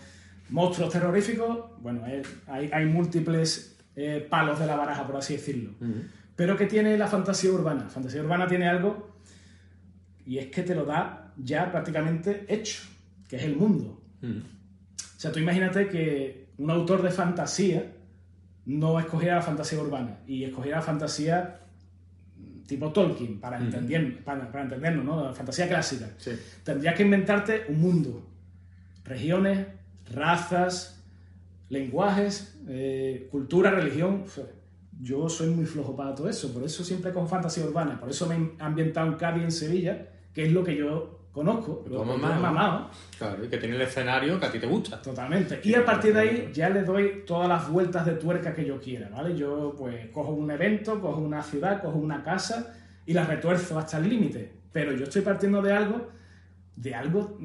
monstruos 0.54 0.92
terroríficos. 0.92 1.80
Bueno, 1.80 2.04
hay, 2.46 2.70
hay, 2.72 2.86
múltiples 2.86 3.76
palos 4.30 4.58
de 4.60 4.66
la 4.66 4.76
baraja, 4.76 5.04
por 5.04 5.16
así 5.16 5.34
decirlo. 5.34 5.72
Pero 6.36 6.56
¿qué 6.56 6.66
tiene 6.66 6.96
la 6.96 7.08
fantasía 7.08 7.50
urbana? 7.50 7.84
La 7.84 7.90
fantasía 7.90 8.22
urbana 8.22 8.46
tiene 8.46 8.68
algo 8.68 9.18
y 10.24 10.38
es 10.38 10.46
que 10.46 10.62
te 10.62 10.74
lo 10.74 10.84
da 10.84 11.32
ya 11.36 11.70
prácticamente 11.72 12.46
hecho, 12.48 12.82
que 13.28 13.36
es 13.36 13.42
el 13.42 13.56
mundo. 13.56 14.00
O 14.22 15.20
sea, 15.20 15.32
tú 15.32 15.40
imagínate 15.40 15.88
que 15.88 16.46
un 16.58 16.70
autor 16.70 17.02
de 17.02 17.10
fantasía 17.10 17.92
no 18.64 18.98
escogiera 19.00 19.36
la 19.36 19.42
fantasía 19.42 19.80
urbana 19.80 20.20
y 20.26 20.44
escogiera 20.44 20.78
la 20.78 20.84
fantasía 20.84 21.60
tipo 22.66 22.92
Tolkien, 22.92 23.40
para, 23.40 23.58
entender, 23.58 24.24
para, 24.24 24.62
entendernos, 24.62 25.04
¿no? 25.04 25.24
La 25.24 25.34
fantasía 25.34 25.68
clásica. 25.68 26.08
Tendrías 26.62 26.94
que 26.94 27.02
inventarte 27.02 27.64
un 27.68 27.80
mundo, 27.80 28.26
regiones, 29.04 29.66
razas, 30.12 31.04
lenguajes, 31.68 32.58
eh, 32.68 33.28
cultura, 33.30 33.70
religión. 33.70 34.24
Yo 35.00 35.28
soy 35.28 35.50
muy 35.50 35.66
flojo 35.66 35.96
para 35.96 36.14
todo 36.14 36.28
eso, 36.28 36.52
por 36.52 36.62
eso 36.62 36.84
siempre 36.84 37.12
con 37.12 37.28
fantasía 37.28 37.64
urbana, 37.64 37.98
por 37.98 38.10
eso 38.10 38.26
me 38.26 38.36
he 38.36 38.50
ambientado 38.60 39.08
en 39.08 39.14
Cádiz, 39.14 39.42
en 39.42 39.52
Sevilla, 39.52 40.08
que 40.32 40.46
es 40.46 40.52
lo 40.52 40.62
que 40.62 40.76
yo 40.76 41.24
conozco, 41.32 41.82
pero 41.82 42.04
mamado. 42.04 42.40
mamado. 42.40 42.90
Claro, 43.18 43.44
y 43.44 43.48
que 43.48 43.58
tiene 43.58 43.74
el 43.74 43.82
escenario 43.82 44.38
que 44.38 44.46
a 44.46 44.52
ti 44.52 44.60
te 44.60 44.68
gusta. 44.68 45.02
Totalmente. 45.02 45.60
Y 45.64 45.74
a 45.74 45.84
partir 45.84 46.14
de 46.14 46.20
ahí 46.20 46.50
ya 46.54 46.70
le 46.70 46.84
doy 46.84 47.24
todas 47.26 47.48
las 47.48 47.68
vueltas 47.68 48.06
de 48.06 48.12
tuerca 48.12 48.54
que 48.54 48.64
yo 48.64 48.80
quiera, 48.80 49.08
¿vale? 49.08 49.36
Yo 49.36 49.74
pues 49.76 50.06
cojo 50.12 50.30
un 50.30 50.50
evento, 50.52 51.00
cojo 51.00 51.20
una 51.20 51.42
ciudad, 51.42 51.82
cojo 51.82 51.98
una 51.98 52.22
casa 52.22 52.72
y 53.04 53.12
la 53.12 53.26
retuerzo 53.26 53.76
hasta 53.76 53.98
el 53.98 54.08
límite. 54.08 54.52
Pero 54.70 54.92
yo 54.92 55.04
estoy 55.04 55.22
partiendo 55.22 55.60
de 55.60 55.72
algo, 55.72 56.08
de 56.76 56.94
algo 56.94 57.36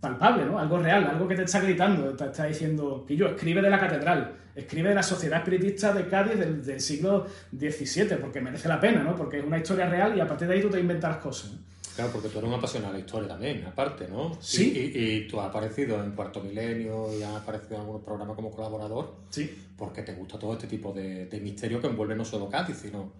palpable, 0.00 0.44
¿no? 0.44 0.58
Algo 0.58 0.78
real, 0.78 1.04
algo 1.04 1.26
que 1.26 1.34
te 1.34 1.42
está 1.42 1.60
gritando, 1.60 2.14
te 2.14 2.26
está 2.26 2.46
diciendo 2.46 3.04
que 3.06 3.16
yo 3.16 3.26
escribe 3.26 3.60
de 3.60 3.70
la 3.70 3.78
catedral, 3.78 4.32
escribe 4.54 4.90
de 4.90 4.94
la 4.94 5.02
sociedad 5.02 5.38
espiritista 5.38 5.92
de 5.92 6.06
Cádiz 6.06 6.38
del, 6.38 6.80
siglo 6.80 7.26
XVII, 7.56 8.16
porque 8.20 8.40
merece 8.40 8.68
la 8.68 8.80
pena, 8.80 9.02
¿no? 9.02 9.16
Porque 9.16 9.38
es 9.38 9.44
una 9.44 9.58
historia 9.58 9.88
real 9.88 10.16
y 10.16 10.20
a 10.20 10.26
partir 10.26 10.46
de 10.48 10.54
ahí 10.54 10.62
tú 10.62 10.70
te 10.70 10.80
inventas 10.80 11.16
cosas. 11.18 11.52
Claro, 11.96 12.12
porque 12.12 12.28
tú 12.28 12.38
eres 12.38 12.48
un 12.48 12.54
apasionado 12.54 12.92
de 12.92 13.00
la 13.00 13.04
historia 13.04 13.28
también, 13.28 13.64
aparte, 13.66 14.06
¿no? 14.06 14.38
Sí. 14.40 14.92
Y, 14.94 15.26
tú 15.26 15.40
has 15.40 15.48
aparecido 15.48 16.02
en 16.04 16.12
Cuarto 16.12 16.40
Milenio 16.40 17.08
y 17.18 17.24
has 17.24 17.34
aparecido 17.34 17.74
en 17.74 17.80
algunos 17.80 18.02
programas 18.02 18.36
como 18.36 18.52
colaborador. 18.52 19.16
Sí. 19.30 19.68
Porque 19.76 20.02
te 20.02 20.14
gusta 20.14 20.38
todo 20.38 20.52
este 20.52 20.68
tipo 20.68 20.92
de, 20.92 21.28
misterio 21.42 21.80
que 21.80 21.88
envuelve 21.88 22.14
no 22.14 22.24
solo 22.24 22.48
Cádiz, 22.48 22.76
sino 22.76 23.10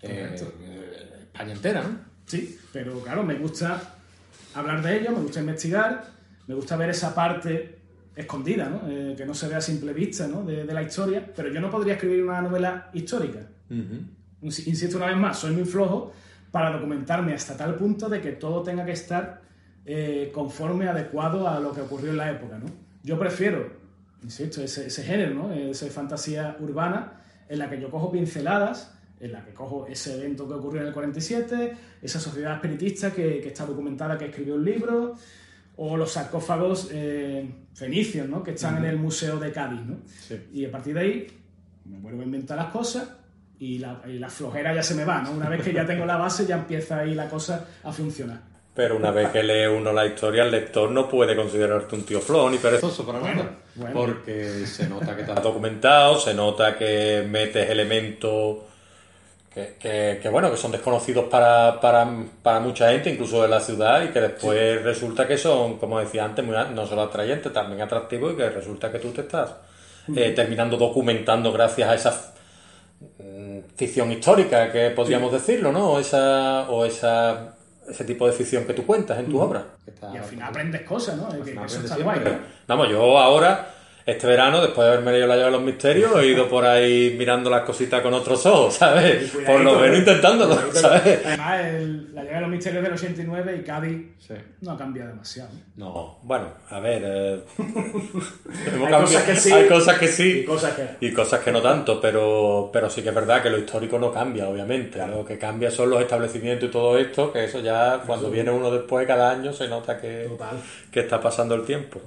eh, 0.00 0.34
España 1.24 1.52
entera, 1.52 1.82
¿no? 1.82 2.12
Sí, 2.24 2.58
pero 2.72 3.00
claro, 3.00 3.22
me 3.22 3.34
gusta 3.34 3.96
hablar 4.54 4.82
de 4.82 5.00
ello, 5.00 5.10
me 5.10 5.20
gusta 5.20 5.40
investigar, 5.40 6.04
me 6.46 6.54
gusta 6.54 6.76
ver 6.76 6.90
esa 6.90 7.14
parte 7.14 7.78
escondida, 8.14 8.68
¿no? 8.68 8.82
Eh, 8.88 9.14
que 9.16 9.24
no 9.24 9.34
se 9.34 9.48
ve 9.48 9.54
a 9.54 9.60
simple 9.60 9.92
vista, 9.92 10.26
¿no? 10.26 10.44
De, 10.44 10.64
la 10.64 10.82
historia, 10.82 11.30
pero 11.34 11.48
yo 11.48 11.60
no 11.60 11.70
podría 11.70 11.94
escribir 11.94 12.24
una 12.24 12.42
novela 12.42 12.90
histórica. 12.92 13.40
Insisto 14.42 14.96
una 14.98 15.06
vez 15.06 15.16
más, 15.16 15.38
soy 15.38 15.52
muy 15.52 15.64
flojo 15.64 16.12
para 16.50 16.70
documentarme 16.70 17.32
hasta 17.32 17.56
tal 17.56 17.76
punto 17.76 18.08
de 18.08 18.20
que 18.20 18.32
todo 18.32 18.62
tenga 18.62 18.84
que 18.84 18.92
estar 18.92 19.40
eh, 19.86 20.30
conforme, 20.34 20.88
adecuado 20.88 21.48
a 21.48 21.58
lo 21.58 21.72
que 21.72 21.80
ocurrió 21.80 22.10
en 22.10 22.18
la 22.18 22.30
época. 22.30 22.58
¿no? 22.58 22.66
Yo 23.02 23.18
prefiero, 23.18 23.72
insisto, 24.22 24.62
ese, 24.62 24.86
ese 24.86 25.02
género, 25.02 25.34
¿no? 25.34 25.52
esa 25.52 25.86
fantasía 25.86 26.56
urbana 26.60 27.20
en 27.48 27.58
la 27.58 27.70
que 27.70 27.80
yo 27.80 27.90
cojo 27.90 28.12
pinceladas, 28.12 28.94
en 29.20 29.32
la 29.32 29.44
que 29.44 29.54
cojo 29.54 29.86
ese 29.88 30.16
evento 30.16 30.46
que 30.46 30.54
ocurrió 30.54 30.82
en 30.82 30.88
el 30.88 30.92
47, 30.92 31.76
esa 32.02 32.20
sociedad 32.20 32.54
espiritista 32.54 33.12
que, 33.12 33.40
que 33.40 33.48
está 33.48 33.64
documentada, 33.64 34.18
que 34.18 34.26
escribió 34.26 34.56
un 34.56 34.64
libro, 34.64 35.14
o 35.76 35.96
los 35.96 36.12
sarcófagos 36.12 36.88
eh, 36.92 37.48
fenicios, 37.74 38.28
¿no? 38.28 38.42
que 38.42 38.52
están 38.52 38.78
en 38.78 38.84
el 38.84 38.96
Museo 38.96 39.38
de 39.38 39.52
Cádiz. 39.52 39.80
¿no? 39.80 39.98
Y 40.52 40.64
a 40.64 40.70
partir 40.70 40.94
de 40.94 41.00
ahí 41.00 41.26
me 41.84 41.98
vuelvo 41.98 42.22
a 42.22 42.24
inventar 42.24 42.56
las 42.56 42.70
cosas 42.70 43.08
y 43.58 43.78
la, 43.78 44.00
flojera 44.28 44.74
ya 44.74 44.82
se 44.82 44.94
me 44.94 45.04
va, 45.04 45.22
¿no? 45.22 45.30
Una 45.30 45.48
vez 45.48 45.62
que 45.62 45.72
ya 45.72 45.86
tengo 45.86 46.04
la 46.04 46.16
base 46.16 46.46
ya 46.46 46.56
empieza 46.56 46.98
ahí 46.98 47.14
la 47.14 47.28
cosa 47.28 47.68
a 47.84 47.92
funcionar. 47.92 48.40
Pero 48.74 48.96
una 48.96 49.12
vez 49.12 49.28
que 49.28 49.42
lee 49.42 49.66
uno 49.66 49.92
la 49.92 50.04
historia, 50.06 50.42
el 50.42 50.50
lector 50.50 50.90
no 50.90 51.08
puede 51.08 51.36
considerarte 51.36 51.94
un 51.94 52.04
tío 52.04 52.20
flojo 52.20 52.50
ni 52.50 52.58
perezoso 52.58 53.06
para 53.06 53.20
nada. 53.20 53.58
Porque 53.92 54.66
se 54.66 54.88
nota 54.88 55.14
que 55.14 55.30
has 55.30 55.42
documentado, 55.42 56.18
se 56.18 56.34
nota 56.34 56.76
que 56.76 57.24
metes 57.28 57.70
elementos 57.70 58.58
que, 59.54 60.28
bueno, 60.30 60.50
que 60.50 60.56
son 60.56 60.72
desconocidos 60.72 61.26
para, 61.26 61.80
para, 61.80 62.60
mucha 62.60 62.90
gente, 62.90 63.10
incluso 63.10 63.42
de 63.42 63.48
la 63.48 63.60
ciudad, 63.60 64.02
y 64.02 64.08
que 64.08 64.20
después 64.20 64.82
resulta 64.82 65.26
que 65.26 65.36
son, 65.36 65.78
como 65.78 65.98
decía 65.98 66.24
antes, 66.24 66.44
no 66.44 66.86
solo 66.86 67.02
atrayentes, 67.02 67.52
también 67.52 67.82
atractivos, 67.82 68.32
y 68.32 68.36
que 68.36 68.50
resulta 68.50 68.90
que 68.90 68.98
tú 68.98 69.10
te 69.10 69.22
estás 69.22 69.54
eh, 70.16 70.32
terminando 70.34 70.76
documentando 70.76 71.52
gracias 71.52 71.88
a 71.88 71.94
esas 71.94 72.32
Mm, 73.18 73.58
ficción 73.76 74.10
histórica, 74.12 74.70
que 74.70 74.90
podríamos 74.90 75.32
decirlo, 75.32 75.72
¿no? 75.72 75.92
O 75.92 75.98
esa, 75.98 76.70
o 76.70 76.84
esa, 76.84 77.54
ese 77.88 78.04
tipo 78.04 78.26
de 78.26 78.32
ficción 78.32 78.64
que 78.64 78.74
tú 78.74 78.86
cuentas 78.86 79.18
en 79.18 79.26
tu 79.26 79.40
obra. 79.40 79.64
y 80.12 80.16
al 80.16 80.24
final 80.24 80.48
aprendes 80.48 80.82
cosas, 80.82 81.16
¿no? 81.16 81.28
Vamos, 82.66 82.88
yo 82.88 83.18
ahora 83.18 83.71
este 84.04 84.26
verano, 84.26 84.60
después 84.60 84.86
de 84.86 84.92
haberme 84.94 85.12
leído 85.12 85.26
la 85.28 85.34
llave 85.36 85.46
de 85.46 85.52
los 85.52 85.62
misterios, 85.62 86.10
he 86.20 86.26
ido 86.26 86.48
por 86.48 86.64
ahí 86.64 87.14
mirando 87.18 87.48
las 87.50 87.62
cositas 87.62 88.00
con 88.00 88.12
otros 88.14 88.44
ojos, 88.46 88.74
¿sabes? 88.74 89.30
Por 89.46 89.60
lo 89.60 89.76
menos 89.78 89.98
intentándolo, 89.98 90.58
¿sabes? 90.72 91.20
Además, 91.24 91.64
el- 91.66 92.14
la 92.14 92.22
llave 92.24 92.34
de 92.36 92.40
los 92.40 92.50
misterios 92.50 92.82
del 92.82 92.92
89 92.92 93.56
y 93.60 93.64
Cádiz 93.64 94.06
Sí. 94.18 94.34
no 94.60 94.72
ha 94.72 94.78
cambiado 94.78 95.10
demasiado. 95.10 95.50
No, 95.76 96.18
bueno, 96.22 96.46
a 96.70 96.78
ver. 96.80 97.02
eh, 97.04 97.40
Hay 97.58 98.70
cambiado- 98.80 99.04
cosas 99.04 99.22
que 99.24 99.36
sí. 99.36 99.52
Hay 99.52 99.66
cosas 99.68 99.98
que 99.98 100.04
Y 100.04 100.08
sí. 100.08 100.44
cosas 100.44 100.72
que... 100.74 101.06
Y 101.06 101.12
cosas 101.12 101.40
que 101.40 101.52
no 101.52 101.60
tanto, 101.60 102.00
pero, 102.00 102.70
pero 102.72 102.88
sí 102.90 103.02
que 103.02 103.08
es 103.10 103.14
verdad 103.14 103.42
que 103.42 103.50
lo 103.50 103.58
histórico 103.58 103.98
no 103.98 104.12
cambia, 104.12 104.48
obviamente. 104.48 105.04
Lo 105.06 105.24
que 105.24 105.38
cambia 105.38 105.70
son 105.70 105.90
los 105.90 106.00
establecimientos 106.00 106.68
y 106.68 106.72
todo 106.72 106.98
esto, 106.98 107.32
que 107.32 107.44
eso 107.44 107.60
ya 107.60 108.00
cuando 108.06 108.30
viene 108.30 108.50
uno 108.50 108.70
después 108.70 109.06
cada 109.06 109.30
año 109.30 109.52
se 109.52 109.68
nota 109.68 110.00
que, 110.00 110.26
Total. 110.28 110.56
que 110.90 111.00
está 111.00 111.20
pasando 111.20 111.54
el 111.54 111.62
tiempo. 111.64 112.00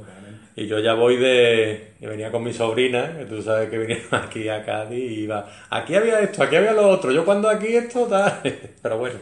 Y 0.58 0.68
yo 0.68 0.80
ya 0.80 0.94
voy 0.94 1.18
de... 1.18 1.96
Y 2.00 2.06
venía 2.06 2.32
con 2.32 2.44
mi 2.44 2.54
sobrina, 2.54 3.18
que 3.18 3.26
tú 3.26 3.42
sabes 3.42 3.70
que 3.70 3.78
vinieron 3.78 4.08
aquí 4.12 4.48
a 4.48 4.64
Cádiz 4.64 5.12
y 5.12 5.24
iba... 5.24 5.46
Aquí 5.70 5.96
había 5.96 6.22
esto, 6.22 6.44
aquí 6.44 6.56
había 6.56 6.72
lo 6.72 6.88
otro, 6.88 7.12
yo 7.12 7.26
cuando 7.26 7.50
aquí 7.50 7.76
esto, 7.76 8.06
tal... 8.06 8.42
Pero 8.82 8.98
bueno, 8.98 9.16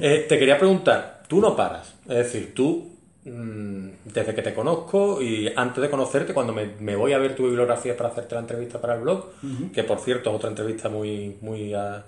Eh, 0.00 0.24
te 0.26 0.38
quería 0.38 0.58
preguntar, 0.58 1.22
tú 1.28 1.40
no 1.40 1.54
paras, 1.54 1.94
es 2.08 2.16
decir, 2.16 2.54
tú 2.54 2.96
mm, 3.24 3.88
desde 4.06 4.34
que 4.34 4.40
te 4.40 4.54
conozco 4.54 5.20
y 5.20 5.52
antes 5.54 5.82
de 5.82 5.90
conocerte, 5.90 6.32
cuando 6.32 6.54
me, 6.54 6.70
me 6.80 6.96
voy 6.96 7.12
a 7.12 7.18
ver 7.18 7.36
tu 7.36 7.44
bibliografía 7.44 7.94
para 7.94 8.08
hacerte 8.08 8.34
la 8.34 8.40
entrevista 8.40 8.80
para 8.80 8.94
el 8.94 9.02
blog, 9.02 9.26
que 9.74 9.84
por 9.84 9.98
cierto 9.98 10.30
es 10.30 10.36
otra 10.36 10.48
entrevista 10.48 10.88
muy... 10.88 11.36
muy 11.42 11.74
ah, 11.74 12.04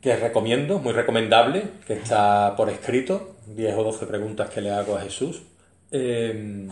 que 0.00 0.16
recomiendo, 0.16 0.80
muy 0.80 0.92
recomendable, 0.92 1.62
que 1.86 1.94
está 1.94 2.54
por 2.56 2.68
escrito, 2.68 3.36
10 3.46 3.74
o 3.78 3.84
12 3.84 4.04
preguntas 4.04 4.50
que 4.50 4.60
le 4.60 4.70
hago 4.70 4.96
a 4.98 5.00
Jesús. 5.00 5.40
Eh, 5.90 6.68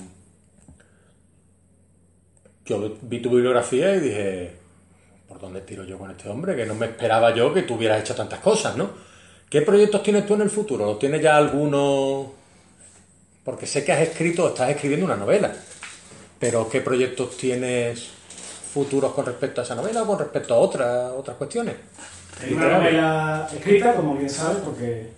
yo 2.64 2.96
vi 3.02 3.20
tu 3.20 3.30
bibliografía 3.30 3.94
y 3.94 4.00
dije, 4.00 4.52
¿por 5.28 5.40
dónde 5.40 5.60
tiro 5.62 5.84
yo 5.84 5.98
con 5.98 6.10
este 6.10 6.28
hombre? 6.28 6.56
Que 6.56 6.66
no 6.66 6.74
me 6.74 6.86
esperaba 6.86 7.34
yo 7.34 7.52
que 7.52 7.62
tú 7.62 7.74
hubieras 7.74 8.00
hecho 8.00 8.14
tantas 8.14 8.40
cosas, 8.40 8.76
¿no? 8.76 8.90
¿Qué 9.48 9.62
proyectos 9.62 10.02
tienes 10.02 10.26
tú 10.26 10.34
en 10.34 10.42
el 10.42 10.50
futuro? 10.50 10.86
¿Los 10.86 10.98
tienes 10.98 11.20
ya 11.20 11.36
alguno? 11.36 12.32
Porque 13.44 13.66
sé 13.66 13.84
que 13.84 13.92
has 13.92 14.00
escrito, 14.00 14.48
estás 14.48 14.70
escribiendo 14.70 15.06
una 15.06 15.16
novela, 15.16 15.52
pero 16.38 16.68
¿qué 16.68 16.80
proyectos 16.80 17.36
tienes 17.36 18.08
futuros 18.72 19.12
con 19.12 19.26
respecto 19.26 19.60
a 19.60 19.64
esa 19.64 19.74
novela 19.74 20.02
o 20.02 20.06
con 20.06 20.18
respecto 20.18 20.54
a 20.54 20.58
otras 20.58 21.12
otras 21.12 21.36
cuestiones? 21.36 21.74
Tengo 22.40 22.56
una 22.56 22.78
novela 22.78 23.48
escrita, 23.52 23.94
como 23.94 24.16
bien 24.16 24.30
sabes, 24.30 24.58
porque 24.58 25.08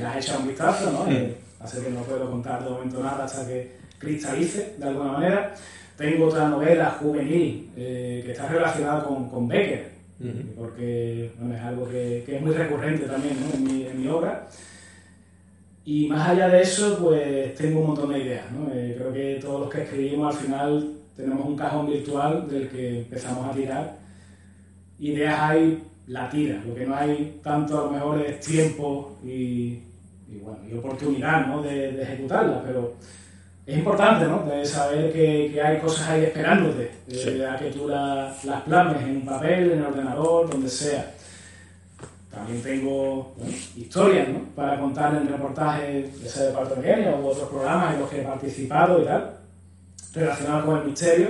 la 0.00 0.14
he 0.14 0.20
echado 0.20 0.40
un 0.40 0.48
vistazo, 0.48 0.90
¿no? 0.92 1.10
Eh, 1.10 1.36
Así 1.62 1.80
que 1.80 1.90
no 1.90 2.00
puedo 2.00 2.28
contar 2.28 2.64
de 2.64 2.70
momento 2.70 3.02
nada 3.02 3.24
hasta 3.24 3.46
que 3.46 3.76
cristalice, 3.98 4.74
de 4.78 4.84
alguna 4.84 5.12
manera. 5.12 5.54
Tengo 6.02 6.26
otra 6.26 6.48
novela 6.48 6.90
juvenil 7.00 7.70
eh, 7.76 8.22
que 8.26 8.32
está 8.32 8.48
relacionada 8.48 9.04
con, 9.04 9.28
con 9.28 9.46
Becker, 9.46 9.84
porque 10.58 11.30
bueno, 11.38 11.54
es 11.54 11.62
algo 11.62 11.88
que, 11.88 12.24
que 12.26 12.36
es 12.36 12.42
muy 12.42 12.50
recurrente 12.50 13.06
también 13.06 13.36
¿no? 13.40 13.54
en, 13.54 13.62
mi, 13.62 13.86
en 13.86 14.02
mi 14.02 14.08
obra. 14.08 14.48
Y 15.84 16.08
más 16.08 16.30
allá 16.30 16.48
de 16.48 16.60
eso, 16.60 16.98
pues 16.98 17.54
tengo 17.54 17.82
un 17.82 17.86
montón 17.86 18.12
de 18.12 18.18
ideas. 18.18 18.50
¿no? 18.50 18.68
Eh, 18.74 18.96
creo 18.98 19.12
que 19.12 19.38
todos 19.40 19.60
los 19.60 19.70
que 19.70 19.82
escribimos 19.82 20.34
al 20.34 20.42
final 20.42 20.92
tenemos 21.14 21.46
un 21.46 21.54
cajón 21.54 21.86
virtual 21.86 22.50
del 22.50 22.68
que 22.68 22.98
empezamos 23.02 23.48
a 23.48 23.52
tirar. 23.56 23.96
Ideas 24.98 25.40
hay, 25.40 25.84
la 26.08 26.28
tira. 26.28 26.60
Lo 26.66 26.74
que 26.74 26.84
no 26.84 26.96
hay 26.96 27.38
tanto 27.44 27.80
a 27.80 27.84
lo 27.84 27.90
mejor 27.92 28.20
es 28.22 28.40
tiempo 28.40 29.20
y, 29.24 29.78
y, 30.28 30.40
bueno, 30.42 30.58
y 30.68 30.76
oportunidad 30.76 31.46
¿no? 31.46 31.62
de, 31.62 31.92
de 31.92 32.02
ejecutarlas, 32.02 32.60
pero 32.66 32.96
es 33.66 33.78
importante 33.78 34.26
¿no? 34.26 34.44
de 34.44 34.64
saber 34.66 35.12
que, 35.12 35.50
que 35.52 35.62
hay 35.62 35.78
cosas 35.78 36.08
ahí 36.10 36.24
esperándote, 36.24 36.90
eh, 37.08 37.14
Sí. 37.14 37.42
a 37.42 37.56
que 37.56 37.70
tú 37.70 37.86
la- 37.88 38.34
las 38.44 38.62
plasmes 38.62 39.02
en 39.02 39.16
un 39.18 39.24
papel, 39.26 39.72
en 39.72 39.78
el 39.78 39.86
ordenador, 39.86 40.50
donde 40.50 40.68
sea. 40.68 41.12
También 42.30 42.62
tengo 42.62 43.34
bueno, 43.36 43.52
historias 43.76 44.28
¿no? 44.28 44.40
para 44.56 44.80
contar 44.80 45.14
en 45.14 45.28
reportajes, 45.28 46.22
ya 46.22 46.28
sea 46.30 46.42
de 46.44 46.76
Milenio 46.76 47.18
u 47.20 47.26
otros 47.26 47.48
programas 47.50 47.94
en 47.94 48.00
los 48.00 48.08
que 48.10 48.20
he 48.22 48.24
participado 48.24 49.02
y 49.02 49.04
tal, 49.04 49.30
relacionados 50.14 50.64
con 50.64 50.78
el 50.78 50.84
misterio, 50.86 51.28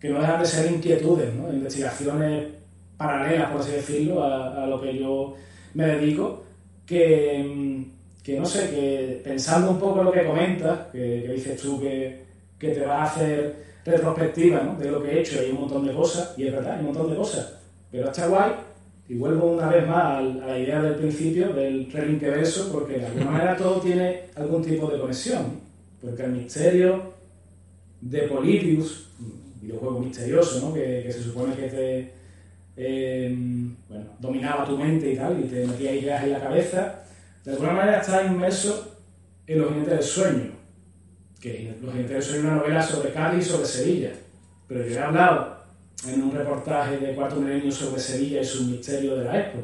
que 0.00 0.08
no 0.10 0.20
dejan 0.20 0.40
de 0.40 0.46
ser 0.46 0.70
inquietudes, 0.72 1.32
¿no? 1.34 1.52
investigaciones 1.52 2.48
paralelas, 2.96 3.50
por 3.52 3.60
así 3.60 3.70
decirlo, 3.72 4.22
a, 4.24 4.64
a 4.64 4.66
lo 4.66 4.80
que 4.80 4.98
yo 4.98 5.34
me 5.74 5.86
dedico, 5.86 6.44
que, 6.84 7.42
mm, 7.46 7.84
que 8.24 8.40
no 8.40 8.46
sé, 8.46 8.70
que 8.70 9.20
pensando 9.22 9.70
un 9.70 9.78
poco 9.78 10.00
en 10.00 10.06
lo 10.06 10.12
que 10.12 10.24
comentas, 10.24 10.86
que, 10.90 11.24
que 11.26 11.32
dices 11.34 11.60
tú 11.60 11.78
que, 11.78 12.24
que 12.58 12.68
te 12.68 12.80
vas 12.80 13.00
a 13.00 13.12
hacer 13.12 13.54
retrospectiva 13.84 14.62
¿no? 14.62 14.78
de 14.78 14.90
lo 14.90 15.02
que 15.02 15.10
he 15.10 15.20
hecho, 15.20 15.38
hay 15.38 15.50
un 15.50 15.60
montón 15.60 15.86
de 15.86 15.92
cosas, 15.92 16.32
y 16.38 16.46
es 16.46 16.52
verdad, 16.52 16.72
hay 16.72 16.80
un 16.80 16.86
montón 16.86 17.10
de 17.10 17.16
cosas, 17.16 17.52
pero 17.92 18.06
está 18.06 18.26
guay, 18.26 18.52
y 19.10 19.14
vuelvo 19.16 19.52
una 19.52 19.68
vez 19.68 19.86
más 19.86 20.04
a 20.04 20.22
la 20.22 20.58
idea 20.58 20.80
del 20.80 20.94
principio, 20.94 21.52
del 21.52 21.92
relinqueverso, 21.92 22.72
porque 22.72 22.94
de 22.94 23.06
alguna 23.06 23.30
manera 23.30 23.56
todo 23.58 23.78
tiene 23.82 24.22
algún 24.36 24.64
tipo 24.64 24.90
de 24.90 24.98
conexión, 24.98 25.60
porque 26.00 26.22
el 26.22 26.32
misterio 26.32 27.12
de 28.00 28.20
Polybius, 28.22 29.10
videojuego 29.60 30.00
misterioso, 30.00 30.66
¿no? 30.66 30.72
que, 30.72 31.02
que 31.04 31.12
se 31.12 31.22
supone 31.22 31.54
que 31.54 31.68
te 31.68 32.10
eh, 32.76 33.36
bueno, 33.88 34.04
dominaba 34.18 34.64
tu 34.64 34.78
mente 34.78 35.12
y 35.12 35.16
tal, 35.16 35.38
y 35.44 35.48
te 35.48 35.66
metía 35.66 35.94
ideas 35.94 36.24
en 36.24 36.32
la 36.32 36.40
cabeza, 36.40 37.03
de 37.44 37.52
alguna 37.52 37.72
manera 37.72 38.00
está 38.00 38.24
inmerso 38.24 38.96
en 39.46 39.58
Los 39.58 39.68
Jinetes 39.68 39.92
del 39.92 40.02
Sueño, 40.02 40.50
que 41.40 41.76
Los 41.82 41.92
Jinetes 41.92 42.12
del 42.12 42.22
Sueño 42.22 42.38
es 42.38 42.44
una 42.44 42.56
novela 42.56 42.82
sobre 42.82 43.12
Cádiz 43.12 43.46
y 43.46 43.50
sobre 43.50 43.66
Sevilla, 43.66 44.12
pero 44.66 44.86
yo 44.86 44.94
he 44.94 45.02
hablado 45.02 45.56
en 46.08 46.22
un 46.22 46.32
reportaje 46.32 46.98
de 46.98 47.14
Cuarto 47.14 47.36
Milenio 47.36 47.70
sobre 47.70 48.00
Sevilla 48.00 48.40
y 48.40 48.44
su 48.44 48.64
misterio 48.64 49.16
de 49.16 49.24
la 49.24 49.38
Expo. 49.38 49.60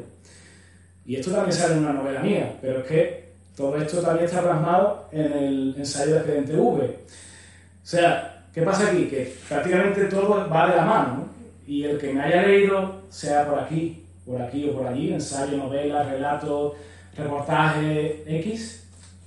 Y 1.05 1.15
esto 1.15 1.31
también 1.31 1.53
sale 1.53 1.73
en 1.73 1.79
una 1.79 1.93
novela 1.93 2.21
mía, 2.21 2.57
pero 2.61 2.79
es 2.79 2.85
que 2.85 3.31
todo 3.55 3.75
esto 3.77 4.01
también 4.01 4.25
está 4.25 4.41
plasmado 4.41 5.09
en 5.11 5.33
el 5.33 5.75
ensayo 5.77 6.13
de 6.13 6.17
Expediente 6.19 6.55
V. 6.55 6.83
O 6.83 7.85
sea, 7.85 8.45
¿qué 8.53 8.61
pasa 8.61 8.87
aquí? 8.87 9.05
Que 9.05 9.35
prácticamente 9.49 10.05
todo 10.05 10.47
va 10.49 10.69
de 10.69 10.75
la 10.75 10.85
mano, 10.85 11.15
¿no? 11.15 11.29
Y 11.67 11.83
el 11.83 11.97
que 11.97 12.13
me 12.13 12.21
haya 12.21 12.43
leído, 12.43 13.01
sea 13.09 13.47
por 13.47 13.59
aquí, 13.59 14.05
por 14.25 14.41
aquí 14.41 14.69
o 14.69 14.77
por 14.77 14.87
allí, 14.87 15.13
ensayo, 15.13 15.57
novela, 15.57 16.03
relato, 16.03 16.75
reportaje 17.17 18.23
X, 18.27 18.83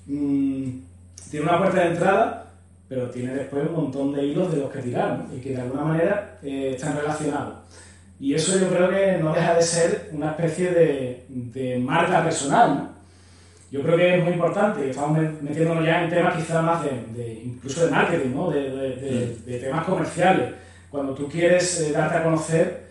mm, 0.06 0.68
tiene 1.30 1.46
una 1.46 1.58
puerta 1.58 1.80
de 1.80 1.86
entrada, 1.90 2.46
pero 2.88 3.10
tiene 3.10 3.34
después 3.34 3.66
un 3.68 3.74
montón 3.74 4.12
de 4.12 4.24
hilos 4.26 4.52
de 4.52 4.58
los 4.60 4.70
que 4.70 4.80
tirar, 4.80 5.18
¿no? 5.18 5.34
Y 5.36 5.40
que 5.40 5.50
de 5.50 5.60
alguna 5.62 5.84
manera 5.84 6.38
eh, 6.42 6.72
están 6.74 6.96
relacionados. 6.96 7.54
Y 8.20 8.34
eso 8.34 8.58
yo 8.58 8.68
creo 8.68 8.90
que 8.90 9.18
no 9.20 9.32
deja 9.34 9.54
de 9.54 9.62
ser 9.62 10.10
una 10.12 10.30
especie 10.30 10.70
de, 10.70 11.24
de 11.28 11.78
marca 11.78 12.22
personal, 12.22 12.74
¿no? 12.76 12.94
Yo 13.70 13.82
creo 13.82 13.96
que 13.96 14.18
es 14.18 14.22
muy 14.24 14.34
importante, 14.34 14.88
estamos 14.88 15.18
met- 15.18 15.40
metiéndonos 15.40 15.84
ya 15.84 16.04
en 16.04 16.10
temas 16.10 16.36
quizás 16.36 16.62
más 16.62 16.84
de, 16.84 16.90
de- 17.20 17.42
incluso 17.44 17.84
de 17.86 17.90
marketing, 17.90 18.30
¿no? 18.34 18.50
de- 18.50 18.70
de 19.44 19.58
temas 19.58 19.84
comerciales. 19.84 20.50
Cuando 20.90 21.12
tú 21.14 21.28
quieres 21.28 21.80
eh, 21.80 21.90
darte 21.90 22.18
a 22.18 22.22
conocer, 22.22 22.84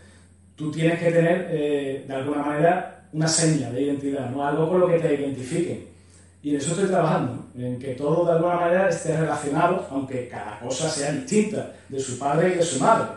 tú 0.58 0.70
tienes 0.72 1.00
que 1.00 1.10
tener 1.12 1.48
eh, 1.52 2.04
de 2.06 2.14
alguna 2.14 2.44
manera 2.44 3.03
una 3.14 3.28
seña 3.28 3.72
de 3.72 3.82
identidad, 3.82 4.30
¿no? 4.30 4.45
algo 4.45 4.68
con 4.68 4.82
lo 4.82 4.88
que 4.88 4.99
te 4.99 5.14
identifiquen. 5.14 5.86
Y 6.41 6.49
en 6.49 6.55
eso 6.57 6.72
estoy 6.72 6.88
trabajando, 6.88 7.45
en 7.57 7.80
que 7.80 7.93
todo 7.93 8.26
de 8.26 8.34
alguna 8.34 8.55
manera 8.55 8.89
esté 8.89 9.16
relacionado, 9.16 9.88
aunque 9.89 10.28
cada 10.28 10.59
cosa 10.59 10.89
sea 10.89 11.14
distinta 11.14 11.72
de 11.88 11.99
su 11.99 12.20
padre 12.20 12.53
y 12.53 12.57
de 12.57 12.64
su 12.64 12.80
madre. 12.80 13.07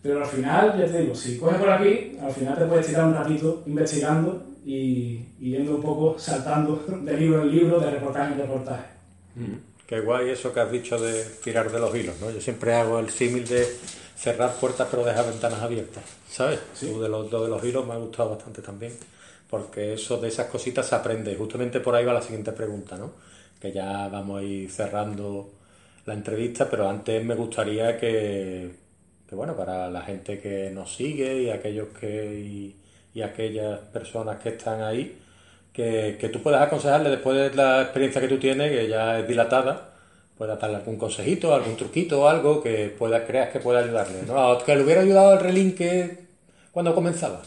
Pero 0.00 0.20
al 0.20 0.26
final, 0.26 0.78
ya 0.78 0.86
te 0.86 1.02
digo, 1.02 1.14
si 1.14 1.36
coges 1.36 1.58
por 1.58 1.68
aquí, 1.68 2.16
al 2.22 2.32
final 2.32 2.56
te 2.56 2.64
puedes 2.64 2.86
tirar 2.86 3.04
un 3.04 3.14
ratito 3.14 3.64
investigando 3.66 4.46
y, 4.64 5.26
y 5.40 5.50
yendo 5.50 5.74
un 5.76 5.82
poco, 5.82 6.18
saltando 6.18 6.82
de 7.02 7.16
libro 7.18 7.42
en 7.42 7.50
libro, 7.50 7.80
de 7.80 7.90
reportaje 7.90 8.32
en 8.32 8.38
reportaje. 8.38 8.84
Qué 9.86 10.00
guay 10.00 10.30
eso 10.30 10.52
que 10.52 10.60
has 10.60 10.70
dicho 10.70 10.98
de 10.98 11.24
tirar 11.42 11.70
de 11.70 11.78
los 11.78 11.94
hilos, 11.94 12.14
¿no? 12.20 12.30
Yo 12.30 12.40
siempre 12.40 12.74
hago 12.74 12.98
el 12.98 13.10
símil 13.10 13.46
de 13.46 13.66
cerrar 14.18 14.52
puertas 14.54 14.88
pero 14.90 15.04
dejar 15.04 15.26
ventanas 15.26 15.62
abiertas, 15.62 16.02
¿sabes? 16.28 16.58
Tú 16.80 17.00
de 17.00 17.08
los, 17.08 17.30
lo 17.30 17.44
de 17.44 17.48
los 17.48 17.64
hilos 17.64 17.86
me 17.86 17.94
ha 17.94 17.96
gustado 17.98 18.30
bastante 18.30 18.62
también, 18.62 18.92
porque 19.48 19.94
eso 19.94 20.16
de 20.18 20.28
esas 20.28 20.48
cositas 20.48 20.86
se 20.86 20.94
aprende. 20.96 21.36
Justamente 21.36 21.80
por 21.80 21.94
ahí 21.94 22.04
va 22.04 22.12
la 22.12 22.22
siguiente 22.22 22.52
pregunta, 22.52 22.96
¿no? 22.96 23.12
Que 23.60 23.72
ya 23.72 24.08
vamos 24.08 24.40
a 24.40 24.42
ir 24.42 24.70
cerrando 24.70 25.50
la 26.06 26.14
entrevista, 26.14 26.68
pero 26.68 26.88
antes 26.88 27.24
me 27.24 27.34
gustaría 27.36 27.96
que, 27.98 28.70
que 29.28 29.34
bueno, 29.36 29.56
para 29.56 29.88
la 29.88 30.02
gente 30.02 30.40
que 30.40 30.70
nos 30.70 30.94
sigue 30.96 31.42
y 31.42 31.50
aquellos 31.50 31.88
que 31.98 32.40
y, 32.40 32.76
y 33.14 33.22
aquellas 33.22 33.78
personas 33.92 34.40
que 34.42 34.50
están 34.50 34.82
ahí, 34.82 35.16
que, 35.72 36.16
que 36.20 36.28
tú 36.28 36.42
puedas 36.42 36.62
aconsejarle 36.62 37.10
después 37.10 37.36
de 37.36 37.56
la 37.56 37.82
experiencia 37.82 38.20
que 38.20 38.28
tú 38.28 38.38
tienes, 38.38 38.70
que 38.72 38.88
ya 38.88 39.20
es 39.20 39.28
dilatada, 39.28 39.87
puedas 40.38 40.60
darle 40.60 40.76
algún 40.76 40.96
consejito, 40.96 41.52
algún 41.52 41.76
truquito 41.76 42.22
o 42.22 42.28
algo 42.28 42.62
que 42.62 42.94
pueda, 42.96 43.26
creas 43.26 43.50
que 43.50 43.58
pueda 43.58 43.80
ayudarle, 43.80 44.22
¿no? 44.26 44.56
Que 44.64 44.76
le 44.76 44.84
hubiera 44.84 45.00
ayudado 45.00 45.30
al 45.30 45.40
relinque 45.40 46.26
cuando 46.70 46.94
comenzaba. 46.94 47.42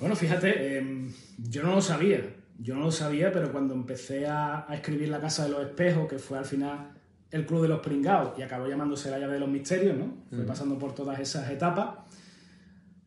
Bueno, 0.00 0.16
fíjate, 0.16 0.78
em, 0.78 1.12
yo 1.36 1.62
no 1.62 1.74
lo 1.74 1.82
sabía, 1.82 2.22
yo 2.58 2.74
no 2.74 2.84
lo 2.86 2.90
sabía, 2.90 3.30
pero 3.30 3.52
cuando 3.52 3.74
empecé 3.74 4.26
a, 4.26 4.64
a 4.66 4.74
escribir 4.74 5.10
La 5.10 5.20
Casa 5.20 5.44
de 5.44 5.50
los 5.50 5.60
Espejos, 5.60 6.08
que 6.08 6.18
fue 6.18 6.38
al 6.38 6.46
final 6.46 6.92
el 7.30 7.44
Club 7.44 7.62
de 7.62 7.68
los 7.68 7.80
Pringados 7.80 8.38
y 8.38 8.42
acabó 8.42 8.66
llamándose 8.66 9.10
la 9.10 9.18
llave 9.18 9.34
de 9.34 9.40
los 9.40 9.48
misterios, 9.48 9.96
¿no? 9.96 10.14
Fue 10.30 10.44
pasando 10.46 10.78
por 10.78 10.94
todas 10.94 11.20
esas 11.20 11.50
etapas. 11.50 11.90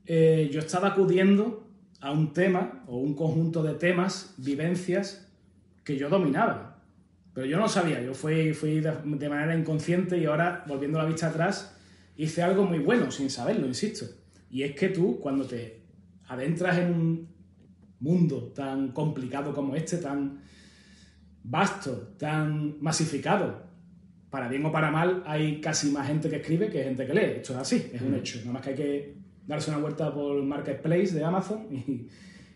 Eh, 0.05 0.49
yo 0.51 0.59
estaba 0.59 0.89
acudiendo 0.89 1.67
a 1.99 2.11
un 2.11 2.33
tema 2.33 2.83
o 2.87 2.97
un 2.97 3.15
conjunto 3.15 3.63
de 3.63 3.73
temas, 3.73 4.33
vivencias 4.37 5.27
que 5.83 5.97
yo 5.97 6.09
dominaba. 6.09 6.80
Pero 7.33 7.45
yo 7.47 7.57
no 7.57 7.67
sabía, 7.69 8.01
yo 8.01 8.13
fui, 8.13 8.53
fui 8.53 8.81
de, 8.81 9.29
manera 9.29 9.55
inconsciente 9.55 10.17
y 10.17 10.25
ahora, 10.25 10.63
volviendo 10.67 10.97
la 10.97 11.05
vista 11.05 11.27
atrás, 11.27 11.77
hice 12.17 12.43
algo 12.43 12.65
muy 12.65 12.79
bueno 12.79 13.09
sin 13.09 13.29
saberlo, 13.29 13.67
insisto. 13.67 14.05
Y 14.49 14.63
es 14.63 14.75
que 14.75 14.89
tú, 14.89 15.19
cuando 15.19 15.45
te 15.45 15.81
adentras 16.27 16.77
en 16.77 16.93
un 16.93 17.29
mundo 17.99 18.51
tan 18.53 18.91
complicado 18.91 19.53
como 19.53 19.75
este, 19.75 19.97
tan 19.97 20.41
vasto, 21.43 22.15
tan 22.17 22.81
masificado, 22.81 23.63
para 24.29 24.49
bien 24.49 24.65
o 24.65 24.71
para 24.71 24.91
mal, 24.91 25.23
hay 25.25 25.61
casi 25.61 25.89
más 25.91 26.07
gente 26.07 26.29
que 26.29 26.37
escribe 26.37 26.69
que 26.69 26.83
gente 26.83 27.05
que 27.05 27.13
lee. 27.13 27.33
Esto 27.37 27.53
es 27.53 27.59
así, 27.59 27.91
es 27.93 28.01
un 28.01 28.13
hecho. 28.15 28.39
Nada 28.39 28.53
más 28.53 28.61
que 28.61 28.69
hay 28.71 28.75
que 28.75 29.15
darse 29.47 29.71
una 29.71 29.79
vuelta 29.79 30.13
por 30.13 30.37
el 30.37 30.43
marketplace 30.43 31.13
de 31.13 31.23
Amazon 31.23 31.67
y, 31.71 32.07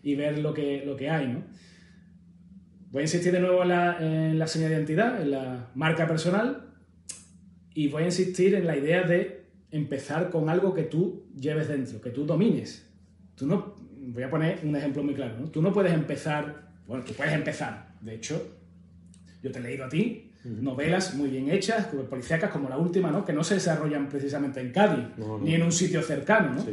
y 0.02 0.14
ver 0.14 0.38
lo 0.38 0.52
que, 0.52 0.84
lo 0.84 0.96
que 0.96 1.08
hay, 1.08 1.28
¿no? 1.28 1.42
Voy 2.96 3.02
a 3.02 3.04
insistir 3.04 3.30
de 3.30 3.40
nuevo 3.40 3.60
en 3.60 3.68
la, 3.68 3.98
en 4.00 4.38
la 4.38 4.46
señal 4.46 4.70
de 4.70 4.76
identidad, 4.76 5.20
en 5.20 5.30
la 5.32 5.68
marca 5.74 6.06
personal, 6.06 6.62
y 7.74 7.88
voy 7.88 8.04
a 8.04 8.06
insistir 8.06 8.54
en 8.54 8.66
la 8.66 8.74
idea 8.74 9.02
de 9.02 9.44
empezar 9.70 10.30
con 10.30 10.48
algo 10.48 10.72
que 10.72 10.84
tú 10.84 11.26
lleves 11.38 11.68
dentro, 11.68 12.00
que 12.00 12.08
tú 12.08 12.24
domines. 12.24 12.88
Tú 13.34 13.46
no, 13.46 13.74
voy 13.98 14.22
a 14.22 14.30
poner 14.30 14.60
un 14.64 14.74
ejemplo 14.76 15.02
muy 15.02 15.12
claro, 15.12 15.38
¿no? 15.38 15.50
Tú 15.50 15.60
no 15.60 15.74
puedes 15.74 15.92
empezar, 15.92 16.70
bueno, 16.86 17.04
tú 17.04 17.12
puedes 17.12 17.34
empezar, 17.34 17.88
de 18.00 18.14
hecho, 18.14 18.56
yo 19.42 19.52
te 19.52 19.58
he 19.58 19.62
leído 19.62 19.84
a 19.84 19.90
ti 19.90 20.32
novelas 20.44 21.16
muy 21.16 21.28
bien 21.28 21.50
hechas, 21.50 21.88
policíacas 22.08 22.50
como 22.50 22.70
la 22.70 22.78
última, 22.78 23.10
¿no? 23.10 23.26
Que 23.26 23.34
no 23.34 23.44
se 23.44 23.56
desarrollan 23.56 24.08
precisamente 24.08 24.62
en 24.62 24.72
Cádiz, 24.72 25.04
No, 25.18 25.36
no. 25.36 25.40
ni 25.40 25.54
en 25.54 25.62
un 25.62 25.72
sitio 25.72 26.00
cercano, 26.00 26.54
¿no? 26.54 26.62
Sí. 26.62 26.72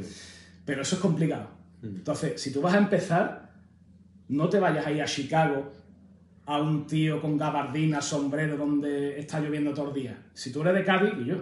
Pero 0.63 0.83
eso 0.83 0.95
es 0.95 1.01
complicado. 1.01 1.49
Entonces, 1.83 2.41
si 2.41 2.53
tú 2.53 2.61
vas 2.61 2.75
a 2.75 2.77
empezar, 2.77 3.51
no 4.29 4.47
te 4.47 4.61
vayas 4.61 4.87
a 4.87 4.91
ir 4.93 5.01
a 5.01 5.05
Chicago 5.05 5.82
a 6.45 6.61
un 6.61 6.85
tío 6.85 7.21
con 7.21 7.37
gabardina, 7.37 8.01
sombrero, 8.01 8.57
donde 8.57 9.19
está 9.19 9.39
lloviendo 9.39 9.73
todo 9.73 9.89
el 9.89 9.93
día. 9.93 10.25
Si 10.33 10.51
tú 10.51 10.61
eres 10.61 10.75
de 10.75 10.83
Cádiz, 10.83 11.13
y 11.21 11.25
yo, 11.25 11.37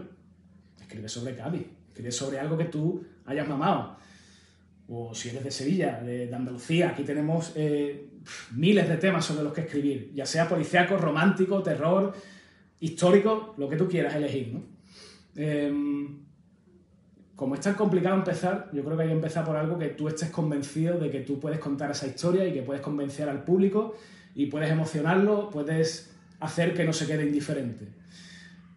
escribe 0.79 1.09
sobre 1.09 1.35
Cádiz, 1.35 1.65
escribe 1.87 2.11
sobre 2.11 2.39
algo 2.39 2.57
que 2.57 2.65
tú 2.65 3.03
hayas 3.25 3.47
mamado. 3.47 3.97
O 4.87 5.15
si 5.15 5.29
eres 5.29 5.43
de 5.43 5.51
Sevilla, 5.51 6.01
de, 6.01 6.33
Andalucía, 6.33 6.89
aquí 6.89 7.03
tenemos 7.03 7.53
eh, 7.55 8.09
miles 8.51 8.87
de 8.89 8.97
temas 8.97 9.25
sobre 9.25 9.43
los 9.43 9.53
que 9.53 9.61
escribir, 9.61 10.11
ya 10.13 10.25
sea 10.25 10.47
policíaco, 10.47 10.97
romántico, 10.97 11.63
terror, 11.63 12.13
histórico, 12.79 13.55
lo 13.57 13.69
que 13.69 13.77
tú 13.77 13.87
quieras 13.87 14.15
elegir, 14.15 14.53
¿no? 14.53 14.61
Em, 15.35 16.19
como 17.35 17.55
es 17.55 17.61
tan 17.61 17.73
complicado 17.73 18.15
empezar, 18.15 18.69
yo 18.71 18.83
creo 18.83 18.97
que 18.97 19.03
hay 19.03 19.09
que 19.09 19.15
empezar 19.15 19.43
por 19.45 19.55
algo 19.55 19.79
que 19.79 19.87
tú 19.87 20.07
estés 20.07 20.29
convencido 20.29 20.99
de 20.99 21.09
que 21.09 21.21
tú 21.21 21.39
puedes 21.39 21.57
contar 21.57 21.89
esa 21.89 22.05
historia 22.05 22.45
y 22.45 22.53
que 22.53 22.61
puedes 22.61 22.83
convencer 22.83 23.29
al 23.29 23.43
público 23.43 23.95
y 24.35 24.47
puedes 24.47 24.69
emocionarlo, 24.71 25.49
puedes 25.49 26.11
hacer 26.39 26.73
que 26.73 26.83
no 26.83 26.93
se 26.93 27.07
quede 27.07 27.25
indiferente. 27.25 27.85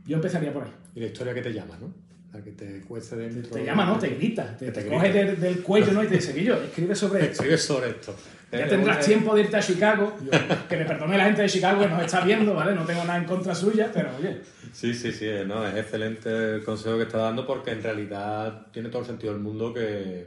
Yo 0.07 0.17
empezaría 0.17 0.53
por 0.53 0.65
ahí. 0.65 0.73
Y 0.95 1.01
la 1.01 1.07
historia 1.07 1.35
que 1.35 1.43
te 1.43 1.53
llama, 1.53 1.79
¿no? 1.81 1.93
La 2.33 2.43
que 2.43 2.51
te 2.53 2.81
cuece 2.81 3.17
dentro. 3.17 3.51
Te 3.51 3.65
llama, 3.65 3.87
¿no? 3.87 3.99
Te 3.99 4.09
grita, 4.09 4.57
te, 4.57 4.67
te 4.67 4.73
te 4.73 4.81
grita. 4.83 4.97
coge 4.97 5.13
del, 5.13 5.41
del 5.41 5.63
cuello 5.63 5.93
¿no? 5.93 6.03
y 6.03 6.09
te 6.09 6.17
dice, 6.17 6.33
Guillo, 6.33 6.63
escribe 6.63 6.95
sobre 6.95 7.21
esto. 7.23 7.33
Escribe 7.33 7.59
sobre 7.59 7.91
esto. 7.91 8.15
Ya 8.53 8.69
tendrás 8.69 9.05
eh, 9.05 9.11
tiempo 9.11 9.35
de 9.35 9.43
irte 9.43 9.57
a 9.57 9.61
Chicago. 9.61 10.17
Yo, 10.23 10.31
que 10.69 10.77
me 10.77 10.85
perdone 10.85 11.17
la 11.17 11.25
gente 11.25 11.43
de 11.43 11.49
Chicago 11.49 11.81
que 11.81 11.89
nos 11.89 12.03
está 12.03 12.25
viendo, 12.25 12.55
¿vale? 12.55 12.75
No 12.75 12.85
tengo 12.85 13.05
nada 13.05 13.19
en 13.19 13.25
contra 13.25 13.55
suya, 13.55 13.91
pero 13.93 14.11
oye, 14.17 14.41
Sí, 14.73 14.95
sí, 14.95 15.13
sí, 15.13 15.27
eh, 15.27 15.45
no, 15.47 15.67
es 15.67 15.75
excelente 15.77 16.57
el 16.57 16.65
consejo 16.65 16.97
que 16.97 17.05
está 17.05 17.19
dando 17.19 17.47
porque 17.47 17.71
en 17.73 17.83
realidad 17.83 18.67
tiene 18.73 18.89
todo 18.91 19.03
el 19.03 19.07
sentido 19.07 19.33
del 19.33 19.43
mundo 19.43 19.73
que, 19.73 20.27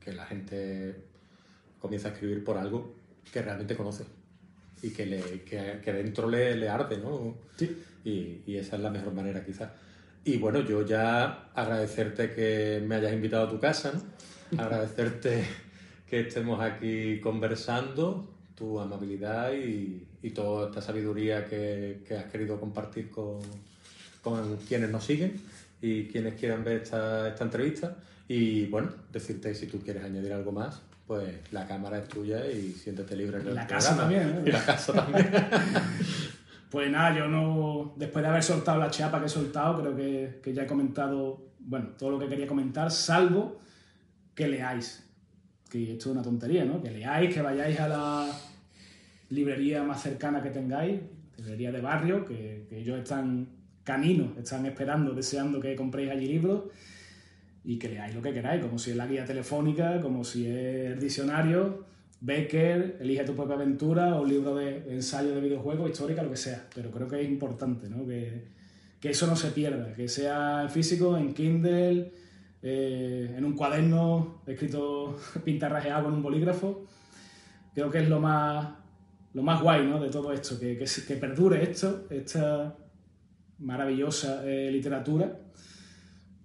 que 0.00 0.12
la 0.12 0.26
gente 0.26 0.96
comienza 1.78 2.08
a 2.08 2.12
escribir 2.12 2.44
por 2.44 2.58
algo 2.58 2.94
que 3.32 3.42
realmente 3.42 3.76
conoce 3.76 4.04
y 4.82 4.90
que, 4.90 5.06
le, 5.06 5.42
que, 5.42 5.80
que 5.84 5.92
dentro 5.92 6.28
le, 6.28 6.56
le 6.56 6.68
arde, 6.68 6.98
¿no? 6.98 7.36
Sí. 7.56 7.76
Y, 8.04 8.42
y 8.46 8.56
esa 8.56 8.76
es 8.76 8.82
la 8.82 8.90
mejor 8.90 9.12
manera 9.12 9.44
quizás. 9.44 9.70
Y 10.24 10.36
bueno, 10.36 10.60
yo 10.60 10.84
ya 10.84 11.50
agradecerte 11.54 12.32
que 12.32 12.82
me 12.86 12.96
hayas 12.96 13.12
invitado 13.12 13.46
a 13.46 13.50
tu 13.50 13.58
casa, 13.58 13.92
¿no? 13.92 14.60
agradecerte 14.62 15.44
que 16.06 16.20
estemos 16.20 16.60
aquí 16.60 17.20
conversando, 17.20 18.28
tu 18.54 18.78
amabilidad 18.78 19.52
y, 19.52 20.06
y 20.22 20.30
toda 20.30 20.68
esta 20.68 20.82
sabiduría 20.82 21.46
que, 21.46 22.02
que 22.06 22.16
has 22.16 22.24
querido 22.26 22.60
compartir 22.60 23.08
con, 23.10 23.38
con 24.22 24.56
quienes 24.68 24.90
nos 24.90 25.04
siguen 25.04 25.40
y 25.80 26.04
quienes 26.08 26.34
quieran 26.34 26.64
ver 26.64 26.82
esta, 26.82 27.28
esta 27.28 27.44
entrevista. 27.44 27.96
Y 28.28 28.66
bueno, 28.66 28.90
decirte 29.12 29.54
si 29.54 29.66
tú 29.66 29.80
quieres 29.80 30.04
añadir 30.04 30.32
algo 30.32 30.52
más, 30.52 30.82
pues 31.10 31.40
la 31.50 31.66
cámara 31.66 31.98
es 31.98 32.08
tuya 32.08 32.46
y 32.48 32.70
siéntete 32.70 33.16
libre 33.16 33.40
en 33.40 33.48
el 33.48 33.54
la 33.56 33.66
casa 33.66 33.96
programa. 33.96 34.20
también, 34.20 34.38
¿eh? 34.38 34.42
Y 34.48 34.52
la 34.52 34.64
casa 34.64 34.92
también. 34.92 35.28
Pues 36.70 36.88
nada, 36.88 37.18
yo 37.18 37.26
no. 37.26 37.94
Después 37.96 38.22
de 38.22 38.28
haber 38.28 38.44
soltado 38.44 38.78
la 38.78 38.90
chapa 38.90 39.18
que 39.18 39.26
he 39.26 39.28
soltado, 39.28 39.80
creo 39.80 39.96
que, 39.96 40.38
que 40.40 40.54
ya 40.54 40.62
he 40.62 40.66
comentado, 40.68 41.50
bueno, 41.58 41.88
todo 41.98 42.10
lo 42.10 42.18
que 42.20 42.28
quería 42.28 42.46
comentar, 42.46 42.92
salvo 42.92 43.60
que 44.36 44.46
leáis. 44.46 45.04
Que 45.68 45.94
esto 45.94 46.10
es 46.10 46.14
una 46.14 46.22
tontería, 46.22 46.64
¿no? 46.64 46.80
Que 46.80 46.92
leáis, 46.92 47.34
que 47.34 47.42
vayáis 47.42 47.80
a 47.80 47.88
la 47.88 48.32
librería 49.30 49.82
más 49.82 50.00
cercana 50.00 50.40
que 50.40 50.50
tengáis, 50.50 51.00
librería 51.38 51.72
de 51.72 51.80
barrio, 51.80 52.24
que, 52.24 52.66
que 52.70 52.78
ellos 52.78 53.00
están 53.00 53.48
caninos, 53.82 54.38
están 54.38 54.64
esperando, 54.64 55.12
deseando 55.12 55.58
que 55.58 55.74
compréis 55.74 56.12
allí 56.12 56.28
libros 56.28 56.66
y 57.64 57.78
que 57.78 57.88
leáis 57.88 58.14
lo 58.14 58.22
que 58.22 58.32
queráis, 58.32 58.62
como 58.62 58.78
si 58.78 58.90
es 58.90 58.96
la 58.96 59.06
guía 59.06 59.24
telefónica, 59.24 60.00
como 60.00 60.24
si 60.24 60.46
es 60.46 60.92
el 60.92 61.00
diccionario, 61.00 61.84
Becker, 62.20 62.98
Elige 63.00 63.24
tu 63.24 63.34
propia 63.34 63.54
aventura 63.54 64.16
o 64.16 64.22
un 64.22 64.28
libro 64.28 64.54
de, 64.54 64.84
ensayo 64.92 65.34
de 65.34 65.40
videojuegos, 65.40 65.90
histórica, 65.90 66.22
lo 66.22 66.30
que 66.30 66.36
sea. 66.36 66.66
Pero 66.74 66.90
creo 66.90 67.08
que 67.08 67.20
es 67.22 67.28
importante 67.28 67.88
¿no? 67.88 68.06
que, 68.06 68.48
que 69.00 69.10
eso 69.10 69.26
no 69.26 69.36
se 69.36 69.50
pierda, 69.50 69.94
que 69.94 70.06
sea 70.06 70.62
en 70.62 70.70
físico, 70.70 71.16
en 71.16 71.32
Kindle, 71.32 72.12
eh, 72.62 73.34
en 73.36 73.44
un 73.44 73.54
cuaderno 73.54 74.42
escrito 74.46 75.18
pintarrajeado 75.44 76.04
con 76.04 76.14
un 76.14 76.22
bolígrafo. 76.22 76.84
Creo 77.74 77.90
que 77.90 78.00
es 78.00 78.08
lo 78.08 78.20
más, 78.20 78.68
lo 79.32 79.42
más 79.42 79.62
guay 79.62 79.86
¿no? 79.86 79.98
de 79.98 80.10
todo 80.10 80.32
esto, 80.32 80.58
que, 80.60 80.76
que 80.76 81.16
perdure 81.16 81.62
esto, 81.62 82.06
esta 82.10 82.76
maravillosa 83.60 84.42
eh, 84.44 84.70
literatura 84.70 85.38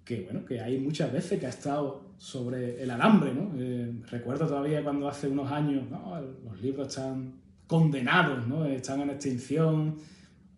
que 0.06 0.20
bueno, 0.22 0.44
que 0.44 0.60
hay 0.60 0.78
muchas 0.78 1.12
veces 1.12 1.40
que 1.40 1.46
ha 1.46 1.50
estado 1.50 2.00
sobre 2.16 2.80
el 2.80 2.90
alambre, 2.92 3.34
¿no? 3.34 3.50
Eh, 3.58 3.92
recuerdo 4.08 4.46
todavía 4.46 4.82
cuando 4.82 5.08
hace 5.08 5.26
unos 5.26 5.50
años, 5.50 5.90
¿no? 5.90 6.18
Los 6.44 6.62
libros 6.62 6.88
están 6.88 7.34
condenados, 7.66 8.46
¿no? 8.46 8.64
Están 8.64 9.00
en 9.00 9.10
extinción. 9.10 9.96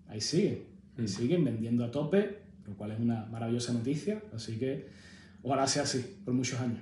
Ahí 0.08 0.20
siguen, 0.20 0.64
ahí 0.98 1.08
siguen 1.08 1.44
vendiendo 1.46 1.82
a 1.82 1.90
tope, 1.90 2.40
lo 2.66 2.74
cual 2.74 2.92
es 2.92 3.00
una 3.00 3.24
maravillosa 3.24 3.72
noticia, 3.72 4.22
así 4.34 4.58
que 4.58 4.86
ojalá 5.42 5.66
sea 5.66 5.84
así 5.84 6.18
por 6.24 6.34
muchos 6.34 6.60
años. 6.60 6.80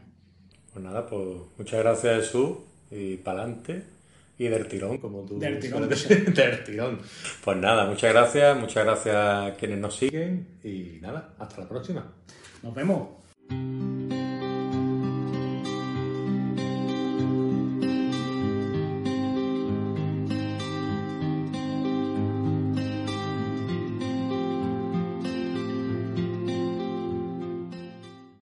Pues 0.73 0.85
nada, 0.85 1.07
pues 1.07 1.39
muchas 1.57 1.81
gracias 1.81 2.17
Jesús 2.17 2.59
y 2.91 3.17
para 3.19 3.43
adelante 3.43 3.85
y 4.39 4.49
del 4.49 4.67
tirón, 4.67 4.99
como 4.99 5.23
tú 5.23 5.39
Del 5.39 5.61
tirón, 5.61 5.89
del 6.35 6.65
tirón. 6.65 6.99
Pues 7.45 7.57
nada, 7.59 7.87
muchas 7.87 8.13
gracias, 8.13 8.59
muchas 8.59 8.85
gracias 8.85 9.15
a 9.15 9.55
quienes 9.57 9.79
nos 9.79 9.95
siguen 9.97 10.49
y 10.65 10.99
nada, 11.01 11.35
hasta 11.39 11.63
la 11.63 11.69
próxima. 11.69 12.13
Nos 12.67 12.75
vemos. 12.75 13.07